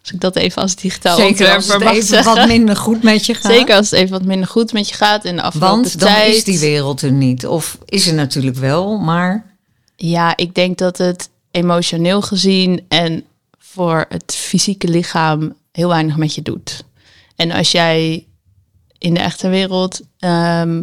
Als 0.00 0.12
ik 0.12 0.20
dat 0.20 0.36
even 0.36 0.62
als 0.62 0.76
digitaal 0.76 1.16
Zeker 1.16 1.54
als 1.54 1.72
het 1.72 1.82
even 1.82 2.02
zeggen. 2.02 2.34
wat 2.34 2.46
minder 2.56 2.76
goed 2.76 3.02
met 3.02 3.26
je 3.26 3.34
gaat. 3.34 3.52
Zeker 3.52 3.76
als 3.76 3.90
het 3.90 4.00
even 4.00 4.12
wat 4.12 4.24
minder 4.24 4.48
goed 4.48 4.72
met 4.72 4.88
je 4.88 4.94
gaat 4.94 5.24
in 5.24 5.36
de 5.36 5.42
afgelopen 5.42 5.76
Want 5.76 5.98
dan 5.98 6.08
tijd. 6.08 6.34
is 6.34 6.44
die 6.44 6.58
wereld 6.58 7.02
er 7.02 7.12
niet. 7.12 7.46
Of 7.46 7.78
is 7.84 8.06
er 8.06 8.14
natuurlijk 8.14 8.56
wel, 8.56 8.98
maar 8.98 9.57
Ja, 10.00 10.36
ik 10.36 10.54
denk 10.54 10.78
dat 10.78 10.98
het 10.98 11.30
emotioneel 11.50 12.22
gezien 12.22 12.84
en 12.88 13.24
voor 13.58 14.04
het 14.08 14.34
fysieke 14.34 14.88
lichaam 14.88 15.54
heel 15.72 15.88
weinig 15.88 16.16
met 16.16 16.34
je 16.34 16.42
doet. 16.42 16.84
En 17.36 17.50
als 17.50 17.72
jij 17.72 18.26
in 18.98 19.14
de 19.14 19.20
echte 19.20 19.48
wereld 19.48 20.00
ehm, 20.18 20.82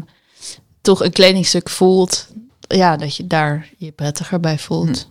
toch 0.82 1.04
een 1.04 1.12
kledingstuk 1.12 1.69
voelt, 1.69 2.28
ja, 2.67 2.97
dat 2.97 3.15
je 3.15 3.28
daar 3.28 3.69
je 3.78 3.91
prettiger 3.91 4.39
bij 4.39 4.60
voelt. 4.60 5.10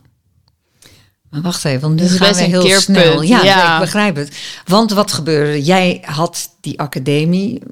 Maar 1.31 1.43
wacht 1.43 1.65
even, 1.65 1.81
want 1.81 1.95
nu 1.95 2.03
Dit 2.03 2.11
is 2.11 2.17
gaan 2.17 2.35
we 2.35 2.43
een 2.43 2.51
heel 2.51 2.63
keerpunt, 2.63 2.99
snel. 2.99 3.23
Ja, 3.23 3.43
ja. 3.43 3.75
ik 3.75 3.81
begrijp 3.81 4.17
het. 4.17 4.37
Want 4.65 4.91
wat 4.91 5.13
gebeurde? 5.13 5.63
Jij 5.63 6.03
had 6.05 6.51
die 6.61 6.81
academie 6.81 7.63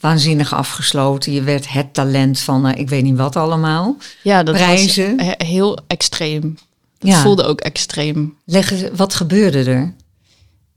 waanzinnig 0.00 0.54
afgesloten. 0.54 1.32
Je 1.32 1.42
werd 1.42 1.72
het 1.72 1.94
talent 1.94 2.40
van, 2.40 2.66
eh, 2.66 2.80
ik 2.80 2.88
weet 2.88 3.02
niet 3.02 3.16
wat 3.16 3.36
allemaal. 3.36 3.96
Ja, 4.22 4.42
dat 4.42 4.54
Prijzen. 4.54 5.16
was 5.16 5.26
he- 5.26 5.44
heel 5.46 5.78
extreem. 5.86 6.58
Dat 6.98 7.10
Ja. 7.10 7.22
voelde 7.22 7.42
ook 7.44 7.60
extreem. 7.60 8.36
Leg 8.44 8.72
wat 8.96 9.14
gebeurde 9.14 9.64
er? 9.70 9.94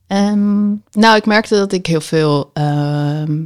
Ehm, 0.08 0.68
nou, 0.92 1.16
ik 1.16 1.26
merkte 1.26 1.56
dat 1.56 1.72
ik 1.72 1.86
heel 1.86 2.02
veel, 2.02 2.50
ehm, 2.54 3.40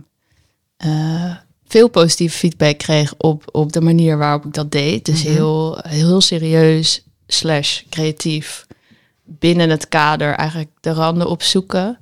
eh, 0.78 1.36
veel 1.68 1.88
positieve 1.90 2.38
feedback 2.38 2.78
kreeg 2.78 3.14
op, 3.18 3.44
op 3.52 3.72
de 3.72 3.82
manier 3.82 4.18
waarop 4.18 4.46
ik 4.46 4.54
dat 4.54 4.72
deed. 4.72 5.06
Dus 5.06 5.24
Mhm. 5.24 5.32
heel, 5.34 5.78
heel 5.88 6.22
serieus 6.22 7.04
slash 7.28 7.82
creatief 7.90 8.66
binnen 9.24 9.70
het 9.70 9.88
kader 9.90 10.34
eigenlijk 10.34 10.70
de 10.80 10.92
randen 10.92 11.28
opzoeken. 11.30 11.98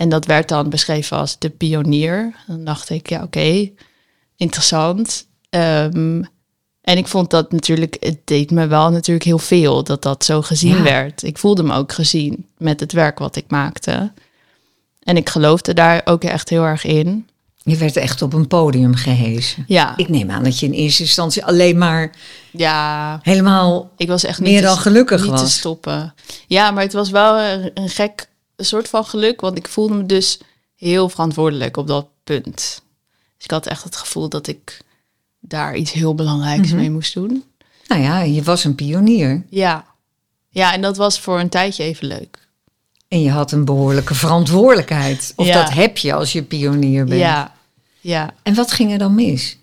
En 0.00 0.08
dat 0.08 0.24
werd 0.26 0.48
dan 0.48 0.68
beschreven 0.70 1.16
als 1.16 1.38
de 1.38 1.50
pionier. 1.50 2.34
Dan 2.46 2.64
dacht 2.64 2.90
ik, 2.90 3.08
ja 3.08 3.22
oké, 3.22 3.70
interessant. 4.36 5.26
Ehm, 5.50 6.22
en 6.82 6.96
ik 6.96 7.06
vond 7.06 7.30
dat 7.30 7.52
natuurlijk, 7.52 7.96
het 8.00 8.18
deed 8.24 8.50
me 8.50 8.66
wel 8.66 8.90
natuurlijk 8.90 9.24
heel 9.26 9.38
veel 9.38 9.84
dat 9.84 10.02
dat 10.02 10.24
zo 10.24 10.42
gezien 10.42 10.76
Ja. 10.76 10.82
werd. 10.82 11.22
Ik 11.22 11.38
voelde 11.38 11.62
me 11.62 11.74
ook 11.74 11.92
gezien 11.92 12.46
met 12.58 12.80
het 12.80 12.92
werk 12.92 13.18
wat 13.18 13.36
ik 13.36 13.44
maakte. 13.48 14.12
En 15.02 15.16
ik 15.16 15.28
geloofde 15.28 15.74
daar 15.74 16.00
ook 16.04 16.24
echt 16.24 16.48
heel 16.48 16.64
erg 16.64 16.84
in. 16.84 17.28
Je 17.62 17.76
werd 17.76 17.96
echt 17.96 18.22
op 18.22 18.32
een 18.32 18.46
podium 18.46 18.94
gehezen. 18.94 19.64
Ja, 19.66 19.96
Ik 19.96 20.08
neem 20.08 20.30
aan 20.30 20.44
dat 20.44 20.58
je 20.58 20.66
in 20.66 20.72
eerste 20.72 21.02
instantie 21.02 21.44
alleen 21.44 21.78
maar 21.78 22.10
ja 22.52 23.18
helemaal 23.22 23.90
ik 23.96 24.08
was 24.08 24.24
echt 24.24 24.40
niet 24.40 24.50
meer 24.50 24.60
te- 24.60 24.66
dan 24.66 24.76
gelukkig 24.76 25.22
niet 25.26 25.36
te 25.36 25.48
stoppen. 25.50 26.14
Ja, 26.46 26.70
maar 26.70 26.82
het 26.82 26.92
was 26.92 27.10
wel 27.10 27.38
een, 27.40 27.70
een 27.74 27.88
gek 27.88 28.28
soort 28.64 28.88
van 28.88 29.04
geluk, 29.04 29.40
want 29.40 29.58
ik 29.58 29.68
voelde 29.68 29.94
me 29.94 30.06
dus 30.06 30.40
heel 30.76 31.08
verantwoordelijk 31.08 31.76
op 31.76 31.86
dat 31.86 32.06
punt. 32.24 32.54
Dus 33.36 33.44
ik 33.44 33.50
had 33.50 33.66
echt 33.66 33.84
het 33.84 33.96
gevoel 33.96 34.28
dat 34.28 34.46
ik 34.46 34.78
daar 35.40 35.76
iets 35.76 35.92
heel 35.92 36.14
belangrijks 36.14 36.68
Mhm. 36.68 36.76
mee 36.76 36.90
moest 36.90 37.14
doen. 37.14 37.44
Nou 37.86 38.02
ja, 38.02 38.20
je 38.22 38.42
was 38.42 38.64
een 38.64 38.74
pionier. 38.74 39.44
Ja. 39.50 39.84
Ja, 40.48 40.72
en 40.72 40.80
dat 40.80 40.96
was 40.96 41.20
voor 41.20 41.40
een 41.40 41.48
tijdje 41.48 41.82
even 41.82 42.06
leuk. 42.06 42.48
En 43.08 43.22
je 43.22 43.30
had 43.30 43.52
een 43.52 43.64
behoorlijke 43.64 44.14
verantwoordelijkheid. 44.14 45.32
Of 45.36 45.46
Ja. 45.46 45.62
dat 45.62 45.72
heb 45.72 45.98
je 45.98 46.12
als 46.14 46.32
je 46.32 46.42
pionier 46.42 47.04
bent. 47.04 47.20
Ja. 47.20 47.54
Ja. 48.00 48.34
En 48.42 48.54
wat 48.54 48.72
ging 48.72 48.92
er 48.92 48.98
dan 48.98 49.14
mis? 49.14 49.58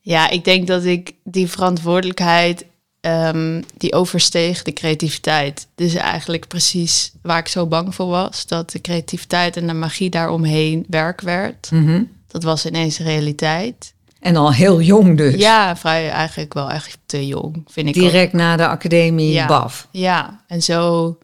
Ja, 0.00 0.30
ik 0.30 0.44
denk 0.44 0.66
dat 0.66 0.84
ik 0.84 1.12
die 1.24 1.48
verantwoordelijkheid, 1.48 2.64
ehm, 3.06 3.62
die 3.76 3.94
oversteeg 3.94 4.62
de 4.62 4.72
creativiteit. 4.72 5.66
Dus 5.74 5.94
eigenlijk 5.94 6.48
precies 6.48 7.12
waar 7.22 7.38
ik 7.38 7.48
zo 7.48 7.66
bang 7.66 7.94
voor 7.94 8.06
was. 8.06 8.46
Dat 8.46 8.70
de 8.70 8.80
creativiteit 8.80 9.56
en 9.56 9.66
de 9.66 9.72
magie 9.72 10.10
daaromheen 10.10 10.84
werk 10.88 11.20
werd. 11.20 11.70
Mhm. 11.70 12.02
Dat 12.26 12.42
was 12.42 12.66
ineens 12.66 12.98
realiteit. 12.98 13.94
En 14.20 14.36
al 14.36 14.52
heel 14.52 14.80
jong 14.80 15.16
dus. 15.16 15.34
Ja, 15.34 15.76
vrij 15.76 16.10
eigenlijk 16.10 16.54
wel 16.54 16.70
echt 16.70 16.98
te 17.06 17.26
jong, 17.26 17.64
vind 17.66 17.88
ik 17.88 17.96
ook. 17.96 18.02
Direct 18.02 18.32
na 18.32 18.56
de 18.56 18.66
academie 18.66 19.32
Ja. 19.32 19.46
BAF. 19.46 19.88
Ja, 19.90 20.44
en 20.46 20.62
zo, 20.62 21.18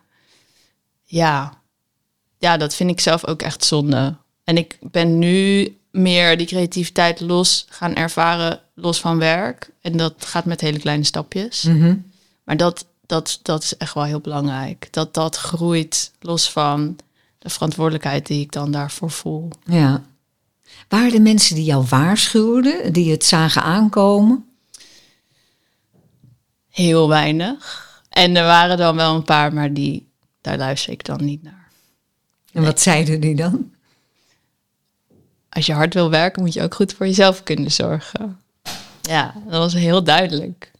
ja. 1.05 1.53
Ja, 2.39 2.57
dat 2.57 2.75
vind 2.75 2.91
ik 2.91 3.01
zelf 3.01 3.27
ook 3.27 3.43
echt 3.43 3.65
zonde. 3.65 4.17
En 4.45 4.57
ik 4.57 4.79
ben 4.81 5.19
nu 5.19 5.69
meer 5.93 6.37
die 6.37 6.47
creativiteit 6.47 7.21
los 7.21 7.67
gaan 7.69 7.95
ervaren, 7.95 8.61
los 8.75 9.01
van 9.01 9.19
werk. 9.19 9.71
En 9.81 9.97
dat 9.97 10.15
gaat 10.19 10.45
met 10.45 10.61
hele 10.61 10.79
kleine 10.79 11.05
stapjes. 11.05 11.63
Mhm. 11.63 11.97
Maar 12.45 12.57
dat, 12.57 12.87
dat, 13.07 13.41
dat 13.43 13.63
is 13.63 13.77
echt 13.77 13.95
wel 13.95 14.05
heel 14.05 14.21
belangrijk. 14.21 14.89
Dat 14.91 15.15
dat 15.15 15.37
groeit 15.37 16.13
los 16.21 16.51
van 16.51 16.97
de 17.39 17.51
verantwoordelijkheid 17.51 18.27
die 18.27 18.41
ik 18.41 18.53
dan 18.53 18.71
daarvoor 18.71 19.11
voel. 19.11 19.49
Ja. 19.65 20.03
Waren 20.89 21.15
er 21.15 21.23
mensen 21.23 21.55
die 21.55 21.65
jou 21.65 21.87
waarschuwden, 21.89 22.93
die 22.93 23.11
het 23.11 23.25
zagen 23.25 23.63
aankomen? 23.63 24.45
Heel 26.69 27.09
weinig. 27.09 27.91
En 28.09 28.37
er 28.37 28.45
waren 28.45 28.77
dan 28.77 28.97
wel 28.97 29.15
een 29.15 29.25
paar, 29.25 29.53
maar 29.53 29.73
die, 29.73 30.09
daar 30.41 30.59
luister 30.59 30.93
ik 30.93 31.05
dan 31.05 31.25
niet 31.25 31.43
naar. 31.43 31.71
En 32.53 32.63
wat 32.63 32.81
zeiden 32.81 33.21
die 33.21 33.37
dan? 33.37 33.73
Als 35.53 35.67
je 35.67 35.73
hard 35.73 35.95
wil 35.95 36.11
werken, 36.11 36.43
moet 36.43 36.53
je 36.53 36.63
ook 36.63 36.75
goed 36.75 36.93
voor 36.93 37.07
jezelf 37.07 37.43
kunnen 37.43 37.71
zorgen. 37.71 38.41
Ja, 39.03 39.35
dat 39.49 39.59
was 39.59 39.73
heel 39.75 40.05
duidelijk. 40.05 40.71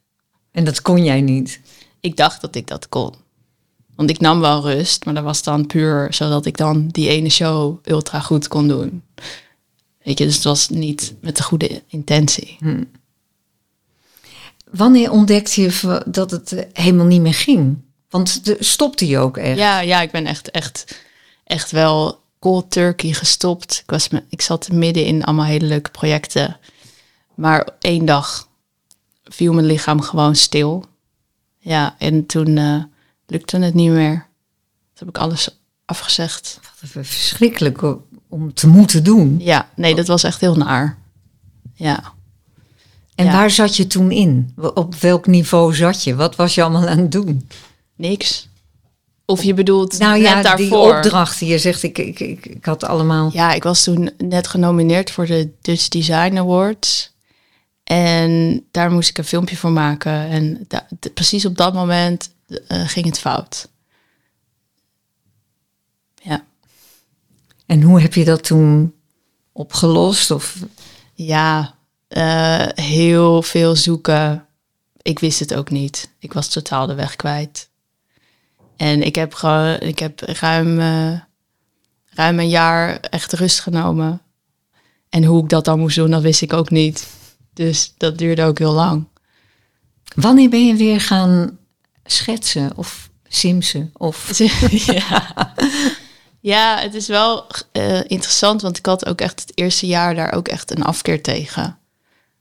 En 0.51 0.65
dat 0.65 0.83
kon 0.83 1.05
jij 1.05 1.21
niet. 1.21 1.61
Ik 2.01 2.17
dacht 2.17 2.41
dat 2.41 2.55
ik 2.55 2.67
dat 2.67 2.89
kon. 2.89 3.15
Want 3.95 4.11
ik 4.11 4.21
nam 4.21 4.41
wel 4.41 4.63
rust, 4.63 5.05
maar 5.05 5.15
dat 5.15 5.25
was 5.25 5.43
dan 5.43 5.67
puur 5.67 6.15
zodat 6.15 6.47
ik 6.47 6.57
dan 6.57 6.89
die 6.89 7.09
ene 7.09 7.29
show 7.29 7.79
ultra 7.85 8.21
goed 8.21 8.49
kon 8.49 8.69
doen. 8.69 9.03
Weet 10.03 10.19
je, 10.19 10.25
dus 10.25 10.35
het 10.35 10.45
was 10.45 10.69
niet 10.69 11.15
met 11.21 11.37
de 11.37 11.43
goede 11.43 11.83
intentie. 11.87 12.59
Wanneer 14.71 15.11
ontdekte 15.11 15.61
je 15.61 16.03
dat 16.07 16.31
het 16.31 16.53
eh, 16.53 16.65
helemaal 16.73 17.07
niet 17.07 17.21
meer 17.21 17.35
ging? 17.35 17.79
Want 18.11 18.45
de, 18.45 18.57
stopte 18.61 19.07
je 19.07 19.19
ook 19.19 19.37
echt? 19.37 19.59
Ja, 19.59 19.81
ja, 19.81 20.01
ik 20.01 20.11
ben 20.11 20.27
echt, 20.27 20.51
echt, 20.51 21.03
echt 21.45 21.71
wel 21.71 22.22
cold 22.43 22.71
turkey 22.71 23.13
gestopt. 23.13 23.79
Ik, 23.85 23.91
was 23.91 24.09
me, 24.09 24.23
ik 24.29 24.41
zat 24.41 24.73
midden 24.73 25.05
in 25.05 25.25
allemaal 25.25 25.45
hele 25.45 25.67
leuke 25.67 25.91
projecten. 25.91 26.57
Maar 27.35 27.69
één 27.81 28.05
dag 28.05 28.49
viel 29.25 29.53
mijn 29.53 29.67
lichaam 29.67 30.01
gewoon 30.01 30.37
stil. 30.37 30.85
Ja, 31.59 31.95
en 31.99 32.27
toen 32.27 32.57
eh, 32.57 32.83
lukte 33.27 33.59
het 33.59 33.75
niet 33.75 33.91
meer. 33.91 34.15
Toen 34.95 35.07
heb 35.07 35.09
ik 35.09 35.19
alles 35.19 35.61
afgezegd. 35.85 36.61
Wat 36.81 36.91
verschrikkelijk 36.91 37.83
o- 37.83 38.07
om 38.29 38.55
te 38.55 38.67
moeten 38.67 39.05
doen. 39.05 39.37
Ja, 39.41 39.69
nee, 39.77 39.95
dat 39.95 40.07
was 40.07 40.23
echt 40.25 40.41
heel 40.41 40.57
naar. 40.57 40.99
Ja. 41.75 42.13
En 43.15 43.25
Ja. 43.25 43.33
waar 43.33 43.51
zat 43.51 43.77
je 43.77 43.87
toen 43.87 44.11
in? 44.11 44.53
Op 44.75 44.95
welk 44.95 45.27
niveau 45.27 45.75
zat 45.75 46.05
je? 46.05 46.15
Wat 46.15 46.37
was 46.37 46.55
je 46.55 46.63
allemaal 46.63 46.89
aan 46.89 46.99
het 46.99 47.13
doen? 47.13 47.49
Niks. 47.97 48.49
Of 49.33 49.43
je 49.43 49.55
bedoelt 49.55 49.99
Nou 49.99 50.13
net 50.21 50.23
ja, 50.45 50.55
die 50.57 50.69
daarvoor. 50.69 50.97
opdrachten. 50.97 51.47
Je 51.47 51.59
zegt, 51.59 51.83
ik, 51.83 51.99
ik, 51.99 52.21
ik, 52.21 52.47
ik 52.47 52.65
had 52.65 52.85
allemaal... 52.85 53.31
Ja, 53.33 53.53
ik 53.53 53.63
was 53.63 53.85
toen 53.85 54.11
net 54.19 54.47
genomineerd 54.47 55.11
voor 55.11 55.27
de 55.27 55.51
Dutch 55.63 55.89
Design 55.89 56.37
Awards. 56.39 57.11
En 57.85 58.65
daar 58.71 58.91
moest 58.91 59.09
ik 59.09 59.19
een 59.19 59.25
filmpje 59.25 59.57
voor 59.57 59.71
maken. 59.73 60.13
En 60.29 60.65
da- 60.69 60.87
precies 61.15 61.45
op 61.45 61.57
dat 61.57 61.75
moment 61.75 62.31
eh, 62.67 62.89
ging 62.89 63.07
het 63.07 63.19
fout. 63.19 63.69
Ja. 66.23 66.45
En 67.67 67.83
hoe 67.83 68.01
heb 68.01 68.15
je 68.15 68.25
dat 68.25 68.45
toen 68.45 68.95
opgelost? 69.53 70.31
Of 70.31 70.57
Ja, 71.15 71.75
eh, 72.09 72.67
heel 72.75 73.43
veel 73.43 73.77
zoeken. 73.77 74.47
Ik 75.03 75.19
wist 75.19 75.39
het 75.41 75.55
ook 75.55 75.71
niet. 75.71 76.11
Ik 76.19 76.33
was 76.33 76.49
totaal 76.49 76.87
de 76.87 76.95
weg 76.95 77.17
kwijt. 77.17 77.69
En 78.83 79.03
ik 79.03 79.15
heb 79.15 79.35
gewoon, 79.35 79.81
ik 79.81 79.99
heb 79.99 80.21
ruim, 80.21 80.81
eh, 80.81 81.21
ruim 82.11 82.39
een 82.39 82.49
jaar 82.49 83.01
echt 83.01 83.33
rust 83.33 83.61
genomen. 83.61 84.23
En 85.09 85.25
hoe 85.25 85.43
ik 85.43 85.49
dat 85.49 85.65
dan 85.65 85.79
moest 85.79 85.97
doen, 85.97 86.11
dat 86.11 86.23
wist 86.23 86.43
ik 86.43 86.53
ook 86.53 86.71
niet. 86.71 87.09
Dus 87.55 87.95
dat 87.97 88.19
duurde 88.19 88.45
ook 88.45 88.59
heel 88.59 88.73
lang. 88.73 89.09
wanneer 90.15 90.49
ben 90.49 90.67
je 90.67 90.75
weer 90.75 91.01
gaan 91.01 91.59
schetsen 92.05 92.73
of 92.77 93.11
simsen? 93.29 93.91
Of... 93.93 94.39
ja. 94.95 95.35
ja, 96.41 96.79
het 96.79 96.95
is 96.95 97.07
wel 97.07 97.47
eh, 97.73 97.99
interessant, 98.07 98.63
want 98.63 98.79
ik 98.79 98.87
had 98.87 99.07
ook 99.07 99.21
echt 99.21 99.41
het 99.41 99.53
eerste 99.55 99.87
jaar 99.87 100.15
daar 100.15 100.33
ook 100.33 100.49
echt 100.49 100.71
een 100.71 100.85
afkeer 100.85 101.23
tegen. 101.23 101.79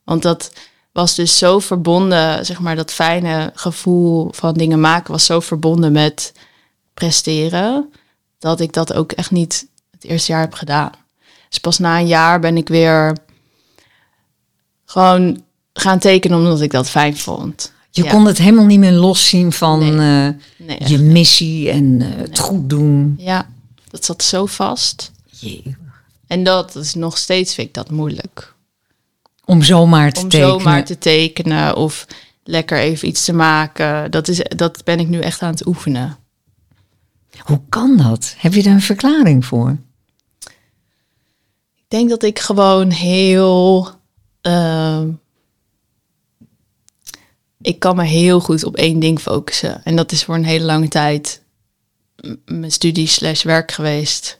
Want 0.03 0.21
dat 0.21 0.51
was 0.91 1.15
dus 1.15 1.37
zo 1.37 1.59
verbonden, 1.59 2.45
zeg 2.45 2.59
maar, 2.59 2.75
dat 2.75 2.91
fijne 2.91 3.51
gevoel 3.55 4.27
van 4.33 4.53
dingen 4.53 4.79
maken 4.79 5.11
was 5.11 5.25
zo 5.25 5.39
verbonden 5.39 5.91
met 5.91 6.33
presteren, 6.93 7.93
dat 8.39 8.59
ik 8.59 8.73
dat 8.73 8.93
ook 8.93 9.11
echt 9.11 9.31
niet 9.31 9.67
het 9.91 10.03
eerste 10.03 10.31
jaar 10.31 10.41
heb 10.41 10.53
gedaan. 10.53 10.91
Dus 11.49 11.57
pas 11.59 11.77
na 11.79 11.99
een 11.99 12.07
jaar 12.07 12.39
ben 12.39 12.57
ik 12.57 12.67
weer 12.67 13.17
gewoon 14.85 15.41
gaan 15.73 15.99
tekenen 15.99 16.37
omdat 16.37 16.61
ik 16.61 16.71
dat 16.71 16.89
fijn 16.89 17.17
vond. 17.17 17.71
Je 17.91 18.03
Ja. 18.03 18.11
kon 18.11 18.25
het 18.25 18.37
helemaal 18.37 18.65
niet 18.65 18.79
meer 18.79 18.91
loszien 18.91 19.51
van 19.51 19.79
Nee. 19.95 20.27
eh, 20.27 20.33
Nee, 20.67 20.77
je 20.89 20.97
missie 20.97 21.69
en 21.69 22.01
eh, 22.01 22.17
het 22.17 22.39
goed 22.39 22.69
doen. 22.69 23.15
Ja, 23.17 23.49
dat 23.89 24.05
zat 24.05 24.23
zo 24.23 24.45
vast. 24.45 25.11
Jee. 25.29 25.75
En 26.27 26.43
dat 26.43 26.75
is 26.75 26.93
nog 26.93 27.17
steeds, 27.17 27.53
vind 27.53 27.67
ik 27.67 27.73
dat 27.73 27.89
moeilijk. 27.89 28.50
Om 29.45 29.61
zomaar 29.63 30.11
te 30.11 30.21
Om 30.21 30.29
tekenen. 30.29 30.59
zomaar 30.59 30.85
te 30.85 30.97
tekenen 30.97 31.75
of 31.75 32.05
lekker 32.43 32.77
even 32.77 33.07
iets 33.07 33.25
te 33.25 33.33
maken. 33.33 34.11
Dat, 34.11 34.27
is, 34.27 34.37
dat 34.55 34.83
ben 34.83 34.99
ik 34.99 35.07
nu 35.07 35.19
echt 35.19 35.41
aan 35.41 35.51
het 35.51 35.65
oefenen. 35.65 36.17
Hoe 37.39 37.61
kan 37.69 37.97
dat? 37.97 38.35
Heb 38.37 38.53
je 38.53 38.63
daar 38.63 38.73
een 38.73 38.81
verklaring 38.81 39.45
voor? 39.45 39.77
Ik 41.75 41.97
denk 41.97 42.09
dat 42.09 42.23
ik 42.23 42.39
gewoon 42.39 42.89
heel... 42.89 43.89
ehm, 44.41 45.09
ik 47.61 47.79
kan 47.79 47.95
me 47.95 48.03
heel 48.03 48.39
goed 48.39 48.63
op 48.63 48.75
één 48.75 48.99
ding 48.99 49.19
focussen. 49.19 49.83
En 49.83 49.95
dat 49.95 50.11
is 50.11 50.23
voor 50.23 50.35
een 50.35 50.45
hele 50.45 50.65
lange 50.65 50.87
tijd 50.87 51.41
mijn 52.45 52.71
studie 52.71 53.07
slash 53.07 53.43
werk 53.43 53.71
geweest. 53.71 54.39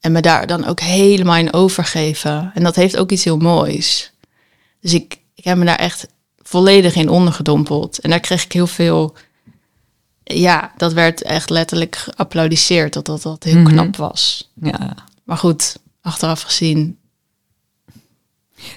En 0.00 0.12
me 0.12 0.20
daar 0.20 0.46
dan 0.46 0.64
ook 0.64 0.80
helemaal 0.80 1.36
in 1.36 1.52
overgeven. 1.52 2.50
En 2.54 2.62
dat 2.62 2.76
heeft 2.76 2.96
ook 2.96 3.10
iets 3.10 3.24
heel 3.24 3.36
moois. 3.36 4.12
Dus 4.80 4.94
ik, 4.94 5.18
ik 5.34 5.44
heb 5.44 5.56
me 5.56 5.64
daar 5.64 5.78
echt 5.78 6.06
volledig 6.42 6.94
in 6.94 7.08
ondergedompeld. 7.08 7.98
En 7.98 8.10
daar 8.10 8.20
kreeg 8.20 8.44
ik 8.44 8.52
heel 8.52 8.66
veel... 8.66 9.14
Ja, 10.24 10.72
dat 10.76 10.92
werd 10.92 11.22
echt 11.22 11.50
letterlijk 11.50 11.96
geapplaudisseerd. 11.96 12.92
Dat 12.92 13.06
dat, 13.06 13.22
dat 13.22 13.42
heel 13.44 13.58
Mhm. 13.58 13.66
knap 13.72 13.96
was. 13.96 14.50
Ja. 14.62 14.94
Maar 15.24 15.36
goed, 15.38 15.76
achteraf 16.00 16.42
gezien... 16.42 16.98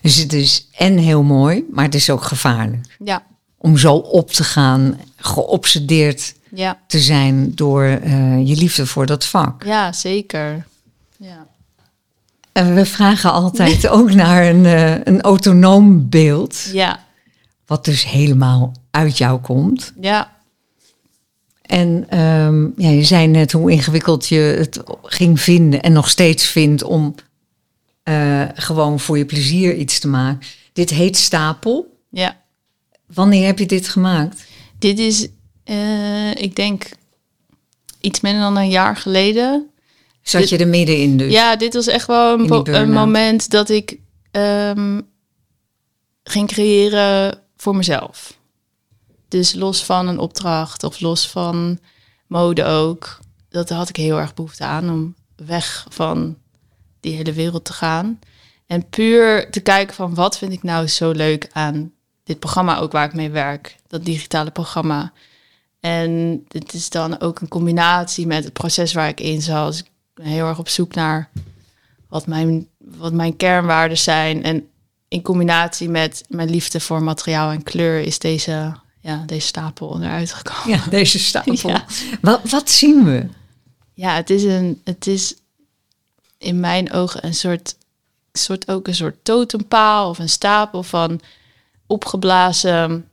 Dus 0.02 0.16
het 0.16 0.34
is 0.34 0.68
en 0.72 0.98
heel 0.98 1.24
mooi, 1.24 1.64
maar 1.72 1.86
het 1.86 1.96
is 1.96 2.10
ook 2.10 2.24
gevaarlijk. 2.24 2.98
Ja, 3.04 3.24
Om 3.58 3.78
zo 3.78 3.96
op 3.96 4.32
te 4.32 4.44
gaan, 4.44 5.00
geobsedeerd 5.16 6.36
ja, 6.52 6.80
te 6.88 7.00
zijn 7.00 7.56
door 7.56 7.84
eh, 7.84 8.48
je 8.48 8.56
liefde 8.56 8.86
voor 8.86 9.06
dat 9.06 9.26
vak. 9.26 9.64
ja 9.64 9.92
zeker. 9.94 10.68
En 12.52 12.76
we 12.76 12.86
vragen 12.86 13.32
altijd 13.32 13.88
ook 13.98 14.14
naar 14.14 14.48
een, 14.48 14.66
eh, 14.66 14.96
een 15.04 15.22
autonoom 15.22 16.10
beeld, 16.10 16.70
Ja, 16.74 17.06
wat 17.66 17.86
dus 17.86 18.06
helemaal 18.06 18.72
uit 18.92 19.18
jou 19.18 19.40
komt. 19.42 19.94
ja, 20.02 20.32
En 21.62 22.06
ehm, 22.10 22.64
ja, 22.76 22.90
je 22.90 23.04
zei 23.04 23.28
net 23.28 23.52
hoe 23.52 23.72
ingewikkeld 23.72 24.28
je 24.28 24.36
het 24.40 24.80
ging 25.04 25.42
vinden 25.42 25.82
en 25.82 25.94
nog 25.94 26.10
steeds 26.10 26.46
vindt 26.46 26.84
om 26.84 27.16
eh, 28.04 28.44
gewoon 28.54 29.00
voor 29.00 29.18
je 29.18 29.26
plezier 29.26 29.76
iets 29.76 30.00
te 30.00 30.08
maken. 30.08 30.48
Dit 30.74 30.90
heet 30.90 31.18
Stapel. 31.18 31.98
ja. 32.10 32.38
Wanneer 33.14 33.46
heb 33.46 33.60
je 33.60 33.66
dit 33.66 33.88
gemaakt? 33.88 34.46
Dit 34.80 35.00
is, 35.00 35.28
eh, 35.64 36.36
ik 36.36 36.56
denk, 36.56 36.90
iets 38.02 38.20
minder 38.22 38.42
dan 38.42 38.58
een 38.58 38.70
jaar 38.70 38.96
geleden. 38.96 39.69
Zat 40.30 40.42
Dit- 40.42 40.50
je 40.50 40.58
er 40.58 40.68
middenin 40.68 41.18
dus? 41.18 41.32
Ja, 41.32 41.56
dit 41.56 41.74
was 41.74 41.88
echt 41.88 42.08
wel 42.08 42.40
een, 42.66 42.92
moment 42.92 43.50
dat 43.50 43.70
ik... 43.70 44.00
eh, 44.32 44.70
ehm, 44.70 45.02
ging 46.24 46.48
creëren 46.48 47.40
voor 47.58 47.76
mezelf. 47.76 48.38
Dus 49.28 49.54
los 49.54 49.84
van 49.84 50.08
een 50.08 50.20
opdracht 50.20 50.84
of 50.84 51.00
los 51.00 51.28
van 51.28 51.80
mode 52.28 52.64
ook. 52.64 53.20
Dat 53.50 53.70
had 53.70 53.90
ik 53.90 53.96
heel 53.96 54.20
erg 54.20 54.34
behoefte 54.34 54.64
aan 54.64 54.90
om 54.90 55.16
weg 55.36 55.86
van 55.90 56.38
die 57.00 57.16
hele 57.16 57.34
wereld 57.34 57.66
te 57.66 57.74
gaan. 57.74 58.20
En 58.68 58.90
puur 58.90 59.52
te 59.52 59.60
kijken 59.60 59.96
van 59.96 60.16
wat 60.16 60.38
vind 60.38 60.52
ik 60.52 60.64
nou 60.64 60.88
zo 60.88 61.12
leuk 61.12 61.50
aan 61.52 61.92
dit 62.24 62.40
programma 62.40 62.78
ook 62.78 62.92
waar 62.92 63.06
ik 63.06 63.14
mee 63.14 63.30
werk. 63.30 63.76
Dat 63.88 64.06
digitale 64.06 64.52
programma. 64.52 65.12
En 65.80 66.44
dit 66.48 66.74
is 66.74 66.90
dan 66.90 67.20
ook 67.20 67.40
een 67.40 67.48
combinatie 67.48 68.28
met 68.28 68.44
het 68.44 68.54
proces 68.54 68.94
waar 68.94 69.08
ik 69.08 69.20
in 69.20 69.42
zat. 69.42 69.72
Dus 69.72 69.80
ik 69.80 69.90
heel 70.22 70.48
erg 70.48 70.60
op 70.60 70.70
zoek 70.70 70.94
naar 70.94 71.30
wat 72.08 72.28
mijn, 72.28 72.68
wat 72.78 73.14
mijn 73.14 73.36
kernwaarden 73.36 73.98
zijn. 73.98 74.44
En 74.44 74.70
in 75.08 75.22
combinatie 75.22 75.90
met 75.90 76.24
mijn 76.28 76.50
liefde 76.50 76.80
voor 76.80 77.04
materiaal 77.04 77.52
en 77.52 77.64
kleur 77.64 78.00
is 78.00 78.20
deze, 78.20 78.74
ja, 79.00 79.24
deze 79.26 79.48
stapel 79.48 80.02
eruit 80.02 80.34
gekomen. 80.34 80.80
Ja, 80.80 80.90
deze 80.90 81.20
stapel. 81.20 81.58
Ja. 81.70 81.86
Wat, 82.22 82.50
wat 82.50 82.70
zien 82.70 83.04
we? 83.04 83.28
Ja, 83.94 84.16
het 84.16 84.30
is, 84.30 84.44
een, 84.44 84.82
het 84.84 85.08
is 85.08 85.36
in 86.38 86.60
mijn 86.60 86.92
ogen 86.92 87.26
een 87.26 87.34
soort, 87.34 87.76
soort 88.32 88.68
ook 88.68 88.88
een 88.88 88.96
soort 88.96 89.24
totempaal 89.24 90.10
of 90.10 90.20
een 90.20 90.30
stapel 90.30 90.84
van 90.84 91.20
opgeblazen 91.88 93.10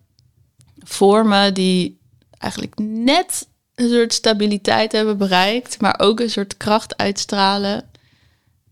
vormen 0.79 1.55
die 1.55 1.99
eigenlijk 2.39 2.79
net 2.79 3.47
een 3.77 3.89
soort 3.89 4.12
stabiliteit 4.12 4.93
hebben 4.93 5.18
bereikt, 5.18 5.81
maar 5.81 5.95
ook 5.99 6.20
een 6.20 6.31
soort 6.31 6.57
kracht 6.57 6.97
uitstralen. 6.97 7.85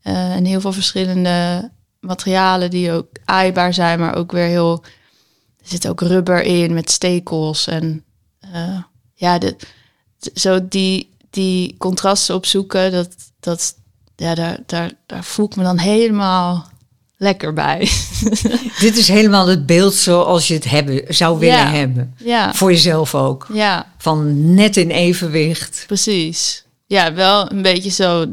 Eh, 0.03 0.35
en 0.35 0.45
heel 0.45 0.61
veel 0.61 0.73
verschillende 0.73 1.71
materialen 2.01 2.71
die 2.71 2.93
ook 2.93 3.09
aaibaar 3.25 3.75
zijn, 3.75 3.99
maar 3.99 4.15
ook 4.15 4.33
weer 4.33 4.47
heel. 4.47 4.85
Er 5.59 5.71
zit 5.71 5.89
ook 5.89 6.01
rubber 6.01 6.43
in 6.43 6.75
met 6.75 6.91
stekels 6.91 7.67
en 7.67 8.05
eh, 8.41 8.83
ja, 9.15 9.39
de, 9.39 9.57
zo 10.35 10.69
die, 10.69 11.11
die 11.31 11.77
contrasten 11.79 12.35
opzoeken, 12.35 12.93
dat, 12.93 13.15
dat, 13.41 13.75
ja, 14.17 14.35
daar, 14.35 14.59
daar, 14.67 14.93
daar 15.07 15.25
voel 15.25 15.47
ik 15.47 15.57
me 15.57 15.63
dan 15.63 15.79
helemaal 15.79 16.69
lekker 17.17 17.53
bij. 17.53 17.79
Dit 18.81 18.97
is 18.97 19.09
helemaal 19.09 19.47
het 19.47 19.67
beeld 19.67 19.95
zoals 19.95 20.49
je 20.49 20.55
het 20.55 20.65
hebben, 20.65 21.15
zou 21.15 21.39
willen 21.39 21.57
Ja. 21.57 21.71
hebben. 21.71 22.15
ja, 22.19 22.55
Voor 22.55 22.71
jezelf 22.73 23.15
ook. 23.15 23.47
ja, 23.53 23.93
Van 23.99 24.55
net 24.55 24.77
in 24.77 24.91
evenwicht. 24.91 25.85
precies. 25.87 26.65
Ja, 26.87 27.13
wel 27.15 27.51
een 27.53 27.63
beetje 27.63 27.91
zo 27.91 28.25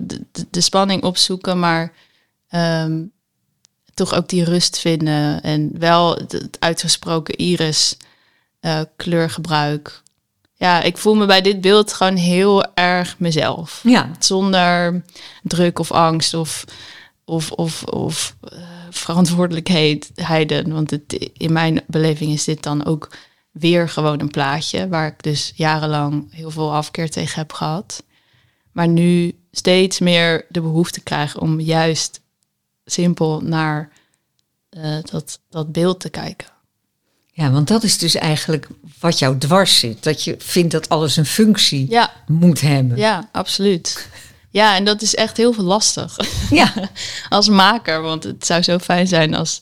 de, 0.49 0.61
spanning 0.61 1.03
opzoeken, 1.03 1.59
maar 1.59 1.93
ehm, 2.49 3.01
toch 3.93 4.13
ook 4.13 4.29
die 4.29 4.43
rust 4.43 4.79
vinden. 4.79 5.41
En 5.41 5.71
wel 5.79 6.15
het, 6.15 6.57
uitgesproken 6.59 7.36
iris 7.38 7.97
eh, 8.59 8.79
kleurgebruik. 8.95 10.01
Ja, 10.53 10.82
ik 10.82 10.97
voel 10.97 11.15
me 11.15 11.25
bij 11.25 11.41
dit 11.41 11.61
beeld 11.61 11.93
gewoon 11.93 12.15
heel 12.15 12.73
erg 12.73 13.15
mezelf. 13.19 13.79
Ja, 13.84 14.09
zonder 14.19 15.01
druk 15.43 15.79
of 15.79 15.91
angst 15.91 16.34
of, 16.34 16.63
of, 17.32 17.51
of, 17.51 17.84
of 17.84 18.36
eh, 18.41 18.57
verantwoordelijkheden. 18.89 20.73
Want 20.73 20.91
het, 20.91 21.29
in 21.38 21.53
mijn 21.53 21.82
beleving 21.88 22.32
is 22.32 22.43
dit 22.43 22.63
dan 22.63 22.86
ook 22.86 23.09
weer 23.51 23.89
gewoon 23.89 24.19
een 24.19 24.32
plaatje 24.32 24.88
waar 24.88 25.07
ik 25.07 25.23
dus 25.23 25.51
jarenlang 25.55 26.27
heel 26.34 26.51
veel 26.51 26.73
afkeer 26.73 27.09
tegen 27.09 27.39
heb 27.39 27.53
gehad. 27.53 28.03
Maar 28.71 28.88
nu 28.88 29.36
steeds 29.51 29.99
meer 29.99 30.45
de 30.49 30.61
behoefte 30.61 31.01
krijg 31.01 31.38
om 31.39 31.59
juist 31.59 32.21
simpel 32.86 33.41
naar 33.41 33.89
eh, 34.69 34.97
dat, 35.11 35.39
dat 35.49 35.71
beeld 35.71 35.99
te 35.99 36.09
kijken. 36.09 36.47
ja, 37.32 37.51
want 37.51 37.67
dat 37.67 37.84
is 37.84 37.97
dus 37.97 38.15
eigenlijk 38.15 38.67
wat 38.99 39.19
jou 39.19 39.38
dwars 39.38 39.79
zit. 39.79 40.03
Dat 40.03 40.23
je 40.23 40.36
vindt 40.39 40.71
dat 40.71 40.89
alles 40.89 41.17
een 41.17 41.25
functie 41.25 41.89
Ja, 41.89 42.11
moet 42.27 42.61
hebben. 42.61 42.97
ja, 42.97 43.29
absoluut. 43.32 44.07
Ja, 44.52 44.76
en 44.76 44.84
dat 44.84 45.02
is 45.02 45.16
echt 45.16 45.38
heel 45.38 45.54
veel 45.54 45.64
lastig. 45.64 46.18
Ja. 46.49 46.74
als 47.30 47.49
maker. 47.49 48.02
Want 48.02 48.24
het 48.24 48.45
zou 48.45 48.62
zo 48.62 48.78
fijn 48.78 49.08
zijn 49.08 49.34
als 49.34 49.62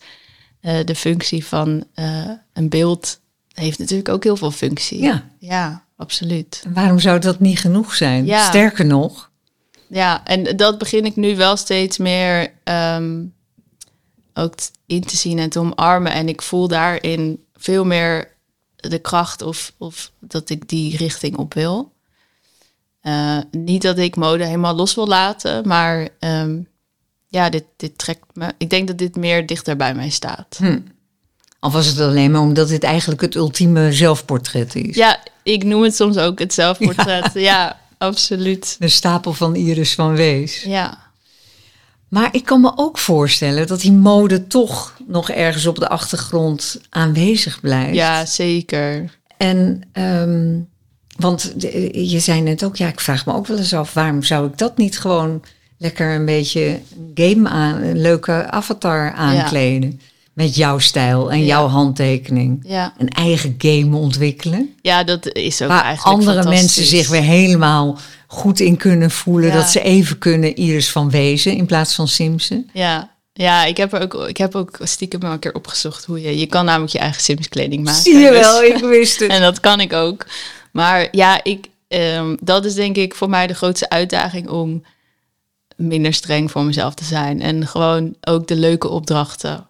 eh, 0.62 0.86
de 0.86 0.96
functie 0.96 1.46
van 1.46 1.84
eh, 1.94 2.30
een 2.54 2.70
beeld 2.70 3.20
heeft 3.54 3.80
natuurlijk 3.80 4.10
ook 4.10 4.24
heel 4.24 4.38
veel 4.38 4.52
functie. 4.52 5.02
ja. 5.02 5.30
ja 5.40 5.84
absoluut. 5.98 6.62
En 6.66 6.74
Waarom 6.74 7.00
zou 7.00 7.20
dat 7.20 7.40
niet 7.40 7.60
genoeg 7.60 7.96
zijn? 7.96 8.26
Ja. 8.26 8.48
Sterker 8.48 8.86
nog, 8.86 9.30
Ja, 9.88 10.26
en 10.26 10.58
dat 10.58 10.78
begin 10.78 11.06
ik 11.06 11.16
nu 11.16 11.36
wel 11.36 11.58
steeds 11.58 11.98
meer 11.98 12.54
ehm, 12.64 13.24
ook 14.34 14.54
in 14.86 15.04
te 15.04 15.18
zien 15.18 15.40
en 15.40 15.50
te 15.50 15.60
omarmen. 15.60 16.12
En 16.12 16.28
ik 16.28 16.42
voel 16.42 16.68
daarin 16.68 17.44
veel 17.56 17.86
meer 17.86 18.32
de 18.76 19.00
kracht 19.00 19.42
of, 19.42 19.74
of 19.78 20.12
dat 20.20 20.50
ik 20.50 20.70
die 20.70 20.98
richting 20.98 21.38
op 21.38 21.54
wil. 21.54 21.92
Eh, 23.02 23.38
niet 23.52 23.82
dat 23.82 23.98
ik 23.98 24.16
mode 24.16 24.46
helemaal 24.46 24.76
los 24.76 24.96
wil 24.96 25.08
laten, 25.08 25.68
maar 25.68 26.10
ehm, 26.20 26.58
ja, 27.28 27.50
dit, 27.50 27.64
dit 27.78 27.98
trekt 27.98 28.26
me. 28.34 28.54
Ik 28.58 28.70
denk 28.70 28.88
dat 28.88 28.98
dit 28.98 29.16
meer 29.16 29.46
dichter 29.46 29.76
bij 29.76 29.94
mij 29.96 30.10
staat. 30.10 30.56
hm. 30.58 30.80
al 31.60 31.72
was 31.72 31.86
het 31.86 32.00
alleen 32.00 32.32
maar 32.32 32.42
omdat 32.42 32.68
dit 32.68 32.84
eigenlijk 32.84 33.22
het 33.22 33.36
ultieme 33.36 33.94
zelfportret 33.94 34.76
is. 34.76 34.96
Ja, 34.96 35.20
ik 35.44 35.64
noem 35.64 35.84
het 35.84 35.96
soms 35.96 36.18
ook 36.18 36.40
het 36.40 36.54
zelfportret. 36.54 37.32
Ja, 37.34 37.80
absoluut. 37.98 38.76
De 38.80 38.88
stapel 38.88 39.34
van 39.34 39.56
Iris 39.56 39.96
van 39.96 40.16
Wees. 40.16 40.64
Ja, 40.64 40.98
Maar 42.10 42.30
ik 42.32 42.46
kan 42.46 42.62
me 42.62 42.72
ook 42.76 42.98
voorstellen 42.98 43.68
dat 43.68 43.80
die 43.82 43.92
mode 43.92 44.48
toch 44.48 44.94
nog 45.08 45.30
ergens 45.30 45.66
op 45.66 45.80
de 45.80 45.88
achtergrond 45.90 46.82
aanwezig 46.90 47.60
blijft. 47.60 47.96
ja 47.96 48.26
zeker. 48.26 49.18
En, 49.38 49.82
ehm, 49.92 50.60
want 51.20 51.54
je 51.92 52.20
zei 52.20 52.42
net 52.42 52.64
ook, 52.64 52.76
ja, 52.76 52.88
ik 52.88 53.00
vraag 53.00 53.26
me 53.26 53.34
ook 53.34 53.48
wel 53.48 53.58
eens 53.58 53.74
af, 53.74 53.94
waarom 53.94 54.24
zou 54.24 54.48
ik 54.48 54.58
dat 54.58 54.78
niet 54.78 55.00
gewoon 55.00 55.42
lekker 55.78 56.16
een 56.16 56.26
beetje 56.26 56.80
game 57.14 57.50
aan, 57.50 57.82
een 57.82 58.02
leuke 58.02 58.52
avatar 58.52 59.14
aankleden? 59.14 60.02
Met 60.34 60.56
jouw 60.56 60.78
stijl 60.80 61.32
en 61.32 61.40
Ja. 61.40 61.46
jouw 61.46 61.68
handtekening. 61.68 62.60
Ja, 62.68 62.94
Een 62.98 63.10
eigen 63.10 63.56
game 63.58 63.96
ontwikkelen. 63.98 64.70
ja 64.82 65.04
dat 65.04 65.34
is 65.36 65.62
ook 65.62 65.68
Waar 65.68 65.84
eigenlijk 65.84 66.18
andere 66.18 66.50
mensen 66.50 66.86
zich 66.86 67.08
weer 67.10 67.22
helemaal 67.22 67.98
goed 68.28 68.60
in 68.60 68.78
kunnen 68.78 69.12
voelen. 69.12 69.52
Dat 69.54 69.70
ze 69.70 69.82
even 69.82 70.18
kunnen 70.18 70.56
Iris 70.56 70.92
van 70.92 71.10
Wezen 71.10 71.56
in 71.56 71.66
plaats 71.66 71.96
van 71.96 72.08
Simpson. 72.08 72.70
Ja, 72.74 73.12
ja 73.34 73.66
ik, 73.66 73.78
heb 73.78 73.94
er 73.94 74.02
ook, 74.02 74.14
ik 74.28 74.38
heb 74.38 74.56
ook 74.56 74.78
stiekem 74.84 75.20
wel 75.20 75.32
een 75.32 75.40
keer 75.40 75.54
opgezocht 75.56 76.06
hoe 76.06 76.22
je... 76.22 76.40
Je 76.40 76.46
kan 76.46 76.66
namelijk 76.66 76.92
je 76.92 77.00
eigen 77.00 77.22
Sims 77.22 77.50
kleding 77.50 77.84
maken. 77.84 78.02
Zie 78.02 78.18
je 78.18 78.30
dus- 78.30 78.40
wel, 78.40 78.64
ik 78.64 78.78
wist 78.78 79.20
het. 79.20 79.30
En 79.36 79.42
dat 79.42 79.60
kan 79.60 79.80
ik 79.80 79.94
ook. 79.94 80.26
Maar 80.72 81.08
ja, 81.12 81.44
ik, 81.44 81.70
ehm, 81.88 82.36
dat 82.42 82.66
is 82.66 82.74
denk 82.74 82.96
ik 82.96 83.16
voor 83.16 83.30
mij 83.30 83.48
de 83.48 83.54
grootste 83.54 83.90
uitdaging 83.90 84.50
om 84.50 84.84
minder 85.76 86.14
streng 86.14 86.52
voor 86.52 86.64
mezelf 86.64 86.94
te 86.94 87.04
zijn. 87.04 87.42
En 87.42 87.68
gewoon 87.68 88.16
ook 88.22 88.48
de 88.48 88.56
leuke 88.56 88.88
opdrachten 88.88 89.68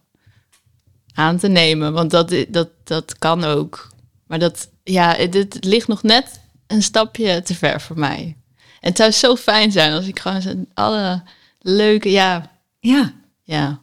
aan 1.13 1.37
te 1.37 1.47
nemen. 1.47 1.93
Want 1.93 2.11
dat, 2.11 2.35
dat, 2.47 2.69
dat 2.83 3.17
kan 3.17 3.43
ook. 3.43 3.89
Maar 4.27 4.39
dat, 4.39 4.69
ja, 4.83 5.15
het, 5.15 5.33
het 5.33 5.57
ligt 5.65 5.87
nog 5.87 6.03
net 6.03 6.39
een 6.67 6.83
stapje 6.83 7.41
te 7.41 7.55
ver 7.55 7.81
voor 7.81 7.99
mij. 7.99 8.37
En 8.79 8.89
het 8.89 8.97
zou 8.97 9.11
zo 9.11 9.35
fijn 9.35 9.71
zijn 9.71 9.93
als 9.93 10.07
ik 10.07 10.19
gewoon 10.19 10.65
alle 10.73 11.23
leuke, 11.59 12.11
ja, 12.11 12.51
Ja. 12.79 13.13
ja. 13.43 13.81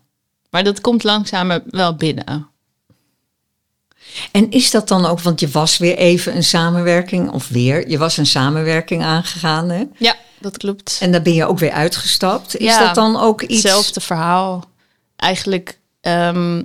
Maar 0.51 0.65
dat 0.65 0.81
komt 0.81 1.05
langzaam 1.05 1.61
wel 1.67 1.95
binnen. 1.95 2.49
En 4.33 4.51
is 4.51 4.71
dat 4.71 4.89
dan 4.89 5.07
ook, 5.07 5.21
want 5.21 5.41
je 5.41 5.49
was 5.49 5.79
weer 5.79 5.97
even 5.97 6.37
een 6.37 6.45
samenwerking, 6.45 7.31
of 7.31 7.49
weer, 7.49 7.89
je 7.89 7.99
was 7.99 8.17
een 8.17 8.27
samenwerking 8.27 9.03
aangegaan, 9.03 9.69
hè? 9.69 9.85
Ja, 9.97 10.17
dat 10.39 10.57
klopt. 10.57 10.99
En 11.01 11.13
daar 11.13 11.23
ben 11.23 11.35
je 11.35 11.47
ook 11.47 11.59
weer 11.59 11.71
uitgestapt. 11.71 12.57
Is 12.57 12.67
Ja, 12.67 12.87
dat 12.87 12.95
dan 12.95 13.17
ook 13.17 13.43
iets... 13.43 13.63
Hetzelfde 13.63 14.01
verhaal. 14.01 14.65
Eigenlijk 15.17 15.79
ehm, 16.01 16.63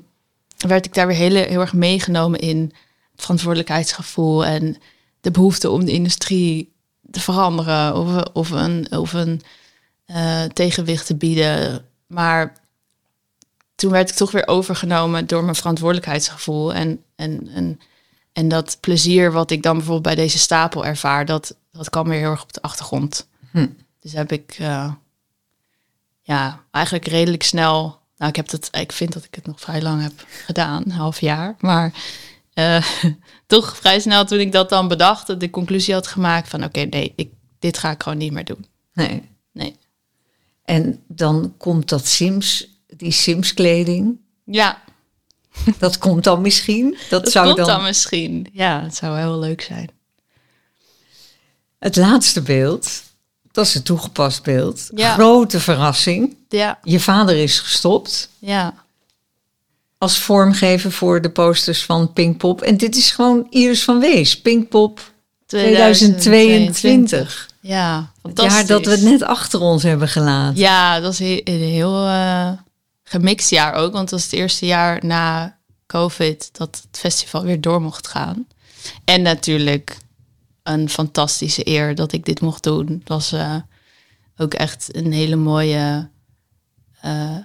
werd 0.57 0.85
ik 0.85 0.93
daar 0.93 1.07
weer 1.07 1.15
heel, 1.15 1.35
heel 1.35 1.59
erg 1.59 1.73
meegenomen 1.73 2.39
in 2.39 2.73
het 3.11 3.21
verantwoordelijkheidsgevoel 3.21 4.45
en 4.45 4.77
de 5.21 5.31
behoefte 5.31 5.69
om 5.69 5.85
de 5.85 5.91
industrie 5.91 6.71
te 7.11 7.19
veranderen 7.19 7.95
of, 7.95 8.23
of 8.33 8.49
een, 8.49 8.87
of 8.91 9.13
een 9.13 9.41
eh, 10.05 10.43
tegenwicht 10.43 11.05
te 11.05 11.15
bieden. 11.15 11.85
Maar 12.07 12.53
toen 13.81 13.91
werd 13.91 14.09
ik 14.09 14.15
toch 14.15 14.31
weer 14.31 14.47
overgenomen 14.47 15.27
door 15.27 15.43
mijn 15.43 15.55
verantwoordelijkheidsgevoel 15.55 16.73
en, 16.73 17.03
en, 17.15 17.47
en, 17.53 17.79
en 18.33 18.47
dat 18.47 18.77
plezier 18.79 19.31
wat 19.31 19.51
ik 19.51 19.63
dan 19.63 19.73
bijvoorbeeld 19.73 20.15
bij 20.15 20.23
deze 20.23 20.39
stapel 20.39 20.85
ervaar, 20.85 21.25
dat, 21.25 21.55
dat 21.71 21.89
kwam 21.89 22.07
weer 22.07 22.19
heel 22.19 22.29
erg 22.29 22.43
op 22.43 22.53
de 22.53 22.61
achtergrond. 22.61 23.27
Hm. 23.51 23.67
Dus 23.99 24.13
heb 24.13 24.31
ik 24.31 24.55
eh, 24.59 24.91
ja, 26.21 26.63
eigenlijk 26.71 27.07
redelijk 27.07 27.43
snel. 27.43 27.99
Nou, 28.17 28.29
ik 28.29 28.35
heb 28.35 28.49
dat. 28.49 28.69
Ik 28.71 28.91
vind 28.91 29.13
dat 29.13 29.23
ik 29.23 29.35
het 29.35 29.45
nog 29.45 29.59
vrij 29.59 29.81
lang 29.81 30.01
heb 30.01 30.25
gedaan, 30.45 30.83
een 30.85 30.91
half 30.91 31.19
jaar. 31.19 31.55
Maar 31.59 31.93
eh, 32.53 32.85
toch 33.47 33.77
vrij 33.77 33.99
snel 33.99 34.25
toen 34.25 34.39
ik 34.39 34.51
dat 34.51 34.69
dan 34.69 34.87
bedacht, 34.87 35.39
de 35.39 35.49
conclusie 35.49 35.93
had 35.93 36.07
gemaakt 36.07 36.49
van 36.49 36.63
oké, 36.63 36.79
nee, 36.79 37.13
ik, 37.15 37.31
dit 37.59 37.77
ga 37.77 37.91
ik 37.91 38.03
gewoon 38.03 38.17
niet 38.17 38.31
meer 38.31 38.45
doen. 38.45 38.65
Nee. 38.93 39.29
Nee. 39.51 39.75
En 40.63 41.03
dan 41.07 41.53
komt 41.57 41.89
dat 41.89 42.07
Sims, 42.07 42.70
die 43.01 43.11
Sims 43.11 43.53
kleding. 43.53 44.19
Ja, 44.45 44.81
Dat 45.79 45.97
komt 45.97 46.23
dan 46.23 46.41
misschien. 46.41 46.97
Dat, 47.09 47.23
dat 47.23 47.31
zou 47.31 47.45
komt 47.45 47.57
dan... 47.57 47.67
dan 47.67 47.83
misschien. 47.83 48.47
Ja, 48.51 48.81
het 48.83 48.95
zou 48.95 49.17
heel 49.17 49.39
leuk 49.39 49.61
zijn. 49.61 49.89
Het 51.79 51.95
laatste 51.95 52.41
beeld, 52.41 53.01
dat 53.51 53.65
is 53.65 53.75
een 53.75 53.83
toegepast 53.83 54.43
beeld. 54.43 54.89
Ja. 54.95 55.13
Grote 55.13 55.59
verrassing. 55.59 56.35
Ja, 56.49 56.79
Je 56.83 56.99
vader 56.99 57.35
is 57.37 57.59
gestopt 57.59 58.29
ja. 58.39 58.73
als 59.97 60.19
vormgever 60.19 60.91
voor 60.91 61.21
de 61.21 61.29
posters 61.29 61.83
van 61.83 62.13
Pinkpop. 62.13 62.61
En 62.61 62.77
dit 62.77 62.95
is 62.95 63.11
gewoon 63.11 63.47
Iris 63.49 63.83
van 63.83 63.99
Wees, 63.99 64.41
Pinkpop 64.41 65.11
2022. 65.45 67.49
Ja, 67.61 67.97
Het 67.97 68.07
fantastisch. 68.21 68.53
jaar 68.53 68.65
dat 68.65 68.85
we 68.85 68.91
het 68.91 69.01
net 69.01 69.23
achter 69.23 69.59
ons 69.59 69.83
hebben 69.83 70.07
gelaten. 70.07 70.59
Ja, 70.59 70.99
dat 70.99 71.13
een 71.43 71.61
heel 71.61 72.05
eh, 72.05 72.51
gemixt 73.11 73.49
jaar 73.49 73.73
ook. 73.73 73.91
Want 73.91 74.01
het 74.01 74.11
was 74.11 74.23
het 74.23 74.33
eerste 74.33 74.65
jaar 74.65 75.05
na 75.05 75.57
COVID 75.87 76.49
dat 76.57 76.81
het 76.87 76.99
festival 76.99 77.43
weer 77.43 77.61
door 77.61 77.81
mocht 77.81 78.07
gaan. 78.07 78.47
En 79.05 79.21
natuurlijk 79.21 79.97
een 80.63 80.89
fantastische 80.89 81.67
eer 81.67 81.95
dat 81.95 82.11
ik 82.11 82.25
dit 82.25 82.41
mocht 82.41 82.63
doen. 82.63 82.87
Het 82.87 83.07
was 83.09 83.31
eh, 83.31 83.55
ook 84.37 84.53
echt 84.53 84.95
een 84.95 85.11
hele 85.11 85.35
mooie 85.35 86.09
eh, 87.01 87.37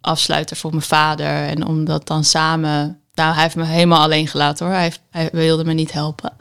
afsluiter 0.00 0.56
voor 0.56 0.70
mijn 0.70 0.82
vader. 0.82 1.46
En 1.48 1.66
om 1.66 1.84
dat 1.84 2.06
dan 2.06 2.24
samen... 2.24 3.00
Nou, 3.14 3.32
hij 3.34 3.42
heeft 3.42 3.56
me 3.56 3.64
helemaal 3.64 4.02
alleen 4.02 4.28
gelaten 4.28 4.66
hoor. 4.66 4.74
Hij, 4.74 4.82
heeft- 4.84 5.00
hij 5.10 5.28
wilde 5.32 5.64
me 5.64 5.72
niet 5.72 5.92
helpen. 5.92 6.32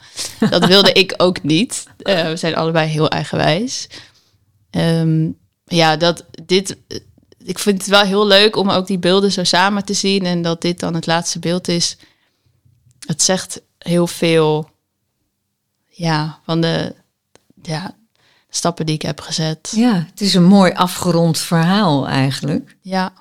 Dat 0.50 0.66
wilde 0.66 0.92
ik 0.92 1.14
ook 1.18 1.44
niet. 1.44 1.86
Eh, 1.98 2.24
we 2.28 2.36
zijn 2.36 2.56
allebei 2.56 2.90
heel 2.90 3.10
eigenwijs. 3.10 3.88
Ehm, 4.70 5.30
ja, 5.66 5.96
dat 5.98 6.26
dit. 6.46 6.78
Ik 7.46 7.60
vind 7.60 7.78
het 7.78 7.90
wel 7.90 8.02
heel 8.02 8.28
leuk 8.28 8.56
om 8.56 8.70
ook 8.70 8.88
die 8.88 9.00
beelden 9.00 9.32
zo 9.32 9.44
samen 9.44 9.86
te 9.86 9.94
zien. 9.94 10.26
En 10.26 10.42
dat 10.42 10.62
dit 10.62 10.80
dan 10.80 10.94
het 10.94 11.06
laatste 11.06 11.40
beeld 11.40 11.68
is. 11.68 11.98
Het 13.00 13.22
zegt 13.22 13.62
heel 13.78 14.08
veel. 14.08 14.70
Ja, 15.90 16.40
van 16.46 16.62
de 16.62 16.96
ja, 17.62 17.96
stappen 18.50 18.86
die 18.86 18.96
ik 18.96 19.02
heb 19.02 19.22
gezet. 19.22 19.72
Ja, 19.76 20.06
het 20.10 20.22
is 20.22 20.34
een 20.34 20.44
mooi 20.44 20.72
afgerond 20.74 21.38
verhaal 21.38 22.08
eigenlijk. 22.08 22.76
Ja, 22.82 23.14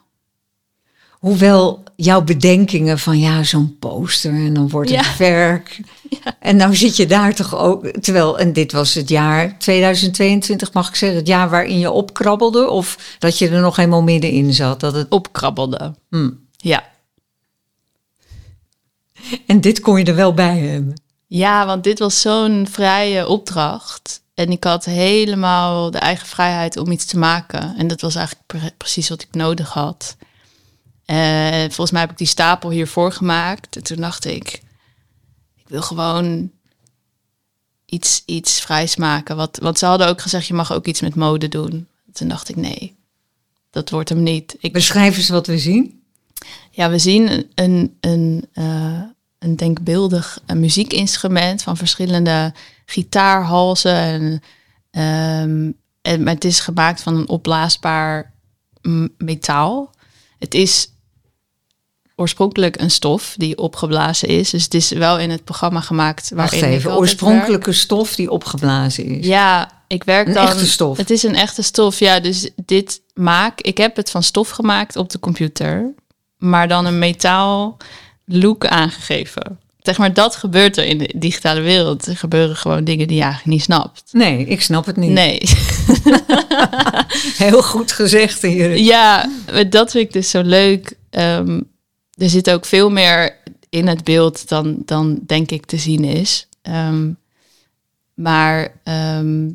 Hoewel 1.24 1.82
jouw 1.96 2.22
bedenkingen 2.22 2.98
van 2.98 3.18
ja, 3.18 3.42
zo'n 3.42 3.76
poster 3.78 4.32
en 4.32 4.54
dan 4.54 4.68
wordt 4.68 4.90
het 4.90 5.04
Ja. 5.04 5.16
werk. 5.18 5.80
En 6.38 6.56
nou 6.56 6.76
zit 6.76 6.96
je 6.96 7.06
daar 7.06 7.34
toch 7.34 7.56
ook, 7.56 7.86
terwijl, 7.86 8.38
en 8.38 8.52
dit 8.52 8.72
was 8.72 8.94
het 8.94 9.08
jaar 9.08 9.58
2022, 9.58 10.72
mag 10.72 10.88
ik 10.88 10.94
zeggen, 10.94 11.18
het 11.18 11.26
jaar 11.26 11.50
waarin 11.50 11.78
je 11.78 11.90
opkrabbelde 11.90 12.68
of 12.70 13.16
dat 13.18 13.38
je 13.38 13.48
er 13.48 13.60
nog 13.60 13.76
helemaal 13.76 14.02
middenin 14.02 14.52
zat. 14.54 14.80
Dat 14.80 14.94
het, 14.94 15.10
opkrabbelde. 15.10 15.94
hm. 16.10 16.30
Ja. 16.56 16.84
En 19.46 19.60
dit 19.60 19.80
kon 19.80 19.98
je 19.98 20.04
er 20.04 20.14
wel 20.14 20.34
bij 20.34 20.58
hebben. 20.58 21.00
Ja, 21.26 21.66
want 21.66 21.84
dit 21.84 21.98
was 21.98 22.20
zo'n 22.20 22.66
vrije 22.70 23.26
opdracht. 23.26 24.22
En 24.34 24.50
ik 24.50 24.64
had 24.64 24.84
helemaal 24.84 25.90
de 25.90 25.98
eigen 25.98 26.26
vrijheid 26.26 26.76
om 26.76 26.90
iets 26.90 27.04
te 27.04 27.18
maken. 27.18 27.74
En 27.78 27.86
dat 27.86 28.00
was 28.00 28.14
eigenlijk 28.14 28.46
pre- 28.46 28.74
precies 28.76 29.08
wat 29.08 29.22
ik 29.22 29.28
nodig 29.34 29.68
had. 29.72 30.16
En 31.04 31.66
volgens 31.66 31.90
mij 31.90 32.00
heb 32.00 32.10
ik 32.10 32.18
die 32.18 32.26
stapel 32.26 32.70
hiervoor 32.70 33.12
gemaakt. 33.12 33.76
En 33.76 33.82
toen 33.82 34.00
dacht 34.00 34.24
ik, 34.24 34.62
ik 35.56 35.68
wil 35.68 35.82
gewoon 35.82 36.50
iets, 37.86 38.22
iets 38.26 38.60
vrijs 38.60 38.96
maken. 38.96 39.36
Wat, 39.36 39.58
want 39.62 39.78
ze 39.78 39.86
hadden 39.86 40.08
ook 40.08 40.20
gezegd, 40.20 40.46
je 40.46 40.54
mag 40.54 40.72
ook 40.72 40.86
iets 40.86 41.00
met 41.00 41.14
mode 41.14 41.48
doen. 41.48 41.88
Toen 42.12 42.28
dacht 42.28 42.48
ik, 42.48 42.56
nee, 42.56 42.96
dat 43.70 43.90
wordt 43.90 44.08
hem 44.08 44.22
niet. 44.22 44.56
Ik, 44.58 44.72
Beschrijf 44.72 45.16
eens 45.16 45.28
wat 45.28 45.46
we 45.46 45.58
zien. 45.58 46.02
ja, 46.70 46.90
we 46.90 46.98
zien 46.98 47.30
een, 47.30 47.48
een, 47.54 47.96
een, 48.00 48.46
eh, 48.52 49.02
een 49.38 49.56
denkbeeldig 49.56 50.40
eh, 50.46 50.56
muziekinstrument 50.56 51.62
van 51.62 51.76
verschillende 51.76 52.54
gitaarhalzen. 52.86 53.94
En, 53.94 54.42
ehm, 54.90 55.70
en, 56.02 56.22
maar 56.22 56.34
het 56.34 56.44
is 56.44 56.60
gemaakt 56.60 57.02
van 57.02 57.16
een 57.16 57.28
opblaasbaar 57.28 58.32
metaal. 59.18 59.94
Het 60.38 60.54
is 60.54 60.93
oorspronkelijk 62.16 62.80
een 62.80 62.90
stof 62.90 63.34
die 63.36 63.58
opgeblazen 63.58 64.28
is. 64.28 64.50
Dus 64.50 64.64
het 64.64 64.74
is 64.74 64.90
wel 64.90 65.18
in 65.18 65.30
het 65.30 65.44
programma 65.44 65.80
gemaakt 65.80 66.30
Wacht 66.34 66.50
waarin 66.50 66.68
ik 66.70 66.76
even, 66.76 66.96
oorspronkelijke 66.96 67.72
stof 67.72 68.14
die 68.14 68.30
opgeblazen 68.30 69.04
is. 69.04 69.26
ja, 69.26 69.70
ik 69.86 70.04
werk 70.04 70.26
Een 70.26 70.32
dan. 70.34 70.46
echte 70.46 70.66
stof. 70.66 70.96
Het 70.96 71.10
is 71.10 71.22
een 71.22 71.34
echte 71.34 71.62
stof. 71.62 71.98
Ja, 71.98 72.20
dus 72.20 72.50
dit 72.66 73.00
maak. 73.14 73.60
Ik 73.60 73.76
heb 73.78 73.96
het 73.96 74.10
van 74.10 74.22
stof 74.22 74.48
gemaakt 74.50 74.96
op 74.96 75.10
de 75.10 75.18
computer, 75.18 75.94
maar 76.38 76.68
dan 76.68 76.86
een 76.86 76.98
metaal 76.98 77.76
look 78.24 78.66
aangegeven. 78.66 79.58
Zeg 79.78 79.98
maar, 79.98 80.14
dat 80.14 80.36
gebeurt 80.36 80.76
er 80.76 80.84
in 80.84 80.98
de 80.98 81.12
digitale 81.16 81.60
wereld. 81.60 82.06
Er 82.06 82.16
gebeuren 82.16 82.56
gewoon 82.56 82.84
dingen 82.84 83.06
die 83.08 83.16
je 83.16 83.22
eigenlijk 83.22 83.52
niet 83.52 83.62
snapt. 83.62 84.02
Nee, 84.12 84.44
ik 84.46 84.62
snap 84.62 84.86
het 84.86 84.96
niet. 84.96 85.10
Nee. 85.10 85.40
Heel 87.36 87.62
goed 87.62 87.92
gezegd 87.92 88.42
hier. 88.42 88.76
ja, 88.76 89.30
dat 89.70 89.90
vind 89.90 90.04
ik 90.06 90.12
dus 90.12 90.30
zo 90.30 90.42
leuk. 90.42 90.96
Ehm, 91.10 91.60
er 92.16 92.30
zit 92.30 92.50
ook 92.50 92.64
veel 92.64 92.90
meer 92.90 93.36
in 93.68 93.86
het 93.86 94.04
beeld 94.04 94.48
dan, 94.48 94.82
dan 94.84 95.20
denk 95.26 95.50
ik 95.50 95.66
te 95.66 95.76
zien 95.76 96.04
is. 96.04 96.48
Ehm, 96.62 97.12
maar 98.14 98.80
ehm, 98.82 99.50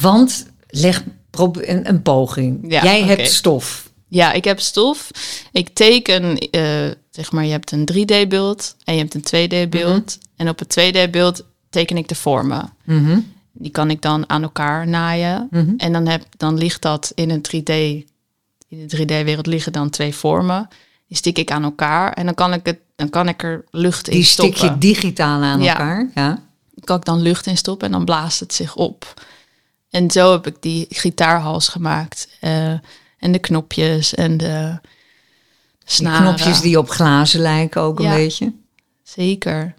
Want 0.00 0.46
leg 0.68 1.02
een, 1.30 1.88
een 1.88 2.02
poging. 2.02 2.72
Ja, 2.72 2.82
Jij 2.82 3.02
hebt 3.02 3.30
stof. 3.30 3.90
Ja, 4.08 4.32
ik 4.32 4.44
heb 4.44 4.60
stof. 4.60 5.10
Ik 5.52 5.68
teken, 5.68 6.38
eh, 6.38 6.90
zeg 7.10 7.32
maar, 7.32 7.44
je 7.44 7.50
hebt 7.50 7.72
een 7.72 7.84
3D-beeld 7.84 8.76
en 8.84 8.94
je 8.94 9.00
hebt 9.00 9.14
een 9.14 9.22
2D-beeld. 9.22 10.18
En 10.36 10.48
op 10.48 10.58
het 10.58 10.78
2D-beeld 10.78 11.44
teken 11.70 11.96
ik 11.96 12.08
de 12.08 12.14
vormen. 12.14 12.72
Mhm. 12.84 13.18
Die 13.52 13.70
kan 13.70 13.90
ik 13.90 14.02
dan 14.02 14.28
aan 14.28 14.42
elkaar 14.42 14.88
naaien. 14.88 15.48
Mhm. 15.50 15.74
En 15.76 15.92
dan, 15.92 16.06
heb, 16.06 16.24
dan 16.36 16.58
ligt 16.58 16.82
dat 16.82 17.12
in 17.14 17.30
een 17.30 17.42
3D. 17.42 17.70
In 18.68 18.86
de 18.86 18.96
3D-wereld 18.96 19.46
liggen 19.46 19.72
dan 19.72 19.90
twee 19.90 20.14
vormen. 20.14 20.68
Die 21.08 21.16
stik 21.16 21.38
ik 21.38 21.50
aan 21.50 21.62
elkaar 21.62 22.12
en 22.12 22.24
dan 22.24 22.34
kan 22.34 22.52
ik, 22.52 22.66
het, 22.66 22.78
dan 22.96 23.10
kan 23.10 23.28
ik 23.28 23.42
er 23.42 23.64
lucht 23.70 24.08
in 24.08 24.14
Die 24.14 24.24
stik 24.24 24.56
stoppen. 24.56 24.72
je 24.74 24.78
digitaal 24.92 25.42
aan 25.42 25.62
Ja. 25.62 25.70
elkaar. 25.72 26.10
Ja. 26.14 26.44
kan 26.84 26.96
ik 26.98 27.04
dan 27.04 27.20
lucht 27.22 27.46
in 27.46 27.56
stoppen 27.56 27.86
en 27.86 27.92
dan 27.92 28.04
blaast 28.04 28.40
het 28.40 28.54
zich 28.54 28.74
op. 28.76 29.14
En 29.90 30.10
zo 30.10 30.32
heb 30.32 30.46
ik 30.46 30.56
die 30.60 30.86
gitaarhals 30.90 31.68
gemaakt. 31.68 32.28
Eh, 32.40 32.68
en 33.18 33.32
de 33.32 33.38
knopjes 33.38 34.14
en 34.14 34.36
de 34.36 34.78
Die 34.80 34.90
snaren. 35.84 36.34
knopjes 36.34 36.60
die 36.60 36.78
op 36.78 36.90
glazen 36.90 37.40
lijken 37.40 37.80
ook 37.80 38.00
Ja. 38.00 38.10
een 38.10 38.16
beetje. 38.16 38.52
Zeker. 39.02 39.74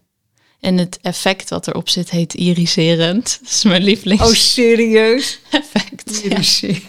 En 0.59 0.77
het 0.77 0.99
effect 1.01 1.49
wat 1.49 1.67
erop 1.67 1.89
zit 1.89 2.09
heet 2.09 2.33
iriserend. 2.33 3.37
Dat 3.41 3.49
is 3.51 3.63
mijn 3.63 3.83
lievelingseffect. 3.83 4.33
Oh, 4.33 4.43
serieus? 4.45 5.39
ja. 5.51 5.61
Irriteert. 6.05 6.83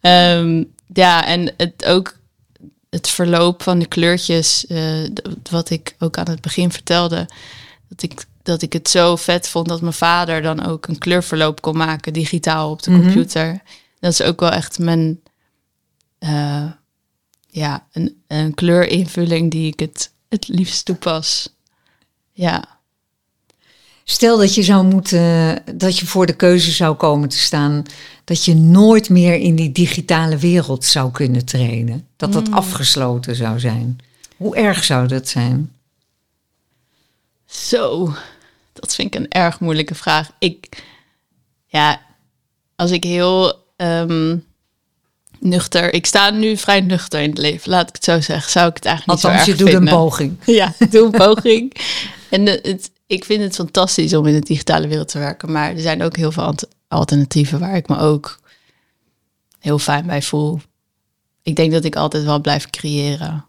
Ehm, 0.00 0.64
ja, 0.94 1.26
en 1.26 1.54
het 1.56 1.84
ook 1.84 2.16
het 2.92 3.08
verloop 3.08 3.62
van 3.62 3.78
de 3.78 3.86
kleurtjes, 3.86 4.66
eh, 4.66 5.04
wat 5.50 5.70
ik 5.70 5.94
ook 5.98 6.16
aan 6.18 6.28
het 6.30 6.40
begin 6.40 6.72
vertelde, 6.72 7.28
dat 7.88 8.02
ik, 8.02 8.24
dat 8.42 8.62
ik 8.62 8.72
het 8.72 8.88
zo 8.88 9.16
vet 9.16 9.48
vond 9.48 9.68
dat 9.68 9.80
mijn 9.80 9.92
vader 9.92 10.42
dan 10.42 10.66
ook 10.66 10.86
een 10.86 10.98
kleurverloop 10.98 11.60
kon 11.60 11.76
maken 11.76 12.12
digitaal 12.12 12.70
op 12.70 12.82
de 12.82 12.90
Mhm. 12.90 13.00
computer. 13.02 13.62
Dat 14.00 14.12
is 14.12 14.22
ook 14.22 14.40
wel 14.40 14.50
echt 14.50 14.78
mijn, 14.78 15.20
eh, 16.18 16.70
ja, 17.48 17.86
een, 17.92 18.22
een 18.26 18.54
kleurinvulling 18.54 19.50
die 19.50 19.66
ik 19.72 19.80
het, 19.80 20.12
het 20.28 20.48
liefst 20.48 20.84
toepas. 20.84 21.48
Ja. 22.32 22.80
Stel 24.04 24.38
dat 24.38 24.54
je 24.54 24.62
zou 24.62 24.84
moeten, 24.84 25.62
dat 25.74 25.98
je 25.98 26.06
voor 26.06 26.26
de 26.26 26.32
keuze 26.36 26.70
zou 26.70 26.94
komen 26.94 27.28
te 27.28 27.38
staan, 27.38 27.82
dat 28.24 28.44
je 28.44 28.54
nooit 28.54 29.08
meer 29.10 29.34
in 29.34 29.54
die 29.56 29.72
digitale 29.72 30.36
wereld 30.36 30.84
zou 30.84 31.10
kunnen 31.10 31.44
trainen. 31.44 32.06
Dat 32.16 32.32
dat 32.32 32.50
afgesloten 32.50 33.36
zou 33.36 33.60
zijn. 33.60 33.98
Hoe 34.36 34.56
erg 34.56 34.84
zou 34.84 35.06
dat 35.06 35.28
zijn? 35.28 35.72
Zo, 37.46 38.12
dat 38.72 38.94
vind 38.94 39.14
ik 39.14 39.20
een 39.20 39.28
erg 39.30 39.60
moeilijke 39.60 39.94
vraag. 39.94 40.30
Ik, 40.38 40.82
ja, 41.66 42.00
als 42.76 42.90
ik 42.90 43.04
heel 43.04 43.54
ehm, 43.76 44.36
nuchter, 45.38 45.94
ik 45.94 46.06
sta 46.06 46.30
nu 46.30 46.56
vrij 46.56 46.80
nuchter 46.80 47.20
in 47.20 47.28
het 47.30 47.38
leven, 47.38 47.70
laat 47.70 47.88
ik 47.88 47.94
het 47.94 48.04
zo 48.04 48.20
zeggen, 48.20 48.50
zou 48.50 48.68
ik 48.68 48.74
het 48.74 48.84
eigenlijk 48.84 49.18
niet 49.18 49.30
Althans, 49.30 49.44
zo 49.44 49.50
je 49.52 49.56
erg 49.58 49.66
doet 49.66 49.70
vinden. 49.74 49.94
een 49.94 49.98
poging. 50.00 50.36
Ja, 50.60 50.72
doe 50.90 51.04
een 51.04 51.10
poging. 51.10 51.76
En 52.30 52.44
de- 52.44 52.58
het, 52.62 52.90
ik 53.12 53.24
vind 53.24 53.42
het 53.42 53.54
fantastisch 53.54 54.14
om 54.14 54.26
in 54.26 54.34
de 54.34 54.40
digitale 54.46 54.88
wereld 54.88 55.08
te 55.08 55.18
werken, 55.18 55.52
maar 55.52 55.70
er 55.70 55.80
zijn 55.80 56.02
ook 56.02 56.16
heel 56.16 56.32
veel 56.32 56.54
alternatieven 56.88 57.58
waar 57.58 57.76
ik 57.76 57.88
me 57.88 57.98
ook 57.98 58.40
heel 59.58 59.78
fijn 59.78 60.06
bij 60.06 60.22
voel. 60.22 60.60
Ik 61.42 61.56
denk 61.56 61.72
dat 61.72 61.84
ik 61.84 61.96
altijd 61.96 62.24
wel 62.24 62.40
blijf 62.40 62.70
creëren. 62.70 63.44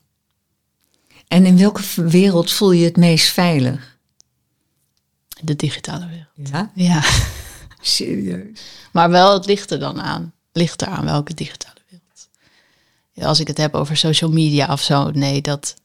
En 1.27 1.45
in 1.45 1.57
welke 1.57 1.81
wereld 1.95 2.51
voel 2.51 2.71
je 2.71 2.85
het 2.85 2.97
meest 2.97 3.27
veilig? 3.27 3.97
De 5.41 5.55
digitale 5.55 6.07
wereld. 6.07 6.49
Ja, 6.49 6.71
Ja. 6.75 7.03
serieus. 7.81 8.61
Maar 8.91 9.09
wel, 9.09 9.33
het 9.33 9.45
ligt 9.45 9.71
er 9.71 9.79
dan 9.79 10.01
aan. 10.01 10.33
Ligt 10.51 10.81
er 10.81 10.87
aan 10.87 11.05
welke 11.05 11.33
digitale 11.33 11.79
wereld. 11.89 12.29
als 13.29 13.39
ik 13.39 13.47
het 13.47 13.57
heb 13.57 13.73
over 13.75 13.97
social 13.97 14.31
media 14.31 14.71
of 14.71 14.81
zo, 14.81 15.11
nee, 15.11 15.41
dat, 15.41 15.75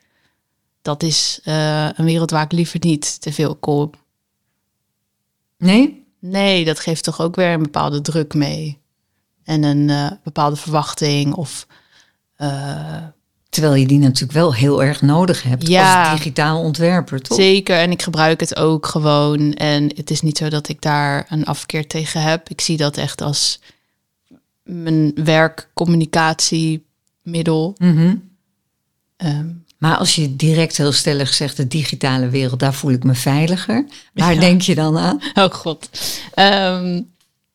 dat 0.82 1.02
is 1.02 1.40
eh, 1.44 1.88
een 1.94 2.04
wereld 2.04 2.30
waar 2.30 2.44
ik 2.44 2.52
liever 2.52 2.78
niet 2.82 3.20
te 3.20 3.32
veel 3.32 3.56
kom. 3.56 3.90
Nee? 5.58 6.06
Nee, 6.20 6.64
dat 6.64 6.80
geeft 6.80 7.04
toch 7.04 7.20
ook 7.20 7.36
weer 7.36 7.52
een 7.52 7.62
bepaalde 7.62 8.00
druk 8.00 8.34
mee. 8.34 8.78
En 9.44 9.62
een 9.62 9.90
eh, 9.90 10.10
bepaalde 10.24 10.56
verwachting 10.56 11.34
of... 11.34 11.66
eh, 12.36 12.96
Terwijl 13.48 13.74
je 13.74 13.86
die 13.86 13.98
natuurlijk 13.98 14.32
wel 14.32 14.54
heel 14.54 14.82
erg 14.82 15.02
nodig 15.02 15.42
hebt 15.42 15.68
Ja. 15.68 16.10
als 16.10 16.18
digitaal 16.18 16.60
ontwerper, 16.62 17.22
toch? 17.22 17.36
Zeker, 17.36 17.78
en 17.78 17.90
ik 17.90 18.02
gebruik 18.02 18.40
het 18.40 18.56
ook 18.56 18.86
gewoon. 18.86 19.54
En 19.54 19.82
het 19.96 20.10
is 20.10 20.20
niet 20.20 20.38
zo 20.38 20.48
dat 20.48 20.68
ik 20.68 20.80
daar 20.82 21.26
een 21.28 21.44
afkeer 21.44 21.86
tegen 21.86 22.22
heb. 22.22 22.48
Ik 22.48 22.60
zie 22.60 22.76
dat 22.76 22.96
echt 22.96 23.20
als 23.20 23.60
mijn 24.62 25.12
werkcommunicatiemiddel. 25.24 27.74
Mhm. 27.78 28.16
Ehm, 29.16 29.48
Maar 29.78 29.96
als 29.96 30.14
je 30.14 30.36
direct 30.36 30.76
heel 30.76 30.92
stellig 30.92 31.34
zegt, 31.34 31.56
de 31.56 31.68
digitale 31.68 32.28
wereld, 32.28 32.60
daar 32.60 32.74
voel 32.74 32.90
ik 32.90 33.04
me 33.04 33.14
veiliger. 33.14 33.86
Waar 34.14 34.34
Ja. 34.34 34.40
denk 34.40 34.62
je 34.62 34.74
dan 34.74 34.98
aan? 34.98 35.20
oh 35.34 35.50
god. 35.50 35.88
Ehm, 36.34 37.00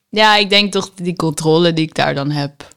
ja, 0.09 0.35
ik 0.37 0.49
denk 0.49 0.71
toch 0.71 0.91
die 0.95 1.15
controle 1.15 1.73
die 1.73 1.85
ik 1.85 1.95
daar 1.95 2.13
dan 2.15 2.31
heb. 2.31 2.75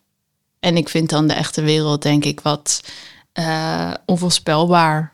En 0.61 0.77
ik 0.77 0.89
vind 0.89 1.11
dan 1.11 1.27
de 1.27 1.35
echte 1.35 1.63
wereld, 1.63 2.03
denk 2.03 2.25
ik, 2.25 2.41
wat 2.41 2.81
eh, 3.33 3.93
onvoorspelbaar. 4.07 5.13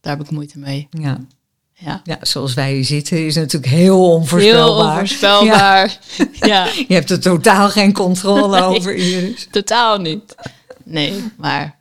Daar 0.00 0.16
heb 0.16 0.24
ik 0.26 0.30
moeite 0.32 0.58
mee. 0.58 0.88
Ja. 0.90 1.18
Ja. 1.80 2.00
ja, 2.04 2.18
zoals 2.20 2.54
wij 2.54 2.72
hier 2.74 2.84
zitten 2.84 3.26
is 3.26 3.34
natuurlijk 3.34 3.72
heel 3.72 4.10
onvoorspelbaar. 4.12 4.84
Heel 4.86 4.90
onvoorspelbaar. 4.90 5.98
Ja. 6.48 6.64
Je 6.88 6.94
hebt 6.94 7.10
er 7.10 7.20
totaal 7.20 7.68
geen 7.70 7.92
controle 7.92 8.60
Nee. 8.60 8.68
over, 8.78 8.94
Iris. 8.94 9.48
totaal 9.50 9.98
niet. 10.00 10.34
Nee, 10.84 11.24
maar 11.36 11.77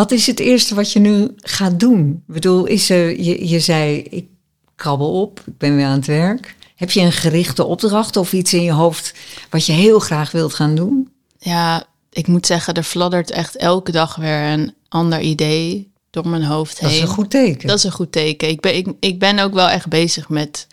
Wat 0.00 0.10
is 0.10 0.26
het 0.26 0.40
eerste 0.40 0.74
wat 0.74 0.92
je 0.92 0.98
nu 0.98 1.34
gaat 1.36 1.80
doen? 1.80 2.22
Ik 2.26 2.34
bedoel, 2.34 2.64
is 2.64 2.90
er, 2.90 3.20
je, 3.20 3.48
je 3.48 3.60
zei, 3.60 4.02
ik 4.02 4.26
krabbel 4.74 5.20
op, 5.20 5.42
ik 5.46 5.58
ben 5.58 5.76
weer 5.76 5.84
aan 5.84 5.96
het 5.96 6.06
werk. 6.06 6.56
Heb 6.76 6.90
je 6.90 7.00
een 7.00 7.12
gerichte 7.12 7.64
opdracht 7.64 8.16
of 8.16 8.32
iets 8.32 8.54
in 8.54 8.62
je 8.62 8.72
hoofd 8.72 9.14
wat 9.50 9.66
je 9.66 9.72
heel 9.72 9.98
graag 9.98 10.30
wilt 10.30 10.54
gaan 10.54 10.74
doen? 10.74 11.12
Ja, 11.38 11.84
ik 12.10 12.26
moet 12.26 12.46
zeggen, 12.46 12.74
er 12.74 12.82
fladdert 12.82 13.30
echt 13.30 13.56
elke 13.56 13.92
dag 13.92 14.16
weer 14.16 14.42
een 14.42 14.74
ander 14.88 15.20
idee 15.20 15.92
door 16.10 16.28
mijn 16.28 16.44
hoofd 16.44 16.78
heen. 16.78 16.88
Dat 16.88 16.98
is 16.98 17.04
een 17.04 17.14
goed 17.14 17.30
teken. 17.30 17.68
Dat 17.68 17.78
is 17.78 17.84
een 17.84 17.92
goed 17.92 18.12
teken. 18.12 18.48
Ik 18.48 18.60
ben, 18.60 18.76
ik, 18.76 18.88
ik 19.00 19.18
ben 19.18 19.38
ook 19.38 19.54
wel 19.54 19.68
echt 19.68 19.88
bezig 19.88 20.28
met 20.28 20.66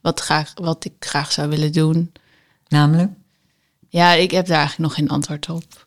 wat, 0.00 0.20
graag, 0.20 0.52
wat 0.54 0.84
ik 0.84 0.92
graag 0.98 1.32
zou 1.32 1.48
willen 1.48 1.72
doen. 1.72 2.12
Namelijk, 2.68 3.10
Ja, 3.88 4.12
ik 4.12 4.30
heb 4.30 4.46
daar 4.46 4.58
eigenlijk 4.58 4.88
nog 4.88 4.98
geen 4.98 5.08
antwoord 5.08 5.48
op. 5.48 5.86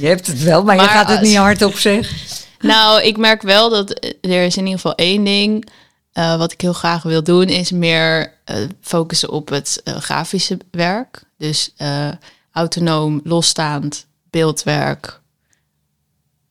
je 0.00 0.06
hebt 0.06 0.26
het 0.26 0.42
wel, 0.42 0.64
maar, 0.64 0.74
je 0.76 0.80
gaat 0.82 1.08
het 1.08 1.18
als- 1.18 1.28
niet 1.28 1.36
hardop 1.36 1.74
zeggen. 1.78 2.16
Nou, 2.60 3.02
ik 3.02 3.16
merk 3.16 3.42
wel 3.42 3.70
dat 3.70 3.90
er 4.20 4.44
is 4.44 4.56
in 4.56 4.62
ieder 4.64 4.80
geval 4.80 4.94
één 4.94 5.24
ding 5.24 5.68
eh, 6.12 6.36
wat 6.36 6.52
ik 6.52 6.60
heel 6.60 6.72
graag 6.72 7.02
wil 7.02 7.22
doen, 7.22 7.44
is 7.48 7.70
meer 7.70 8.32
eh, 8.44 8.56
focussen 8.80 9.30
op 9.30 9.48
het 9.48 9.80
eh, 9.84 9.96
grafische 9.96 10.58
werk. 10.70 11.22
Dus 11.38 11.72
autonoom, 12.52 13.20
losstaand 13.24 14.06
beeldwerk. 14.30 15.20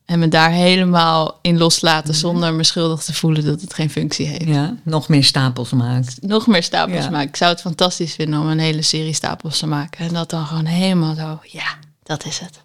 En 0.04 0.18
me 0.18 0.28
daar 0.28 0.50
helemaal 0.50 1.38
in 1.42 1.58
loslaten 1.58 2.14
zonder 2.14 2.54
me 2.54 2.64
schuldig 2.64 3.02
te 3.02 3.14
voelen 3.14 3.44
dat 3.44 3.60
het 3.60 3.74
geen 3.74 3.90
functie 3.90 4.26
heeft. 4.26 4.44
Ja, 4.48 4.76
nog 4.82 5.08
meer 5.08 5.24
stapels 5.24 5.70
maakt. 5.70 6.16
Nog 6.22 6.46
meer 6.46 6.62
stapels 6.62 7.04
Ja. 7.04 7.10
maken. 7.10 7.28
Ik 7.28 7.36
zou 7.36 7.50
het 7.52 7.60
fantastisch 7.60 8.14
vinden 8.14 8.40
om 8.40 8.46
een 8.48 8.58
hele 8.58 8.82
serie 8.82 9.14
stapels 9.14 9.58
te 9.58 9.66
maken. 9.66 10.06
En 10.06 10.14
dat 10.14 10.30
dan 10.30 10.46
gewoon 10.46 10.64
helemaal 10.64 11.14
zo, 11.14 11.38
ja, 11.42 11.74
dat 12.02 12.24
is 12.24 12.38
het. 12.38 12.60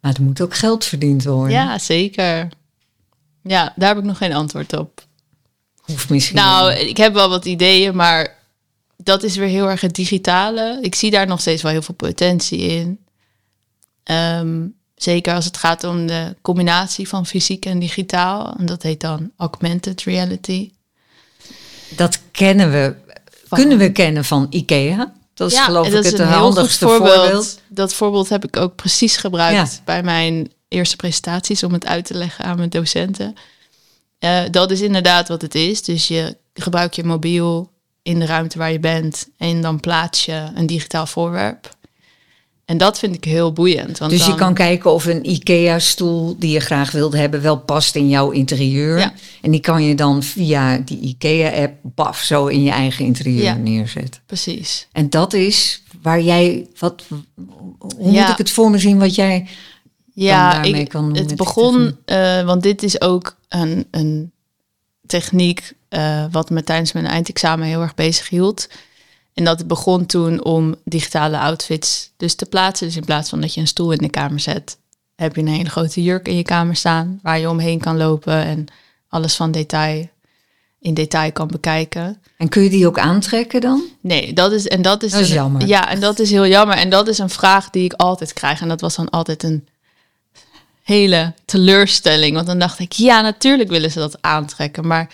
Maar 0.00 0.14
er 0.14 0.22
moet 0.22 0.40
ook 0.40 0.54
geld 0.54 0.84
verdiend 0.84 1.24
worden. 1.24 1.50
Ja, 1.52 1.78
zeker. 1.78 2.48
Ja, 3.42 3.72
daar 3.76 3.88
heb 3.88 3.98
ik 3.98 4.04
nog 4.04 4.18
geen 4.18 4.32
antwoord 4.32 4.72
op. 4.78 5.06
Of 5.86 6.08
misschien. 6.08 6.36
Nou, 6.36 6.72
ik 6.72 6.96
heb 6.96 7.12
wel 7.12 7.28
wat 7.28 7.44
ideeën, 7.44 7.96
maar 7.96 8.36
dat 8.96 9.22
is 9.22 9.36
weer 9.36 9.48
heel 9.48 9.68
erg 9.70 9.80
het 9.80 9.94
digitale. 9.94 10.78
Ik 10.82 10.94
zie 10.94 11.10
daar 11.10 11.26
nog 11.26 11.40
steeds 11.40 11.62
wel 11.62 11.72
heel 11.72 11.82
veel 11.82 11.94
potentie 11.94 12.58
in. 12.58 12.98
Ehm, 14.04 14.66
zeker 14.94 15.34
als 15.34 15.44
het 15.44 15.56
gaat 15.56 15.84
om 15.84 16.06
de 16.06 16.36
combinatie 16.42 17.08
van 17.08 17.26
fysiek 17.26 17.64
en 17.66 17.78
digitaal. 17.78 18.54
En 18.58 18.66
dat 18.66 18.82
heet 18.82 19.00
dan 19.00 19.30
augmented 19.36 20.02
reality. 20.02 20.70
dat 21.96 22.20
kennen 22.30 22.70
we, 22.70 22.94
Van- 23.46 23.58
kunnen 23.58 23.78
we 23.78 23.92
kennen 23.92 24.24
van 24.24 24.46
IKEA. 24.50 25.12
Dat 25.38 25.52
is 25.52 25.58
geloof 25.58 25.82
en 25.86 25.88
ik 25.90 25.96
dat 25.96 26.04
is 26.04 26.10
het 26.10 26.20
een 26.20 26.28
heel 26.28 26.36
goed 26.36 26.54
handigste 26.54 26.86
voorbeeld. 26.88 27.60
Dat 27.68 27.94
voorbeeld 27.94 28.28
heb 28.28 28.44
ik 28.44 28.56
ook 28.56 28.74
precies 28.74 29.16
gebruikt 29.16 29.72
Ja. 29.72 29.80
bij 29.84 30.02
mijn 30.02 30.52
eerste 30.68 30.96
presentaties 30.96 31.62
om 31.62 31.72
het 31.72 31.86
uit 31.86 32.04
te 32.04 32.14
leggen 32.14 32.44
aan 32.44 32.56
mijn 32.56 32.70
docenten. 32.70 33.34
Eh, 34.18 34.42
dat 34.50 34.70
is 34.70 34.80
inderdaad 34.80 35.28
wat 35.28 35.42
het 35.42 35.54
is. 35.54 35.82
Dus 35.82 36.08
je 36.08 36.36
gebruikt 36.54 36.96
je 36.96 37.04
mobiel 37.04 37.70
in 38.02 38.18
de 38.18 38.26
ruimte 38.26 38.58
waar 38.58 38.72
je 38.72 38.80
bent 38.80 39.28
en 39.36 39.60
dan 39.60 39.80
plaats 39.80 40.24
je 40.24 40.46
een 40.54 40.66
digitaal 40.66 41.06
voorwerp. 41.06 41.76
En 42.68 42.78
dat 42.78 42.98
vind 42.98 43.14
ik 43.14 43.24
heel 43.24 43.52
boeiend. 43.52 43.98
Want 43.98 44.10
Dus 44.10 44.20
je 44.22 44.28
dan- 44.28 44.36
kan 44.36 44.54
kijken 44.54 44.92
of 44.92 45.04
een 45.04 45.30
IKEA-stoel 45.30 46.36
die 46.38 46.50
je 46.50 46.60
graag 46.60 46.90
wilde 46.90 47.18
hebben 47.18 47.42
wel 47.42 47.58
past 47.58 47.94
in 47.96 48.08
jouw 48.08 48.30
interieur. 48.30 48.98
Ja. 48.98 49.12
En 49.42 49.50
die 49.50 49.60
kan 49.60 49.82
je 49.84 49.94
dan 49.94 50.22
via 50.22 50.78
die 50.78 51.00
IKEA-app 51.00 51.74
baf 51.82 52.18
zo 52.20 52.46
in 52.46 52.62
je 52.62 52.70
eigen 52.70 53.04
interieur 53.04 53.42
Ja. 53.42 53.54
neerzetten. 53.54 54.20
Precies. 54.26 54.86
En 54.92 55.10
dat 55.10 55.32
is 55.32 55.82
waar 56.02 56.20
jij, 56.20 56.66
wat, 56.78 57.04
hoe 57.96 58.12
Ja. 58.12 58.20
moet 58.20 58.30
ik 58.30 58.38
het 58.38 58.50
voor 58.50 58.70
me 58.70 58.78
zien 58.78 58.98
wat 58.98 59.14
jij 59.14 59.46
Ja, 60.14 60.52
daarmee 60.52 60.80
ik, 60.80 60.88
kan 60.88 61.12
doen 61.12 61.16
het 61.26 61.36
begon, 61.36 61.96
eh, 62.04 62.42
want 62.44 62.62
dit 62.62 62.82
is 62.82 63.00
ook 63.00 63.36
een, 63.48 63.86
een 63.90 64.32
techniek 65.06 65.72
eh, 65.88 66.24
wat 66.30 66.50
me 66.50 66.62
tijdens 66.64 66.92
mijn 66.92 67.06
eindexamen 67.06 67.66
heel 67.66 67.80
erg 67.82 67.94
bezig 67.94 68.28
hield. 68.28 68.68
En 69.38 69.44
dat 69.44 69.66
begon 69.66 70.06
toen 70.06 70.44
om 70.44 70.74
digitale 70.84 71.38
outfits 71.38 72.10
dus 72.16 72.34
te 72.34 72.46
plaatsen. 72.46 72.86
Dus 72.86 72.96
in 72.96 73.04
plaats 73.04 73.28
van 73.30 73.40
dat 73.40 73.54
je 73.54 73.60
een 73.60 73.66
stoel 73.66 73.92
in 73.92 73.98
de 73.98 74.08
kamer 74.10 74.40
zet, 74.40 74.78
heb 75.16 75.34
je 75.34 75.40
een 75.40 75.48
hele 75.48 75.68
grote 75.70 76.02
jurk 76.02 76.28
in 76.28 76.36
je 76.36 76.42
kamer 76.42 76.76
staan 76.76 77.18
waar 77.22 77.38
je 77.38 77.48
omheen 77.48 77.78
kan 77.80 77.96
lopen 77.96 78.44
en 78.44 78.66
alles 79.08 79.36
van 79.36 79.50
detail 79.50 80.08
in 80.80 80.94
detail 80.94 81.32
kan 81.32 81.46
bekijken. 81.48 82.22
En 82.36 82.48
kun 82.48 82.62
je 82.62 82.70
die 82.70 82.86
ook 82.86 82.98
aantrekken 82.98 83.60
dan? 83.60 83.82
Nee, 84.00 84.32
dat 84.32 84.52
is 84.52 84.66
en 84.68 84.82
dat 84.82 85.02
is, 85.02 85.10
Dat 85.12 85.20
is 85.20 85.28
een- 85.28 85.34
jammer. 85.34 85.66
Ja, 85.66 85.88
en 85.90 86.00
dat 86.00 86.18
is 86.18 86.30
heel 86.30 86.46
jammer. 86.46 86.76
En 86.76 86.90
dat 86.90 87.08
is 87.08 87.18
een 87.18 87.30
vraag 87.30 87.70
die 87.70 87.84
ik 87.84 87.92
altijd 87.92 88.32
krijg. 88.32 88.60
En 88.60 88.68
dat 88.68 88.80
was 88.80 88.96
dan 88.96 89.10
altijd 89.10 89.42
een 89.42 89.66
hele 90.82 91.34
teleurstelling. 91.44 92.34
Want 92.34 92.46
dan 92.46 92.58
dacht 92.58 92.78
ik, 92.78 92.92
ja, 92.92 93.20
natuurlijk 93.20 93.70
willen 93.70 93.90
ze 93.90 93.98
dat 93.98 94.18
aantrekken. 94.22 94.86
Maar 94.86 95.10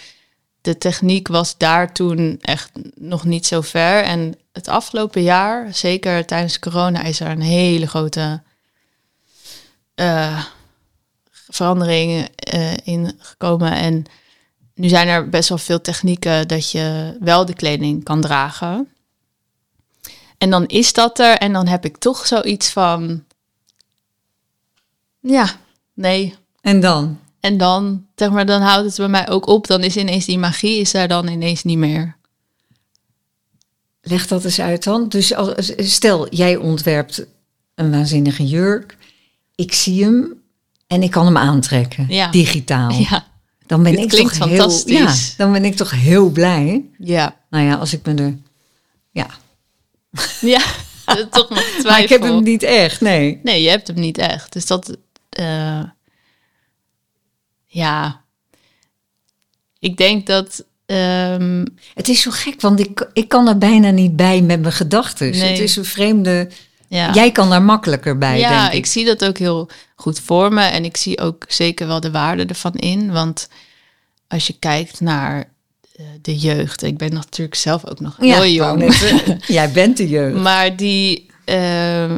de 0.65 0.79
techniek 0.79 1.29
was 1.29 1.57
daar 1.59 1.93
toen 1.93 2.39
echt 2.41 2.71
nog 2.95 3.25
niet 3.25 3.47
zo 3.47 3.61
ver. 3.61 4.03
En 4.03 4.35
het 4.53 4.69
afgelopen 4.69 5.23
jaar, 5.23 5.75
zeker 5.75 6.27
tijdens 6.27 6.59
corona, 6.59 7.03
is 7.03 7.21
er 7.21 7.31
een 7.31 7.41
hele 7.41 7.87
grote 7.87 8.43
eh, 9.95 10.45
verandering 11.31 12.29
eh, 12.35 12.77
in 12.77 13.17
gekomen. 13.19 13.73
En 13.73 14.05
nu 14.75 14.89
zijn 14.89 15.09
er 15.09 15.29
best 15.29 15.49
wel 15.49 15.59
veel 15.59 15.81
technieken 15.81 16.49
dat 16.49 16.71
je 16.71 17.17
wel 17.21 17.45
de 17.45 17.55
kleding 17.55 18.05
kan 18.05 18.21
dragen. 18.21 18.89
En 20.39 20.51
dan 20.51 20.67
is 20.67 20.93
dat 20.93 21.19
er 21.19 21.39
en 21.39 21.53
dan 21.53 21.67
heb 21.67 21.85
ik 21.85 21.97
toch 21.97 22.27
zoiets 22.27 22.71
van, 22.71 23.25
ja, 25.21 25.49
nee. 25.95 26.35
En 26.61 26.81
dan? 26.81 27.19
En 27.45 27.57
dan, 27.57 28.07
zeg 28.15 28.31
maar, 28.31 28.47
dan 28.47 28.63
houdt 28.63 28.87
het 28.87 28.97
bij 28.97 29.09
mij 29.09 29.29
ook 29.29 29.47
op. 29.47 29.67
Dan 29.67 29.83
is 29.83 29.97
ineens 29.97 30.25
die 30.25 30.39
magie 30.39 30.81
is 30.81 30.95
er 30.95 31.09
dan 31.09 31.29
ineens 31.29 31.63
niet 31.65 31.79
meer. 31.79 32.17
Leg 34.03 34.27
dat 34.27 34.45
eens 34.45 34.61
uit 34.61 34.85
dan. 34.85 35.09
Dus 35.09 35.35
als, 35.35 35.73
stel, 35.77 36.29
jij 36.29 36.57
ontwerpt 36.57 37.27
een 37.75 37.91
waanzinnige 37.91 38.47
jurk. 38.47 38.97
Ik 39.55 39.73
zie 39.73 40.05
hem 40.05 40.43
en 40.87 41.03
ik 41.03 41.11
kan 41.11 41.25
hem 41.27 41.37
aantrekken, 41.37 42.07
Ja. 42.09 42.31
digitaal. 42.31 42.91
Ja, 43.11 43.27
Dan 43.67 43.83
ben 43.83 43.93
Dit 43.93 44.13
ik 44.13 44.21
toch 44.21 44.33
fantastisch. 44.35 44.97
Heel, 44.97 45.07
ja, 45.07 45.15
dan 45.37 45.53
ben 45.53 45.65
ik 45.65 45.77
toch 45.77 45.91
heel 45.91 46.31
blij. 46.31 46.85
ja, 46.99 47.37
Nou 47.51 47.65
ja, 47.65 47.75
als 47.75 47.93
ik 47.93 48.07
me 48.07 48.15
er. 48.15 48.39
Ja, 49.11 49.27
ja. 50.55 50.63
toch 51.31 51.49
nog 51.49 51.59
twijfel. 51.59 51.83
maar 51.91 52.03
ik 52.03 52.09
heb 52.09 52.23
hem 52.23 52.43
niet 52.43 52.63
echt. 52.63 53.01
Nee. 53.01 53.41
Nee, 53.43 53.63
je 53.63 53.69
hebt 53.69 53.87
hem 53.87 53.99
niet 54.01 54.19
echt. 54.19 54.53
Dus 54.53 54.67
dat, 54.67 54.97
eh, 55.29 55.83
ja, 57.75 58.21
ik 59.79 59.97
denk 59.97 60.27
dat, 60.27 60.65
ehm, 60.87 61.65
Het 61.95 62.09
is 62.09 62.21
zo 62.23 62.31
gek, 62.31 62.61
want 62.61 62.81
ik, 62.81 63.09
ik 63.13 63.29
kan 63.29 63.49
er 63.49 63.59
bijna 63.59 63.91
niet 63.91 64.17
bij 64.17 64.43
met 64.43 64.61
mijn 64.61 64.73
gedachten. 64.73 65.31
Nee. 65.31 65.51
Het 65.51 65.59
is 65.59 65.77
een 65.77 65.85
vreemde. 65.85 66.51
ja. 66.89 67.13
Jij 67.13 67.33
kan 67.33 67.51
daar 67.51 67.63
makkelijker 67.63 68.19
bij, 68.19 68.39
ja, 68.39 68.61
denk 68.61 68.73
ik. 68.73 68.79
ik 68.79 68.87
zie 68.87 69.05
dat 69.05 69.25
ook 69.25 69.39
heel 69.39 69.69
goed 69.97 70.21
voor 70.21 70.53
me. 70.53 70.63
En 70.63 70.85
ik 70.85 70.97
zie 70.97 71.21
ook 71.21 71.45
zeker 71.49 71.87
wel 71.87 72.01
de 72.01 72.11
waarde 72.11 72.45
ervan 72.45 72.75
in. 72.75 73.13
Want 73.13 73.49
als 74.29 74.47
je 74.47 74.59
kijkt 74.59 75.01
naar 75.01 75.53
eh, 75.97 76.07
de 76.23 76.37
jeugd. 76.37 76.83
Ik 76.83 76.99
ben 76.99 77.13
natuurlijk 77.13 77.57
zelf 77.57 77.87
ook 77.87 78.01
nog 78.01 78.17
heel 78.17 78.47
jong. 78.47 78.79
net 78.79 79.37
jij 79.47 79.71
bent 79.71 79.97
de 79.97 80.09
jeugd. 80.09 80.37
Maar 80.37 80.77
die 80.77 81.27
eh, 81.45 82.15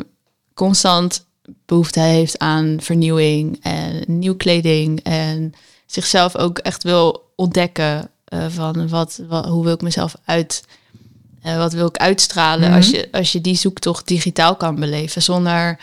constant 0.54 1.25
behoefte 1.66 2.00
heeft 2.00 2.38
aan 2.38 2.76
vernieuwing 2.80 3.58
en 3.62 4.04
nieuw 4.06 4.36
kleding. 4.36 5.00
En 5.02 5.52
zichzelf 5.86 6.36
ook 6.36 6.58
echt 6.58 6.82
wil 6.82 7.32
ontdekken 7.36 8.10
uh, 8.34 8.44
van 8.48 8.88
wat, 8.88 9.20
wat, 9.28 9.46
hoe 9.46 9.64
wil 9.64 9.74
ik 9.74 9.80
mezelf 9.80 10.14
uit, 10.24 10.64
uh, 11.46 11.56
wat 11.56 11.72
wil 11.72 11.86
ik 11.86 11.96
uitstralen. 11.96 12.72
als, 12.72 12.90
je, 12.90 13.08
als 13.12 13.32
je 13.32 13.40
die 13.40 13.56
zoektocht 13.56 14.08
digitaal 14.08 14.56
kan 14.56 14.74
beleven 14.74 15.22
zonder 15.22 15.78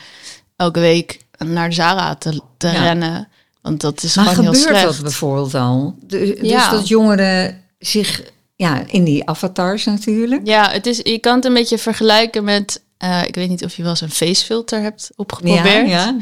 elke 0.55 0.79
week 0.79 1.21
naar 1.37 1.69
de 1.69 1.75
Zara 1.75 2.15
te, 2.15 2.41
te 2.57 2.69
rennen. 2.69 3.27
Want 3.61 3.81
dat 3.81 4.03
is 4.03 4.15
maar 4.15 4.25
gewoon 4.25 4.43
heel 4.43 4.53
slecht. 4.53 4.77
gebeurt 4.77 4.93
dat 4.93 5.01
bijvoorbeeld 5.01 5.55
al? 5.55 5.95
De, 5.99 6.37
dus 6.41 6.69
dat 6.69 6.87
jongeren 6.87 7.61
zich 7.79 8.31
ja, 8.55 8.83
in 8.87 9.03
die 9.03 9.27
avatars 9.29 9.85
natuurlijk. 9.85 10.47
Ja, 10.47 10.71
het 10.71 10.85
is, 10.85 10.99
je 11.03 11.19
kan 11.19 11.35
het 11.35 11.45
een 11.45 11.53
beetje 11.53 11.77
vergelijken 11.77 12.43
met, 12.43 12.81
uh, 13.03 13.23
ik 13.23 13.35
weet 13.35 13.49
niet 13.49 13.63
of 13.63 13.75
je 13.75 13.81
wel 13.81 13.91
eens 13.91 14.01
een 14.01 14.11
facefilter 14.11 14.81
hebt 14.81 15.11
opgeprobeerd. 15.15 15.65
Ja, 15.65 16.05
ja. 16.05 16.17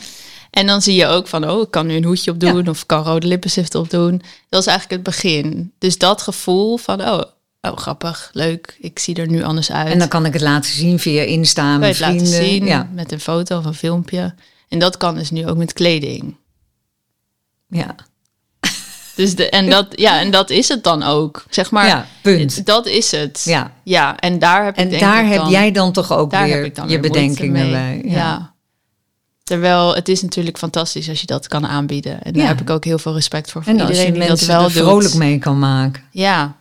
En 0.52 0.68
dan 0.68 0.82
zie 0.82 0.96
je 0.96 1.06
ook 1.06 1.28
van, 1.28 1.50
oh, 1.50 1.62
ik 1.62 1.72
kan 1.72 1.88
nu 1.88 1.96
een 1.96 2.04
hoedje 2.04 2.32
op 2.32 2.40
doen 2.40 2.68
of 2.68 2.82
ik 2.82 2.88
kan 2.88 3.04
rode 3.04 3.28
lippenstift 3.28 3.76
op 3.76 3.90
doen. 3.90 4.22
Dat 4.50 4.62
is 4.62 4.68
eigenlijk 4.68 5.06
het 5.06 5.16
begin. 5.16 5.74
Dus 5.78 5.98
dat 5.98 6.22
gevoel 6.22 6.78
van, 6.78 7.02
oh, 7.02 7.22
oh, 7.62 7.78
grappig, 7.78 8.30
leuk, 8.34 8.78
ik 8.80 9.00
zie 9.00 9.16
er 9.16 9.28
nu 9.28 9.44
anders 9.44 9.72
uit. 9.72 9.92
En 9.92 10.00
dan 10.00 10.08
kan 10.08 10.26
ik 10.26 10.34
het 10.34 10.42
laten 10.42 10.72
zien 10.72 11.00
via 11.00 11.22
Insta, 11.22 11.78
met 11.78 11.96
vrienden. 11.96 12.18
laten 12.18 12.46
zien 12.46 12.66
ja. 12.66 12.90
met 12.94 13.12
een 13.12 13.20
foto 13.20 13.58
of 13.58 13.66
een 13.66 13.74
filmpje. 13.74 14.36
En 14.70 14.80
dat 14.80 14.98
kan 14.98 15.16
dus 15.16 15.32
nu 15.32 15.48
ook 15.48 15.58
met 15.58 15.74
kleding. 15.74 16.36
Ja. 17.68 17.96
Dus 19.22 19.36
de, 19.36 19.50
en, 19.50 19.70
dat, 19.70 19.88
ja, 19.90 20.20
en 20.20 20.32
dat 20.32 20.50
is 20.50 20.68
het 20.68 20.84
dan 20.84 21.04
ook. 21.04 21.44
Zeg 21.50 21.72
maar, 21.72 21.88
ja, 21.88 22.08
punt. 22.22 22.66
Dat 22.66 22.86
is 22.86 23.12
het. 23.12 23.42
Ja. 23.46 23.72
ja 23.84 24.20
en 24.20 24.40
daar 24.40 24.66
heb, 24.66 24.76
en 24.76 24.92
ik, 24.92 25.00
daar 25.00 25.26
heb 25.26 25.46
jij 25.48 25.72
dan 25.72 25.92
toch 25.92 26.12
ook 26.12 26.32
weer 26.32 26.72
je 26.88 27.00
bedenkingen 27.00 27.72
bij. 27.72 28.02
Ja. 28.06 28.12
ja. 28.12 28.54
Terwijl 29.44 29.96
het 29.96 30.10
is 30.10 30.22
natuurlijk 30.22 30.58
fantastisch 30.58 31.10
als 31.10 31.20
je 31.20 31.26
dat 31.26 31.48
kan 31.48 31.68
aanbieden. 31.68 32.24
En 32.24 32.34
daar 32.34 32.48
heb 32.48 32.62
ik 32.62 32.70
ook 32.70 32.86
heel 32.86 33.00
veel 33.00 33.14
respect 33.14 33.52
voor. 33.52 33.64
voor 33.64 33.74
en 33.74 33.80
iedereen 33.80 34.14
die 34.14 34.28
dat 34.28 34.42
wel 34.42 34.70
vrolijk 34.70 35.14
mee 35.14 35.40
kan 35.40 35.60
maken. 35.60 36.04
Ja. 36.12 36.56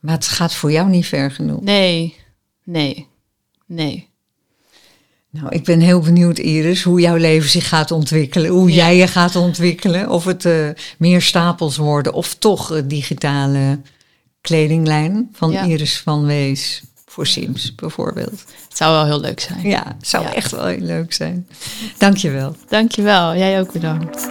Maar 0.00 0.14
het 0.14 0.28
gaat 0.28 0.54
voor 0.54 0.72
jou 0.72 0.88
niet 0.88 1.06
ver 1.06 1.30
genoeg. 1.30 1.60
Nee, 1.60 2.16
nee, 2.64 3.08
nee. 3.66 4.08
Nou, 5.40 5.48
ik 5.54 5.64
ben 5.64 5.80
heel 5.80 6.00
benieuwd, 6.00 6.38
Iris, 6.38 6.82
hoe 6.82 7.00
jouw 7.00 7.16
leven 7.16 7.50
zich 7.50 7.68
gaat 7.68 7.90
ontwikkelen. 7.90 8.50
Hoe 8.50 8.70
jij 8.70 8.96
je 8.96 9.06
gaat 9.06 9.36
ontwikkelen. 9.36 10.08
Of 10.08 10.24
het 10.24 10.44
uh, 10.44 10.68
meer 10.98 11.22
stapels 11.22 11.76
worden 11.76 12.12
of 12.12 12.34
toch 12.34 12.70
een 12.70 12.88
digitale 12.88 13.80
kledinglijn 14.40 15.28
van 15.32 15.52
Iris 15.52 16.00
van 16.00 16.26
Wees 16.26 16.82
voor 17.06 17.26
Sims 17.26 17.74
bijvoorbeeld. 17.74 18.44
Het 18.68 18.76
zou 18.76 18.92
wel 18.92 19.04
heel 19.04 19.20
leuk 19.20 19.40
zijn. 19.40 19.68
Ja, 19.68 19.94
het 19.98 20.08
zou 20.08 20.26
echt 20.26 20.50
wel 20.50 20.66
heel 20.66 20.80
leuk 20.80 21.12
zijn. 21.12 21.48
Dankjewel. 21.98 22.56
Dankjewel. 22.68 23.36
Jij 23.36 23.60
ook 23.60 23.72
bedankt. 23.72 24.26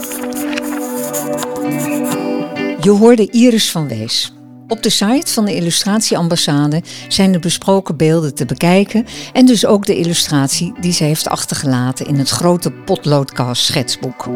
Je 2.82 2.89
hoorde 2.89 3.30
Iris 3.30 3.72
van 3.72 3.88
Wees. 3.88 4.34
Op 4.68 4.84
de 4.84 4.89
site 4.89 5.32
van 5.32 5.45
de 5.45 5.55
Illustratieambassade 5.55 6.82
zijn 7.07 7.32
de 7.32 7.39
besproken 7.39 7.97
beelden 7.97 8.36
te 8.36 8.45
bekijken 8.45 9.05
en 9.34 9.45
dus 9.45 9.66
ook 9.66 9.86
de 9.86 9.97
illustratie 9.97 10.74
die 10.80 10.91
ze 10.91 11.03
heeft 11.03 11.28
achtergelaten 11.28 12.05
in 12.05 12.16
het 12.16 12.30
grote 12.30 12.72
potloodkast 12.72 13.63
schetsboek. 13.63 14.30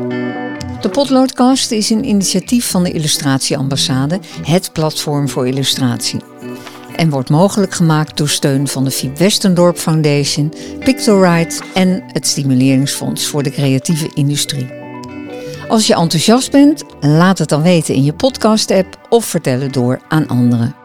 De 0.81 0.89
potloodkast 0.91 1.71
is 1.71 1.89
een 1.89 2.05
initiatief 2.05 2.69
van 2.69 2.83
de 2.83 2.91
Illustratieambassade, 2.91 4.19
het 4.41 4.69
platform 4.73 5.29
voor 5.29 5.47
illustratie. 5.47 6.19
En 6.95 7.09
wordt 7.09 7.29
mogelijk 7.29 7.73
gemaakt 7.73 8.17
door 8.17 8.29
steun 8.29 8.67
van 8.67 8.83
de 8.83 8.91
Fiep 8.91 9.17
Westendorp 9.17 9.77
Foundation, 9.77 10.53
Pictorite 10.79 11.61
en 11.73 12.03
het 12.07 12.27
Stimuleringsfonds 12.27 13.27
voor 13.27 13.43
de 13.43 13.51
creatieve 13.51 14.11
industrie. 14.13 14.78
Als 15.69 15.87
je 15.87 15.95
enthousiast 15.95 16.51
bent, 16.51 16.83
laat 16.99 17.37
het 17.37 17.49
dan 17.49 17.61
weten 17.61 17.95
in 17.95 18.03
je 18.03 18.13
podcast-app 18.13 19.07
of 19.09 19.25
vertel 19.25 19.59
het 19.59 19.73
door 19.73 20.01
aan 20.07 20.27
anderen. 20.27 20.75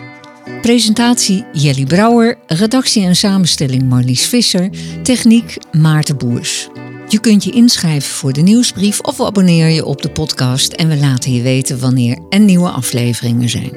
Presentatie 0.60 1.44
Jelly 1.52 1.84
Brouwer, 1.84 2.38
redactie 2.46 3.04
en 3.04 3.16
samenstelling 3.16 3.88
Marlies 3.88 4.26
Visser, 4.26 4.70
techniek 5.02 5.58
Maarten 5.72 6.16
Boers. 6.16 6.68
Je 7.08 7.20
kunt 7.20 7.44
je 7.44 7.50
inschrijven 7.50 8.14
voor 8.14 8.32
de 8.32 8.40
nieuwsbrief 8.40 9.00
of 9.00 9.20
abonneer 9.20 9.68
je 9.68 9.84
op 9.84 10.02
de 10.02 10.10
podcast 10.10 10.72
en 10.72 10.88
we 10.88 10.96
laten 10.96 11.32
je 11.32 11.42
weten 11.42 11.80
wanneer 11.80 12.18
er 12.28 12.40
nieuwe 12.40 12.68
afleveringen 12.68 13.48
zijn. 13.48 13.72